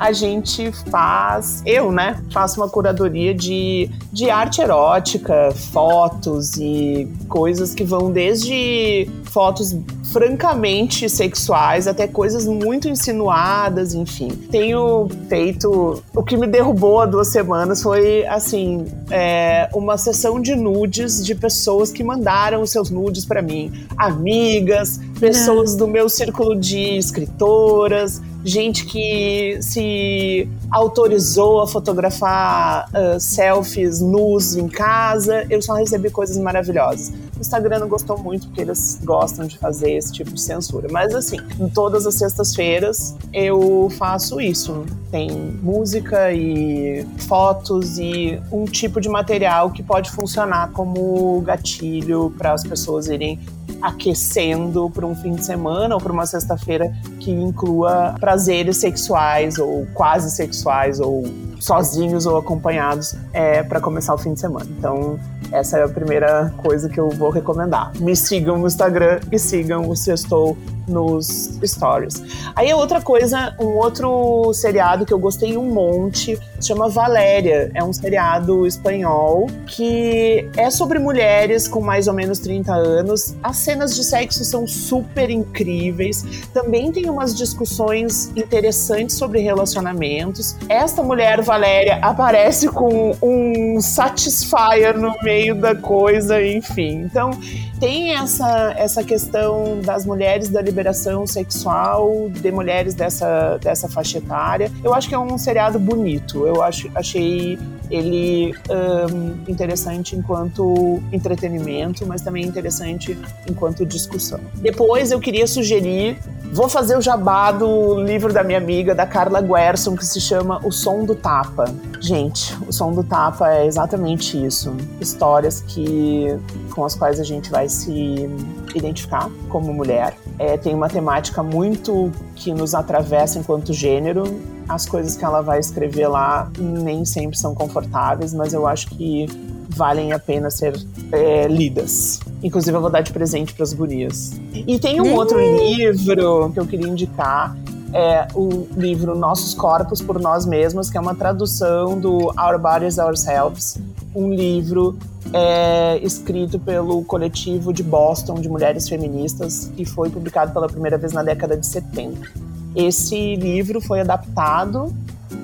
a 0.00 0.12
gente 0.12 0.72
faz, 0.90 1.62
eu, 1.66 1.92
né, 1.92 2.18
faço 2.32 2.58
uma 2.58 2.70
curadoria 2.70 3.34
de, 3.34 3.90
de 4.10 4.30
arte 4.30 4.62
erótica, 4.62 5.52
fotos 5.52 6.56
e 6.56 7.06
coisas 7.28 7.74
que 7.74 7.84
vão 7.84 8.10
desde 8.10 9.06
fotos 9.24 9.76
francamente 10.10 11.08
sexuais 11.08 11.86
até 11.86 12.08
coisas 12.08 12.46
muito 12.46 12.88
insinuadas, 12.88 13.92
enfim. 13.92 14.28
Tenho 14.50 15.06
feito. 15.28 16.02
O 16.14 16.22
que 16.22 16.36
me 16.36 16.46
derrubou 16.46 17.00
há 17.00 17.06
duas 17.06 17.28
semanas 17.28 17.82
foi, 17.82 18.26
assim, 18.26 18.86
é, 19.10 19.68
uma 19.74 19.98
sessão 19.98 20.40
de 20.40 20.56
nudes 20.56 21.24
de 21.24 21.34
pessoas 21.34 21.92
que 21.92 22.02
mandaram 22.02 22.62
os 22.62 22.70
seus 22.70 22.90
nudes 22.90 23.26
para 23.26 23.42
mim. 23.42 23.70
Amigas, 23.98 24.98
pessoas 25.20 25.76
do 25.76 25.86
meu 25.86 26.08
círculo 26.08 26.58
de 26.58 26.96
escritoras, 26.96 28.20
gente 28.44 28.84
que 28.86 29.58
se 29.60 30.48
autorizou 30.70 31.60
a 31.60 31.66
fotografar 31.66 32.88
uh, 32.88 33.20
selfies 33.20 34.00
nus 34.00 34.56
em 34.56 34.68
casa. 34.68 35.46
Eu 35.50 35.60
só 35.60 35.74
recebi 35.74 36.10
coisas 36.10 36.36
maravilhosas. 36.38 37.12
O 37.40 37.42
Instagram 37.42 37.78
não 37.78 37.88
gostou 37.88 38.18
muito 38.18 38.48
porque 38.48 38.60
eles 38.60 39.00
gostam 39.02 39.46
de 39.46 39.56
fazer 39.56 39.92
esse 39.92 40.12
tipo 40.12 40.30
de 40.30 40.42
censura. 40.42 40.88
Mas 40.90 41.14
assim, 41.14 41.38
em 41.58 41.70
todas 41.70 42.06
as 42.06 42.16
sextas-feiras 42.16 43.16
eu 43.32 43.88
faço 43.96 44.38
isso. 44.42 44.84
Tem 45.10 45.30
música 45.62 46.30
e 46.34 47.06
fotos 47.26 47.98
e 47.98 48.38
um 48.52 48.66
tipo 48.66 49.00
de 49.00 49.08
material 49.08 49.70
que 49.70 49.82
pode 49.82 50.10
funcionar 50.10 50.70
como 50.72 51.40
gatilho 51.40 52.30
para 52.36 52.52
as 52.52 52.62
pessoas 52.62 53.08
irem 53.08 53.40
aquecendo 53.80 54.90
para 54.90 55.06
um 55.06 55.14
fim 55.14 55.32
de 55.32 55.42
semana 55.42 55.94
ou 55.94 56.00
para 56.00 56.12
uma 56.12 56.26
sexta-feira 56.26 56.94
que 57.20 57.30
inclua 57.30 58.16
prazeres 58.20 58.76
sexuais 58.76 59.56
ou 59.58 59.86
quase 59.94 60.30
sexuais 60.30 61.00
ou 61.00 61.24
sozinhos 61.58 62.26
ou 62.26 62.36
acompanhados 62.36 63.14
é, 63.32 63.62
para 63.62 63.80
começar 63.80 64.12
o 64.12 64.18
fim 64.18 64.34
de 64.34 64.40
semana. 64.40 64.66
Então, 64.76 65.18
essa 65.52 65.78
é 65.78 65.84
a 65.84 65.88
primeira 65.88 66.52
coisa 66.56 66.88
que 66.88 66.98
eu 66.98 67.08
vou 67.10 67.30
recomendar. 67.30 67.92
Me 67.98 68.14
sigam 68.14 68.58
no 68.58 68.66
Instagram 68.66 69.20
e 69.30 69.38
sigam 69.38 69.88
o 69.88 69.96
Sextou 69.96 70.56
nos 70.90 71.58
stories. 71.64 72.22
Aí 72.54 72.72
outra 72.74 73.00
coisa, 73.00 73.54
um 73.58 73.76
outro 73.78 74.52
seriado 74.52 75.06
que 75.06 75.12
eu 75.12 75.18
gostei 75.18 75.56
um 75.56 75.72
monte, 75.72 76.38
chama 76.60 76.88
Valéria. 76.88 77.70
É 77.74 77.82
um 77.82 77.92
seriado 77.92 78.66
espanhol 78.66 79.46
que 79.66 80.48
é 80.56 80.70
sobre 80.70 80.98
mulheres 80.98 81.68
com 81.68 81.80
mais 81.80 82.08
ou 82.08 82.14
menos 82.14 82.38
30 82.40 82.72
anos. 82.74 83.34
As 83.42 83.56
cenas 83.56 83.94
de 83.94 84.04
sexo 84.04 84.44
são 84.44 84.66
super 84.66 85.30
incríveis. 85.30 86.24
Também 86.52 86.90
tem 86.92 87.08
umas 87.08 87.34
discussões 87.34 88.30
interessantes 88.36 89.16
sobre 89.16 89.40
relacionamentos. 89.40 90.56
Esta 90.68 91.02
mulher, 91.02 91.40
Valéria, 91.42 91.98
aparece 92.02 92.68
com 92.68 93.16
um 93.22 93.80
satisfier 93.80 94.96
no 94.98 95.14
meio 95.22 95.54
da 95.54 95.74
coisa, 95.74 96.42
enfim. 96.42 97.02
Então, 97.02 97.30
tem 97.78 98.14
essa, 98.14 98.74
essa 98.76 99.02
questão 99.02 99.80
das 99.80 100.04
mulheres 100.04 100.48
da 100.48 100.60
liberação 100.80 101.26
sexual, 101.26 102.30
de 102.30 102.50
mulheres 102.50 102.94
dessa, 102.94 103.58
dessa 103.58 103.88
faixa 103.88 104.18
etária. 104.18 104.72
Eu 104.82 104.94
acho 104.94 105.08
que 105.08 105.14
é 105.14 105.18
um 105.18 105.36
seriado 105.36 105.78
bonito. 105.78 106.46
Eu 106.46 106.62
acho, 106.62 106.90
achei 106.94 107.58
ele 107.90 108.54
um, 108.70 109.50
interessante 109.50 110.16
enquanto 110.16 111.02
entretenimento, 111.12 112.06
mas 112.06 112.22
também 112.22 112.44
interessante 112.44 113.18
enquanto 113.48 113.84
discussão. 113.84 114.40
Depois 114.54 115.10
eu 115.10 115.20
queria 115.20 115.46
sugerir, 115.46 116.18
vou 116.52 116.68
fazer 116.68 116.96
o 116.96 117.02
jabá 117.02 117.52
do 117.52 118.02
livro 118.02 118.32
da 118.32 118.42
minha 118.42 118.58
amiga, 118.58 118.94
da 118.94 119.06
Carla 119.06 119.42
Guerson, 119.42 119.96
que 119.96 120.06
se 120.06 120.20
chama 120.20 120.60
O 120.64 120.72
Som 120.72 121.04
do 121.04 121.14
Tapa. 121.14 121.74
Gente, 122.00 122.56
o 122.66 122.72
som 122.72 122.92
do 122.94 123.04
tapa 123.04 123.52
é 123.52 123.66
exatamente 123.66 124.42
isso. 124.42 124.74
Histórias 124.98 125.60
que 125.60 126.34
com 126.70 126.82
as 126.82 126.94
quais 126.94 127.20
a 127.20 127.24
gente 127.24 127.50
vai 127.50 127.68
se 127.68 128.26
identificar 128.74 129.30
como 129.50 129.72
mulher. 129.74 130.16
É, 130.38 130.56
tem 130.56 130.74
uma 130.74 130.88
temática 130.88 131.42
muito 131.42 132.10
que 132.34 132.52
nos 132.54 132.74
atravessa 132.74 133.38
enquanto 133.38 133.72
gênero 133.72 134.24
as 134.70 134.86
coisas 134.86 135.16
que 135.16 135.24
ela 135.24 135.42
vai 135.42 135.58
escrever 135.58 136.06
lá 136.06 136.50
nem 136.58 137.04
sempre 137.04 137.36
são 137.36 137.54
confortáveis, 137.54 138.32
mas 138.32 138.52
eu 138.52 138.66
acho 138.66 138.88
que 138.90 139.26
valem 139.68 140.12
a 140.12 140.18
pena 140.18 140.50
ser 140.50 140.80
é, 141.12 141.48
lidas. 141.48 142.20
Inclusive, 142.42 142.76
eu 142.76 142.80
vou 142.80 142.90
dar 142.90 143.00
de 143.00 143.12
presente 143.12 143.52
para 143.52 143.64
as 143.64 143.72
gurias. 143.72 144.40
E 144.52 144.78
tem 144.78 145.00
um 145.00 145.14
outro 145.14 145.38
livro 145.40 146.50
que 146.52 146.60
eu 146.60 146.66
queria 146.66 146.88
indicar. 146.88 147.56
É 147.92 148.28
o 148.36 148.68
livro 148.76 149.16
Nossos 149.16 149.52
Corpos 149.52 150.00
por 150.00 150.20
Nós 150.20 150.46
Mesmos, 150.46 150.88
que 150.88 150.96
é 150.96 151.00
uma 151.00 151.14
tradução 151.14 151.98
do 151.98 152.26
Our 152.38 152.56
Bodies 152.56 152.98
Ourselves, 152.98 153.80
um 154.14 154.32
livro 154.32 154.98
é, 155.32 155.98
escrito 156.02 156.58
pelo 156.58 157.04
coletivo 157.04 157.72
de 157.72 157.82
Boston 157.82 158.40
de 158.40 158.48
mulheres 158.48 158.88
feministas 158.88 159.70
e 159.76 159.84
foi 159.84 160.10
publicado 160.10 160.52
pela 160.52 160.66
primeira 160.68 160.98
vez 160.98 161.12
na 161.12 161.22
década 161.22 161.56
de 161.56 161.66
70. 161.66 162.28
Esse 162.74 163.36
livro 163.36 163.80
foi 163.80 164.00
adaptado 164.00 164.94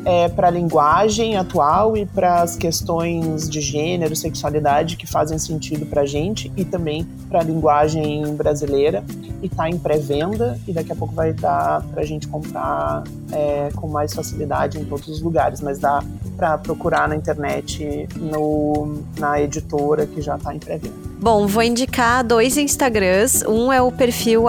é, 0.05 0.29
para 0.29 0.49
a 0.49 0.51
linguagem 0.51 1.37
atual 1.37 1.97
e 1.97 2.07
para 2.07 2.43
as 2.43 2.57
questões 2.57 3.49
de 3.49 3.61
gênero, 3.61 4.15
sexualidade 4.15 4.97
que 4.97 5.07
fazem 5.07 5.39
sentido 5.39 5.87
para 5.87 6.03
a 6.03 6.07
gente 6.07 6.53
e 6.57 6.65
também 6.65 7.07
para 7.29 7.41
a 7.41 7.43
linguagem 7.43 8.35
brasileira. 8.35 9.05
E 9.43 9.47
está 9.47 9.69
em 9.69 9.79
pré-venda 9.79 10.59
e 10.67 10.73
daqui 10.73 10.93
a 10.93 10.97
pouco 10.97 11.15
vai 11.15 11.33
dar 11.33 11.83
para 11.83 12.03
a 12.03 12.05
gente 12.05 12.27
comprar 12.29 13.05
é, 13.33 13.69
com 13.77 13.89
mais 13.89 14.15
facilidade 14.15 14.79
em 14.79 14.85
todos 14.85 15.09
os 15.09 15.21
lugares, 15.21 15.61
mas 15.61 15.79
dá 15.79 16.03
para 16.37 16.57
procurar 16.59 17.09
na 17.09 17.17
internet 17.17 18.09
no, 18.17 19.03
na 19.19 19.41
editora 19.41 20.07
que 20.07 20.21
já 20.21 20.37
está 20.37 20.55
em 20.55 20.59
pré-venda. 20.59 21.07
Bom, 21.19 21.47
vou 21.47 21.63
indicar 21.63 22.23
dois 22.23 22.59
Instagrams. 22.59 23.43
Um 23.49 23.73
é 23.73 23.81
o 23.81 23.91
perfil 23.91 24.49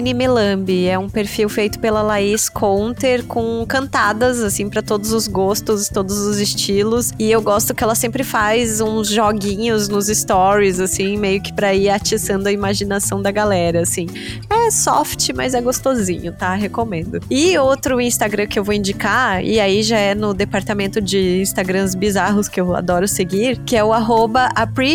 me 0.00 0.14
melambi. 0.14 0.86
É 0.86 0.98
um 0.98 1.08
perfil 1.08 1.50
feito 1.50 1.78
pela 1.78 2.00
Laís 2.00 2.48
Conter 2.48 3.22
com 3.24 3.64
cantadas, 3.68 4.42
assim, 4.42 4.70
para 4.70 4.80
todos 4.80 5.12
os 5.12 5.28
gostos, 5.28 5.88
todos 5.88 6.18
os 6.18 6.38
estilos. 6.38 7.12
E 7.18 7.30
eu 7.30 7.42
gosto 7.42 7.74
que 7.74 7.84
ela 7.84 7.94
sempre 7.94 8.24
faz 8.24 8.80
uns 8.80 9.08
joguinhos 9.08 9.86
nos 9.86 10.06
stories, 10.06 10.80
assim, 10.80 11.18
meio 11.18 11.42
que 11.42 11.52
pra 11.52 11.74
ir 11.74 11.90
atiçando 11.90 12.48
a 12.48 12.52
imaginação 12.52 13.20
da 13.20 13.30
galera, 13.30 13.82
assim. 13.82 14.06
É 14.48 14.70
soft, 14.70 15.30
mas 15.34 15.54
é 15.54 15.60
gostosinho, 15.60 16.32
tá? 16.32 16.54
Recomendo. 16.54 17.20
E 17.30 17.56
outro 17.58 18.00
Instagram 18.00 18.46
que 18.46 18.58
eu 18.58 18.64
vou 18.64 18.74
indicar, 18.74 19.44
e 19.44 19.60
aí 19.60 19.82
já 19.82 19.98
é 19.98 20.14
no 20.14 20.32
departamento 20.32 21.02
de 21.02 21.42
Instagrams 21.42 21.94
bizarros 21.94 22.48
que 22.48 22.60
eu 22.60 22.74
adoro 22.74 23.06
seguir, 23.06 23.58
que 23.58 23.76
é 23.76 23.84
o 23.84 23.92
arroba 23.92 24.48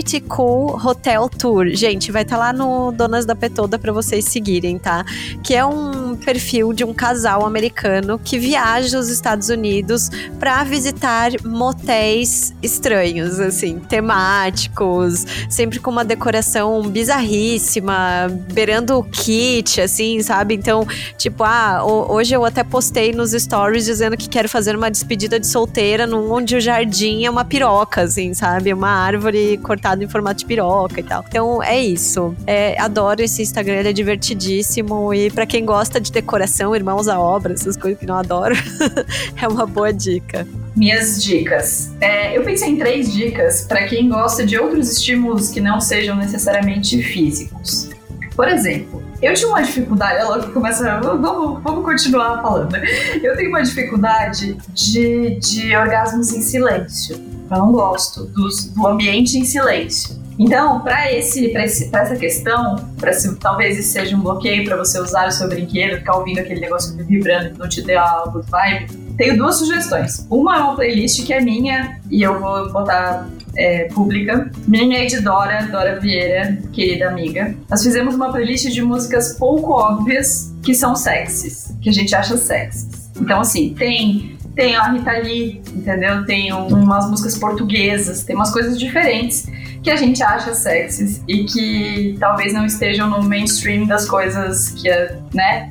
Pretty 0.08 0.22
Cool 0.22 0.80
Hotel 0.82 1.28
Tour. 1.28 1.68
Gente, 1.68 2.14
vai 2.14 2.22
estar 2.22 2.38
tá 2.38 2.42
lá 2.42 2.54
no 2.54 2.94
Donas 2.94 3.26
da 3.26 3.36
Petoda 3.36 3.78
para 3.78 3.92
vocês 3.92 4.24
seguirem, 4.24 4.80
tá? 4.80 5.04
Que 5.44 5.54
é 5.54 5.66
um 5.66 6.16
perfil 6.16 6.72
de 6.72 6.86
um 6.86 6.94
casal 6.94 7.46
americano 7.46 8.18
que 8.18 8.40
viaja 8.40 8.96
aos 8.96 9.10
Estados 9.10 9.50
Unidos 9.50 10.10
para 10.40 10.64
visitar 10.64 11.32
motéis 11.44 12.54
estranhos, 12.64 13.38
assim, 13.38 13.80
temáticos, 13.80 15.26
sempre 15.50 15.78
com 15.78 15.92
uma 15.92 16.06
decoração 16.06 16.84
bizarríssima, 16.84 18.30
beirando 18.54 18.98
o 18.98 19.04
kit, 19.04 19.82
assim, 19.82 20.22
sabe? 20.22 20.56
Então, 20.56 20.88
tipo, 21.18 21.44
ah, 21.44 21.84
hoje 21.84 22.34
eu 22.34 22.46
até 22.46 22.64
postei 22.64 23.12
nos 23.12 23.32
stories 23.32 23.84
dizendo 23.84 24.16
que 24.16 24.30
quero 24.30 24.48
fazer 24.48 24.74
uma 24.74 24.90
despedida 24.90 25.38
de 25.38 25.48
solteira 25.48 26.08
onde 26.16 26.56
o 26.56 26.62
jardim 26.62 27.26
é 27.26 27.30
uma 27.30 27.44
piroca, 27.44 28.04
assim, 28.04 28.34
sabe? 28.34 28.74
Uma 28.74 28.90
árvore 28.90 29.58
cortada 29.58 29.97
em 30.04 30.08
formato 30.08 30.40
de 30.40 30.46
piroca 30.46 31.00
e 31.00 31.04
tal. 31.04 31.24
Então 31.28 31.62
é 31.62 31.80
isso. 31.80 32.36
É, 32.46 32.80
adoro 32.80 33.22
esse 33.22 33.42
Instagram, 33.42 33.76
ele 33.76 33.90
é 33.90 33.94
divertidíssimo. 33.94 35.14
E 35.14 35.30
para 35.32 35.46
quem 35.46 35.66
gosta 35.66 36.00
de 36.00 36.12
decoração, 36.12 36.76
irmãos 36.76 37.08
à 37.08 37.20
obra, 37.20 37.54
essas 37.54 37.78
coisas 37.78 38.00
que 38.00 38.06
não 38.06 38.16
adoro, 38.16 38.56
é 39.42 39.48
uma 39.48 39.66
boa 39.66 39.94
dica. 39.94 40.48
Minhas 40.76 41.24
dicas. 41.24 41.92
É, 42.00 42.38
eu 42.38 42.44
pensei 42.44 42.70
em 42.70 42.78
três 42.78 43.12
dicas 43.12 43.62
para 43.62 43.88
quem 43.88 44.10
gosta 44.10 44.46
de 44.46 44.58
outros 44.58 44.92
estímulos 44.92 45.50
que 45.50 45.60
não 45.60 45.80
sejam 45.82 46.16
necessariamente 46.16 47.02
físicos. 47.02 47.90
Por 48.36 48.48
exemplo, 48.48 49.04
eu 49.20 49.34
tinha 49.34 49.48
uma 49.48 49.64
dificuldade, 49.64 50.20
ela 50.20 50.48
começa. 50.52 51.00
Vamos, 51.00 51.64
vamos 51.64 51.84
continuar 51.84 52.40
falando. 52.42 52.76
Eu 52.76 53.36
tenho 53.36 53.50
uma 53.50 53.64
dificuldade 53.64 54.56
de, 54.70 55.40
de 55.40 55.76
orgasmos 55.76 56.32
em 56.32 56.42
silêncio. 56.42 57.20
Eu 57.50 57.58
não 57.58 57.72
gosto 57.72 58.26
do, 58.26 58.88
ambiente 58.88 59.38
em 59.38 59.46
silêncio. 59.46 60.18
Então, 60.40 60.82
para 60.82 61.12
esse, 61.12 61.48
esse, 61.48 61.90
essa 61.96 62.16
questão, 62.16 62.76
para 63.00 63.12
talvez 63.40 63.80
isso 63.80 63.94
seja 63.94 64.16
um 64.16 64.22
bloqueio 64.22 64.64
para 64.66 64.78
você 64.78 65.00
usar 65.00 65.28
o 65.28 65.32
seu 65.32 65.50
brinquedo, 65.50 65.98
ficar 65.98 66.18
ouvindo 66.18 66.40
aquele 66.40 66.60
negócio 66.60 66.96
vibrando 67.06 67.52
que 67.52 67.60
não 67.60 67.68
te 67.68 67.82
dê 67.82 67.96
a 67.96 68.24
good 68.28 68.46
vibe, 68.50 68.88
tenho 69.18 69.36
duas 69.36 69.56
sugestões. 69.56 70.28
Uma 70.30 70.58
é 70.58 70.60
uma 70.60 70.76
playlist 70.76 71.26
que 71.26 71.34
é 71.34 71.42
minha 71.42 72.00
e 72.12 72.22
eu 72.22 72.40
vou 72.40 72.72
botar 72.72 73.28
é, 73.56 73.86
pública. 73.86 74.52
Minha 74.68 75.04
e 75.04 75.08
de 75.08 75.20
Dora, 75.20 75.66
Dora 75.72 76.00
Vieira, 76.00 76.60
querida 76.72 77.10
amiga. 77.10 77.56
Nós 77.68 77.82
fizemos 77.82 78.14
uma 78.14 78.32
playlist 78.32 78.68
de 78.70 78.82
músicas 78.84 79.34
pouco 79.34 79.72
óbvias 79.72 80.54
que 80.62 80.76
são 80.76 80.96
sexys, 80.96 81.76
que 81.82 81.90
a 81.90 81.94
gente 81.94 82.14
acha 82.14 82.38
sexys. 82.38 83.10
Então, 83.20 83.42
assim, 83.42 83.74
tem 83.74 84.37
tem 84.58 84.76
a 84.76 84.90
Rita 84.90 85.12
Lee, 85.12 85.62
entendeu? 85.72 86.26
Tem 86.26 86.52
umas 86.52 87.08
músicas 87.08 87.38
portuguesas, 87.38 88.24
tem 88.24 88.36
umas 88.36 88.52
coisas 88.52 88.78
diferentes 88.78 89.48
que 89.84 89.92
a 89.92 89.96
gente 89.96 90.22
acha 90.24 90.54
sexys 90.56 91.22
e 91.28 91.44
que 91.44 92.18
talvez 92.20 92.54
não 92.54 92.66
estejam 92.66 93.08
no 93.08 93.22
mainstream 93.22 93.86
das 93.86 94.10
coisas 94.10 94.70
que 94.70 94.90
é, 94.90 95.16
né, 95.32 95.70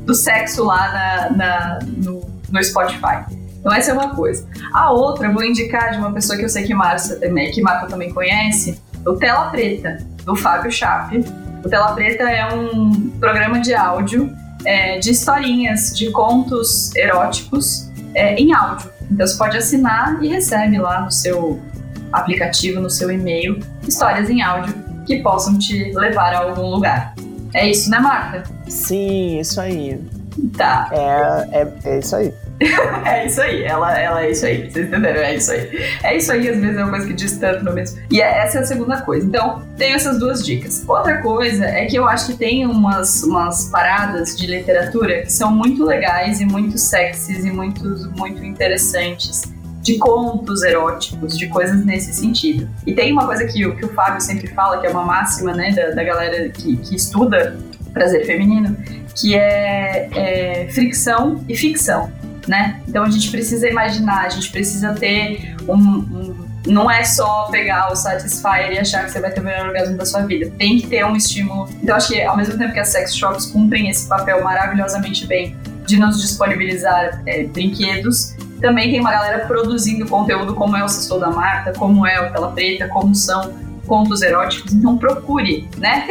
do 0.00 0.14
sexo 0.14 0.64
lá 0.64 0.92
na, 0.92 1.36
na 1.36 1.78
no, 1.96 2.28
no 2.50 2.62
Spotify. 2.62 3.24
Então 3.60 3.72
essa 3.72 3.92
é 3.92 3.94
uma 3.94 4.14
coisa. 4.16 4.46
A 4.74 4.90
outra, 4.90 5.32
vou 5.32 5.44
indicar 5.44 5.92
de 5.92 5.98
uma 5.98 6.12
pessoa 6.12 6.36
que 6.36 6.44
eu 6.44 6.48
sei 6.48 6.64
que 6.64 6.74
Marcia 6.74 7.16
também, 7.20 7.52
que 7.52 7.62
Marco 7.62 7.86
também 7.86 8.12
conhece, 8.12 8.82
o 9.06 9.14
Tela 9.14 9.48
Preta, 9.50 9.98
do 10.24 10.34
Fábio 10.34 10.72
Chape. 10.72 11.24
O 11.64 11.68
Tela 11.68 11.92
Preta 11.92 12.24
é 12.24 12.52
um 12.52 13.10
programa 13.20 13.60
de 13.60 13.72
áudio 13.74 14.28
é, 14.64 14.98
de 14.98 15.12
historinhas, 15.12 15.96
de 15.96 16.10
contos 16.10 16.94
eróticos 16.96 17.93
é, 18.14 18.34
em 18.34 18.52
áudio. 18.52 18.90
Então 19.10 19.26
você 19.26 19.36
pode 19.36 19.56
assinar 19.56 20.22
e 20.22 20.28
recebe 20.28 20.78
lá 20.78 21.02
no 21.02 21.10
seu 21.10 21.60
aplicativo, 22.12 22.80
no 22.80 22.90
seu 22.90 23.10
e-mail, 23.10 23.58
histórias 23.86 24.30
em 24.30 24.42
áudio 24.42 24.74
que 25.06 25.20
possam 25.22 25.58
te 25.58 25.92
levar 25.92 26.32
a 26.34 26.38
algum 26.38 26.68
lugar. 26.68 27.14
É 27.52 27.68
isso, 27.68 27.90
né, 27.90 27.98
Marta? 27.98 28.42
Sim, 28.68 29.38
isso 29.38 29.60
aí. 29.60 30.00
Tá. 30.56 30.88
É, 30.92 31.60
é, 31.60 31.72
é 31.84 31.98
isso 31.98 32.16
aí. 32.16 32.32
é 33.04 33.26
isso 33.26 33.40
aí, 33.40 33.64
ela, 33.64 33.98
ela 33.98 34.24
é 34.24 34.30
isso 34.30 34.46
aí, 34.46 34.70
vocês 34.70 34.86
entenderam? 34.86 35.20
É 35.20 35.34
isso 35.34 35.50
aí. 35.50 35.70
É 36.02 36.16
isso 36.16 36.32
aí, 36.32 36.48
às 36.48 36.58
vezes 36.58 36.76
é 36.76 36.82
uma 36.82 36.90
coisa 36.90 37.06
que 37.06 37.12
diz 37.12 37.36
tanto 37.36 37.64
no 37.64 37.72
mesmo. 37.72 38.00
E 38.10 38.20
é, 38.20 38.44
essa 38.44 38.58
é 38.58 38.60
a 38.62 38.64
segunda 38.64 39.00
coisa. 39.02 39.26
Então, 39.26 39.62
tenho 39.76 39.96
essas 39.96 40.18
duas 40.18 40.44
dicas. 40.44 40.84
Outra 40.86 41.20
coisa 41.20 41.64
é 41.64 41.86
que 41.86 41.96
eu 41.96 42.06
acho 42.06 42.26
que 42.26 42.34
tem 42.34 42.66
umas, 42.66 43.22
umas 43.24 43.68
paradas 43.70 44.36
de 44.36 44.46
literatura 44.46 45.22
que 45.22 45.32
são 45.32 45.50
muito 45.50 45.84
legais 45.84 46.40
e 46.40 46.44
muito 46.44 46.78
sexys 46.78 47.44
e 47.44 47.50
muito, 47.50 47.84
muito 48.16 48.44
interessantes 48.44 49.42
de 49.80 49.98
contos 49.98 50.62
eróticos, 50.62 51.36
de 51.36 51.46
coisas 51.48 51.84
nesse 51.84 52.14
sentido. 52.14 52.70
E 52.86 52.94
tem 52.94 53.12
uma 53.12 53.26
coisa 53.26 53.44
que, 53.44 53.70
que 53.72 53.84
o 53.84 53.88
Fábio 53.92 54.20
sempre 54.20 54.46
fala, 54.48 54.80
que 54.80 54.86
é 54.86 54.90
uma 54.90 55.04
máxima 55.04 55.52
né, 55.52 55.72
da, 55.72 55.90
da 55.90 56.02
galera 56.02 56.48
que, 56.48 56.76
que 56.76 56.94
estuda 56.94 57.58
prazer 57.92 58.24
feminino, 58.24 58.76
que 59.14 59.36
é, 59.36 60.08
é 60.14 60.68
fricção 60.70 61.44
e 61.48 61.54
ficção 61.54 62.10
né? 62.46 62.80
Então 62.86 63.02
a 63.02 63.10
gente 63.10 63.30
precisa 63.30 63.68
imaginar, 63.68 64.24
a 64.24 64.28
gente 64.28 64.50
precisa 64.50 64.92
ter 64.94 65.56
um, 65.68 65.74
um 65.74 66.44
não 66.66 66.90
é 66.90 67.04
só 67.04 67.48
pegar 67.50 67.92
o 67.92 67.96
Satisfyer 67.96 68.72
e 68.72 68.78
achar 68.78 69.04
que 69.04 69.10
você 69.10 69.20
vai 69.20 69.30
ter 69.30 69.40
o 69.40 69.44
melhor 69.44 69.66
orgasmo 69.66 69.96
da 69.96 70.06
sua 70.06 70.22
vida. 70.22 70.50
Tem 70.56 70.78
que 70.78 70.86
ter 70.86 71.04
um 71.04 71.14
estímulo. 71.14 71.68
Então, 71.82 71.94
acho 71.94 72.08
que 72.08 72.22
ao 72.22 72.36
mesmo 72.36 72.56
tempo 72.56 72.72
que 72.72 72.80
as 72.80 72.88
sex 72.88 73.14
shops 73.14 73.46
cumprem 73.46 73.90
esse 73.90 74.08
papel 74.08 74.42
maravilhosamente 74.42 75.26
bem 75.26 75.54
de 75.86 75.98
nos 75.98 76.20
disponibilizar 76.22 77.22
é, 77.26 77.44
brinquedos, 77.44 78.34
também 78.60 78.90
tem 78.90 79.00
uma 79.00 79.10
galera 79.10 79.46
produzindo 79.46 80.06
conteúdo 80.06 80.54
como 80.54 80.74
é 80.74 80.82
o 80.82 80.88
Sextou 80.88 81.20
da 81.20 81.30
Marta, 81.30 81.74
como 81.74 82.06
é 82.06 82.26
o 82.26 82.32
Tela 82.32 82.50
Preta, 82.52 82.88
como 82.88 83.14
são 83.14 83.52
contos 83.86 84.22
eróticos, 84.22 84.72
então 84.72 84.96
procure, 84.96 85.68
né? 85.78 86.06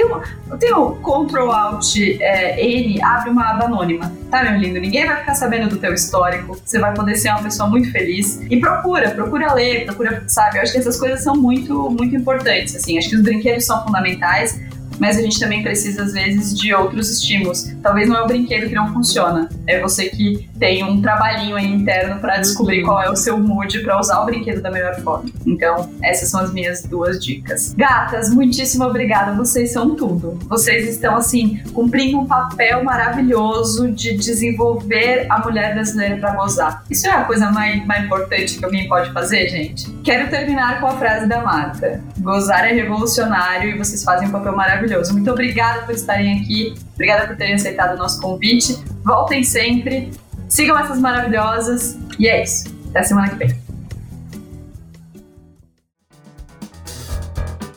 Tem, 0.59 0.73
o 0.73 0.91
Ctrl 0.91 1.51
Alt 1.51 1.97
é, 2.19 2.63
N, 2.63 3.01
abre 3.01 3.29
uma 3.29 3.51
aba 3.51 3.65
anônima, 3.65 4.11
tá, 4.29 4.43
meu 4.43 4.59
lindo? 4.59 4.79
Ninguém 4.79 5.05
vai 5.05 5.17
ficar 5.17 5.35
sabendo 5.35 5.69
do 5.69 5.77
teu 5.77 5.93
histórico, 5.93 6.57
você 6.63 6.79
vai 6.79 6.93
poder 6.93 7.15
ser 7.15 7.29
uma 7.29 7.43
pessoa 7.43 7.69
muito 7.69 7.91
feliz. 7.91 8.41
E 8.49 8.59
procura, 8.59 9.11
procura 9.11 9.53
ler, 9.53 9.85
procura, 9.85 10.23
sabe? 10.27 10.57
Eu 10.57 10.63
acho 10.63 10.71
que 10.71 10.77
essas 10.77 10.99
coisas 10.99 11.23
são 11.23 11.35
muito, 11.35 11.89
muito 11.89 12.15
importantes, 12.15 12.75
assim. 12.75 12.97
Acho 12.97 13.09
que 13.09 13.15
os 13.15 13.21
brinquedos 13.21 13.65
são 13.65 13.83
fundamentais, 13.83 14.59
mas 14.99 15.17
a 15.17 15.21
gente 15.21 15.39
também 15.39 15.63
precisa, 15.63 16.03
às 16.03 16.13
vezes, 16.13 16.57
de 16.57 16.73
outros 16.73 17.09
estímulos. 17.09 17.73
Talvez 17.81 18.07
não 18.07 18.17
é 18.17 18.21
o 18.21 18.27
brinquedo 18.27 18.67
que 18.67 18.75
não 18.75 18.93
funciona, 18.93 19.49
é 19.67 19.79
você 19.79 20.09
que 20.09 20.49
tem 20.59 20.83
um 20.83 21.01
trabalhinho 21.01 21.55
aí 21.55 21.65
interno 21.65 22.19
para 22.19 22.37
descobrir 22.37 22.79
uhum. 22.79 22.85
qual 22.85 23.01
é 23.01 23.09
o 23.09 23.15
seu 23.15 23.37
mood 23.37 23.79
para 23.79 23.99
usar 23.99 24.21
o 24.21 24.25
brinquedo 24.25 24.61
da 24.61 24.71
melhor 24.71 24.95
forma. 25.01 25.29
Então, 25.45 25.89
essas 26.01 26.29
são 26.29 26.39
as 26.39 26.53
minhas 26.53 26.83
duas 26.83 27.23
dicas. 27.23 27.73
Gatas, 27.73 28.33
muitíssimo 28.33 28.85
obrigada, 28.85 29.33
vocês 29.33 29.71
são 29.73 29.95
tudo. 29.95 30.39
Vocês 30.47 30.87
estão, 30.87 31.15
assim, 31.15 31.61
cumprindo 31.73 32.19
um 32.19 32.25
papel 32.25 32.83
maravilhoso 32.83 33.91
de 33.91 34.15
desenvolver 34.15 35.25
a 35.29 35.39
mulher 35.39 35.73
brasileira 35.73 36.17
para 36.17 36.35
gozar. 36.35 36.83
Isso 36.89 37.07
é 37.07 37.11
a 37.11 37.23
coisa 37.23 37.51
mais, 37.51 37.85
mais 37.85 38.05
importante 38.05 38.57
que 38.57 38.63
alguém 38.63 38.87
pode 38.87 39.11
fazer, 39.11 39.49
gente? 39.49 39.91
Quero 40.03 40.29
terminar 40.29 40.79
com 40.79 40.87
a 40.87 40.97
frase 40.97 41.27
da 41.27 41.41
Marta: 41.41 42.01
Gozar 42.19 42.65
é 42.65 42.73
revolucionário 42.73 43.69
e 43.71 43.77
vocês 43.77 44.03
fazem 44.03 44.27
um 44.27 44.31
papel 44.31 44.55
maravilhoso 44.55 44.82
maravilhoso. 44.83 45.13
Muito 45.13 45.31
obrigada 45.31 45.81
por 45.85 45.95
estarem 45.95 46.41
aqui, 46.41 46.75
obrigada 46.93 47.27
por 47.27 47.35
terem 47.37 47.55
aceitado 47.55 47.95
o 47.95 47.97
nosso 47.97 48.21
convite. 48.21 48.77
Voltem 49.03 49.43
sempre, 49.43 50.11
sigam 50.49 50.77
essas 50.77 50.99
maravilhosas 50.99 51.97
e 52.19 52.27
é 52.27 52.43
isso. 52.43 52.73
Até 52.89 53.03
semana 53.03 53.29
que 53.29 53.35
vem. 53.35 53.62